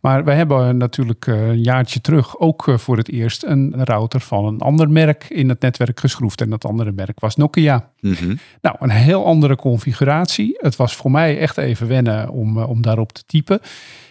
Maar 0.00 0.24
we 0.24 0.32
hebben 0.32 0.76
natuurlijk 0.76 1.26
eh, 1.26 1.48
een 1.48 1.62
jaartje 1.62 2.00
terug 2.00 2.38
ook 2.38 2.68
eh, 2.68 2.78
voor 2.78 2.96
het 2.96 3.10
eerst 3.10 3.44
een 3.44 3.84
router 3.84 4.20
van 4.20 4.44
een 4.44 4.60
ander 4.60 4.90
merk 4.90 5.26
in 5.28 5.48
het 5.48 5.60
netwerk 5.60 6.00
geschroefd. 6.00 6.40
En 6.40 6.50
dat 6.50 6.64
andere 6.64 6.92
merk 6.92 7.20
was 7.20 7.36
Nokia. 7.36 7.90
Mhm. 8.00 8.36
Nou, 8.60 8.76
een 8.78 8.90
heel 8.90 9.26
andere 9.26 9.56
configuratie. 9.56 10.56
Het 10.60 10.76
was 10.76 10.96
voor 10.96 11.10
mij 11.10 11.38
echt 11.38 11.56
even 11.56 11.88
wennen 11.88 12.28
om, 12.28 12.58
eh, 12.58 12.68
om 12.68 12.82
daarop 12.82 13.12
te 13.12 13.22
typen. 13.26 13.60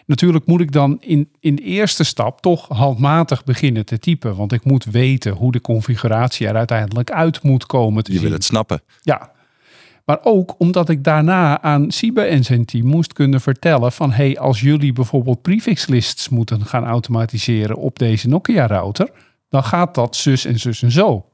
Natuurlijk 0.09 0.45
moet 0.45 0.61
ik 0.61 0.71
dan 0.71 0.97
in, 0.99 1.29
in 1.39 1.55
de 1.55 1.61
eerste 1.61 2.03
stap 2.03 2.41
toch 2.41 2.67
handmatig 2.67 3.43
beginnen 3.43 3.85
te 3.85 3.99
typen. 3.99 4.35
Want 4.35 4.51
ik 4.51 4.63
moet 4.63 4.85
weten 4.85 5.33
hoe 5.33 5.51
de 5.51 5.61
configuratie 5.61 6.47
er 6.47 6.55
uiteindelijk 6.55 7.11
uit 7.11 7.43
moet 7.43 7.65
komen 7.65 8.03
te 8.03 8.11
Je 8.11 8.17
zien. 8.17 8.27
wil 8.27 8.35
het 8.35 8.43
snappen. 8.43 8.81
Ja. 9.01 9.31
Maar 10.05 10.19
ook 10.23 10.55
omdat 10.57 10.89
ik 10.89 11.03
daarna 11.03 11.61
aan 11.61 11.91
Siebe 11.91 12.21
en 12.21 12.43
zijn 12.43 12.65
team 12.65 12.85
moest 12.85 13.13
kunnen 13.13 13.41
vertellen 13.41 13.91
van 13.91 14.11
hey, 14.11 14.37
als 14.37 14.61
jullie 14.61 14.93
bijvoorbeeld 14.93 15.41
prefix 15.41 15.87
lists 15.87 16.29
moeten 16.29 16.65
gaan 16.65 16.85
automatiseren 16.85 17.75
op 17.75 17.99
deze 17.99 18.27
Nokia 18.27 18.67
router, 18.67 19.09
dan 19.49 19.63
gaat 19.63 19.95
dat 19.95 20.15
zus 20.15 20.45
en 20.45 20.59
zus 20.59 20.81
en 20.81 20.91
zo. 20.91 21.25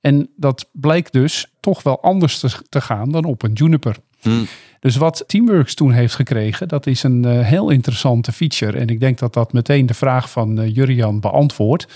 En 0.00 0.30
dat 0.36 0.68
blijkt 0.72 1.12
dus 1.12 1.52
toch 1.60 1.82
wel 1.82 2.02
anders 2.02 2.38
te, 2.38 2.50
te 2.68 2.80
gaan 2.80 3.10
dan 3.10 3.24
op 3.24 3.42
een 3.42 3.52
Juniper. 3.52 3.96
Hmm. 4.24 4.46
Dus 4.80 4.96
wat 4.96 5.24
Teamworks 5.26 5.74
toen 5.74 5.92
heeft 5.92 6.14
gekregen, 6.14 6.68
dat 6.68 6.86
is 6.86 7.02
een 7.02 7.24
eh, 7.24 7.40
heel 7.40 7.70
interessante 7.70 8.32
feature. 8.32 8.78
En 8.78 8.88
ik 8.88 9.00
denk 9.00 9.18
dat 9.18 9.34
dat 9.34 9.52
meteen 9.52 9.86
de 9.86 9.94
vraag 9.94 10.30
van 10.30 10.60
eh, 10.60 10.74
Jurian 10.74 11.20
beantwoordt. 11.20 11.86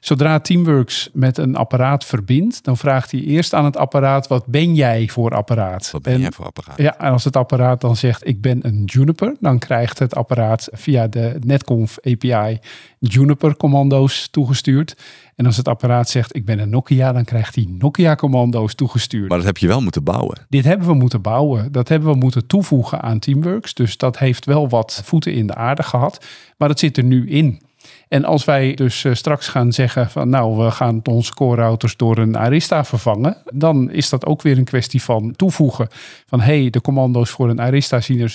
Zodra 0.00 0.38
Teamworks 0.40 1.10
met 1.12 1.38
een 1.38 1.56
apparaat 1.56 2.04
verbindt, 2.04 2.64
dan 2.64 2.76
vraagt 2.76 3.10
hij 3.10 3.20
eerst 3.20 3.54
aan 3.54 3.64
het 3.64 3.76
apparaat: 3.76 4.26
wat 4.26 4.46
ben 4.46 4.74
jij 4.74 5.08
voor 5.08 5.34
apparaat? 5.34 5.90
Wat 5.90 6.02
ben 6.02 6.12
En- 6.12 6.20
jij 6.20 6.30
voor 6.32 6.44
apparaat? 6.44 6.78
Ja, 6.78 6.98
en 6.98 7.12
als 7.12 7.24
het 7.24 7.36
apparaat 7.36 7.80
dan 7.80 7.96
zegt 7.96 8.26
ik 8.26 8.40
ben 8.40 8.66
een 8.66 8.84
Juniper, 8.84 9.36
dan 9.40 9.58
krijgt 9.58 9.98
het 9.98 10.14
apparaat 10.14 10.68
via 10.72 11.06
de 11.06 11.36
Netconf 11.44 11.98
API 12.02 12.58
Juniper 12.98 13.56
commando's 13.56 14.28
toegestuurd. 14.30 14.96
En 15.36 15.46
als 15.46 15.56
het 15.56 15.68
apparaat 15.68 16.08
zegt 16.08 16.36
ik 16.36 16.44
ben 16.44 16.58
een 16.58 16.70
Nokia, 16.70 17.12
dan 17.12 17.24
krijgt 17.24 17.54
hij 17.54 17.66
Nokia 17.68 18.14
commando's 18.14 18.74
toegestuurd. 18.74 19.28
Maar 19.28 19.38
dat 19.38 19.46
heb 19.46 19.56
je 19.58 19.66
wel 19.66 19.80
moeten 19.80 20.04
bouwen. 20.04 20.46
Dit 20.48 20.64
hebben 20.64 20.86
we 20.86 20.94
moeten 20.94 21.22
bouwen. 21.22 21.72
Dat 21.72 21.88
hebben 21.88 22.10
we 22.12 22.16
moeten 22.16 22.46
toevoegen 22.46 23.00
aan 23.02 23.18
Teamworks. 23.18 23.74
Dus 23.74 23.96
dat 23.96 24.18
heeft 24.18 24.44
wel 24.44 24.68
wat 24.68 25.02
voeten 25.04 25.32
in 25.32 25.46
de 25.46 25.54
aarde 25.54 25.82
gehad. 25.82 26.24
Maar 26.56 26.68
het 26.68 26.78
zit 26.78 26.96
er 26.96 27.04
nu 27.04 27.28
in. 27.28 27.60
En 28.08 28.24
als 28.24 28.44
wij 28.44 28.74
dus 28.74 29.04
eh, 29.04 29.14
straks 29.14 29.48
gaan 29.48 29.72
zeggen 29.72 30.10
van 30.10 30.28
nou, 30.28 30.56
we 30.64 30.70
gaan 30.70 31.00
onze 31.04 31.34
core 31.34 31.60
routers 31.60 31.96
door 31.96 32.18
een 32.18 32.38
Arista 32.38 32.84
vervangen, 32.84 33.36
dan 33.52 33.90
is 33.90 34.08
dat 34.08 34.26
ook 34.26 34.42
weer 34.42 34.58
een 34.58 34.64
kwestie 34.64 35.02
van 35.02 35.32
toevoegen. 35.36 35.88
Van 36.26 36.40
hé, 36.40 36.60
hey, 36.60 36.70
de 36.70 36.80
commando's 36.80 37.30
voor 37.30 37.48
een 37.50 37.60
Arista 37.60 38.00
zien 38.00 38.20
er 38.20 38.30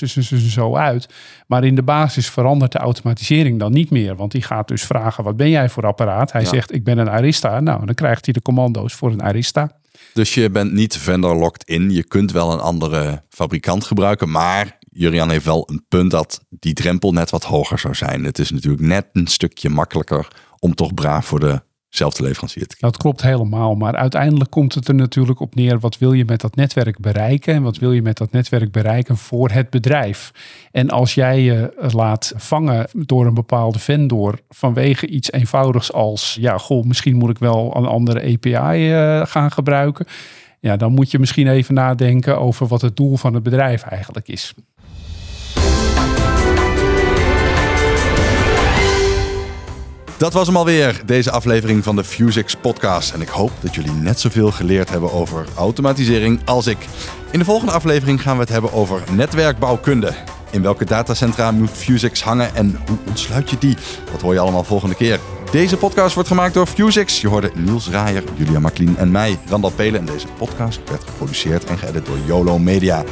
zo, 0.50 0.76
uit. 0.76 1.08
Maar 1.48 1.64
in 1.64 1.76
de 1.76 1.84
basis 1.84 2.30
verandert 2.30 2.72
de 2.72 2.78
automatisering 2.78 3.60
dan 3.60 3.72
niet 3.72 3.90
meer. 3.90 4.16
Want 4.16 4.32
die 4.32 4.42
gaat 4.42 4.68
dus 4.68 4.84
vragen, 4.84 5.24
wat 5.24 5.38
ben 5.38 5.50
jij 5.50 5.70
voor 5.70 5.86
apparaat? 5.86 6.32
Hij 6.32 6.42
Ja. 6.42 6.48
zegt, 6.48 6.74
ik 6.74 6.84
ben 6.84 6.98
een 6.98 7.10
Arista. 7.10 7.60
Nou, 7.60 7.86
dan 7.86 7.96
krijgt 7.96 8.26
hij 8.26 8.34
de 8.34 8.42
commando's 8.42 8.94
voor 8.94 9.12
een 9.12 9.24
Arista. 9.24 9.72
Dus 10.14 10.34
je 10.34 10.50
bent 10.50 10.74
niet 10.74 10.98
vendor 10.98 11.36
locked 11.36 11.64
in. 11.68 11.90
Je 11.92 12.04
kunt 12.04 12.32
wel 12.32 12.52
een 12.54 12.60
andere 12.60 13.22
fabrikant 13.30 13.86
gebruiken. 13.86 14.30
Maar 14.32 14.78
Jurian 14.94 15.30
heeft 15.30 15.46
wel 15.46 15.70
een 15.70 15.86
punt 15.88 16.12
dat 16.12 16.46
die 16.50 16.74
drempel 16.74 17.12
net 17.12 17.30
wat 17.30 17.44
hoger 17.44 17.80
zou 17.80 17.96
zijn. 17.96 18.24
Het 18.24 18.39
is 18.39 18.52
natuurlijk 18.52 18.84
net 18.84 19.08
een 19.14 19.28
stukje 19.28 19.70
makkelijker 19.70 20.28
om 20.60 20.76
toch 20.76 20.94
braaf 20.94 21.26
voor 21.26 21.62
dezelfde 21.89 22.24
leverancier 22.24 22.68
te. 22.68 22.76
Dat 22.80 22.98
klopt 22.98 23.22
helemaal. 23.22 23.76
Maar 23.76 23.96
uiteindelijk 23.96 24.52
komt 24.52 24.74
het 24.74 24.88
er 24.88 24.96
natuurlijk 24.96 25.39
op 25.39 25.56
neer. 25.56 25.80
Wat 25.80 25.98
wil 25.98 26.14
je 26.14 26.26
met 26.26 26.41
dat 26.41 26.56
netwerk 26.56 27.00
bereiken? 27.00 27.54
En 27.54 27.64
wat 27.64 27.78
wil 27.78 27.91
je 27.91 28.02
met 28.02 28.18
dat 28.18 28.32
netwerk 28.32 28.72
bereiken 28.72 29.18
voor 29.18 29.50
het 29.50 29.70
bedrijf? 29.70 30.32
En 30.72 30.89
als 30.89 31.14
jij 31.14 31.41
je 31.41 31.89
laat 31.94 32.34
vangen 32.36 32.88
door 32.91 33.26
een 33.26 33.34
bepaalde 33.34 33.80
vendor 33.80 34.39
vanwege 34.50 35.08
iets 35.08 35.32
eenvoudigs 35.32 35.94
als, 35.94 36.38
ja, 36.39 36.58
goh, 36.58 36.86
misschien 36.86 37.16
moet 37.16 37.30
ik 37.30 37.38
wel 37.38 37.76
een 37.76 37.86
andere 37.86 38.34
API 38.34 38.91
eh, 38.91 39.26
gaan 39.26 39.52
gebruiken. 39.52 40.06
Ja, 40.60 40.78
dan 40.78 40.94
moet 40.94 41.12
je 41.12 41.20
misschien 41.20 41.48
even 41.48 41.74
nadenken 41.74 42.39
over 42.39 42.68
wat 42.68 42.82
het 42.82 42.96
doel 42.96 43.18
van 43.18 43.34
het 43.34 43.44
bedrijf 43.44 43.84
eigenlijk 43.84 44.28
is. 44.28 44.54
Dat 50.24 50.34
was 50.34 50.47
hem 50.47 50.57
alweer, 50.57 51.01
deze 51.05 51.32
aflevering 51.32 51.84
van 51.84 51.95
de 51.95 52.03
Fusix 52.03 52.55
podcast. 52.55 53.14
En 53.14 53.22
ik 53.22 53.28
hoop 53.28 53.51
dat 53.59 53.76
jullie 53.76 53.91
net 53.91 54.20
zoveel 54.20 54.51
geleerd 54.51 54.89
hebben 54.89 55.11
over 55.11 55.45
automatisering 55.55 56.39
als 56.45 56.68
ik. 56.68 56.78
In 57.32 57.39
de 57.39 57.45
volgende 57.45 57.72
aflevering 57.72 58.22
gaan 58.22 58.36
we 58.36 58.41
het 58.41 58.49
hebben 58.49 58.74
over 58.74 59.03
netwerkbouwkunde. 59.11 60.14
In 60.51 60.61
welke 60.61 60.86
datacentra 60.86 61.51
moet 61.51 61.70
Fusix 61.70 62.22
hangen 62.22 62.55
en 62.55 62.80
hoe 62.88 62.97
ontsluit 63.07 63.49
je 63.49 63.57
die? 63.57 63.78
Dat 64.11 64.22
hoor 64.22 64.34
je 64.34 64.39
allemaal 64.39 64.64
volgende 64.64 64.95
keer. 64.95 65.20
Deze 65.51 65.78
podcast 65.78 66.14
wordt 66.14 66.30
gemaakt 66.30 66.53
door 66.53 66.68
Fusix. 66.68 67.22
Je 67.22 67.28
hoorde 67.28 67.51
Niels 67.55 67.89
Raaier, 67.89 68.24
Julia 68.36 68.59
Maklien 68.59 68.97
en 68.97 69.11
mij, 69.11 69.39
Randal 69.49 69.72
Pelen. 69.72 69.99
En 69.99 70.05
deze 70.05 70.28
podcast 70.38 70.80
werd 70.89 71.03
geproduceerd 71.03 71.64
en 71.66 71.78
geëdit 71.78 72.05
door 72.05 72.18
YOLO 72.26 72.59
Media. 72.59 73.03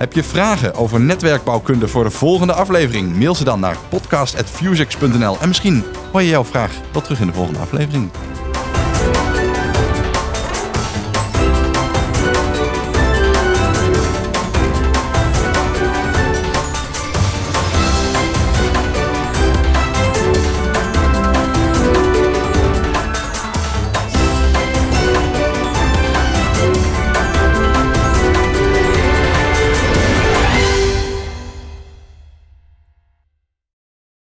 Heb 0.00 0.12
je 0.12 0.22
vragen 0.22 0.74
over 0.74 1.00
netwerkbouwkunde 1.00 1.88
voor 1.88 2.04
de 2.04 2.10
volgende 2.10 2.52
aflevering? 2.52 3.16
Mail 3.16 3.34
ze 3.34 3.44
dan 3.44 3.60
naar 3.60 3.76
podcast.fusix.nl. 3.88 5.36
En 5.40 5.48
misschien 5.48 5.84
hoor 6.12 6.22
je 6.22 6.28
jouw 6.28 6.44
vraag 6.44 6.72
wel 6.92 7.02
terug 7.02 7.20
in 7.20 7.26
de 7.26 7.32
volgende 7.32 7.58
aflevering. 7.58 8.10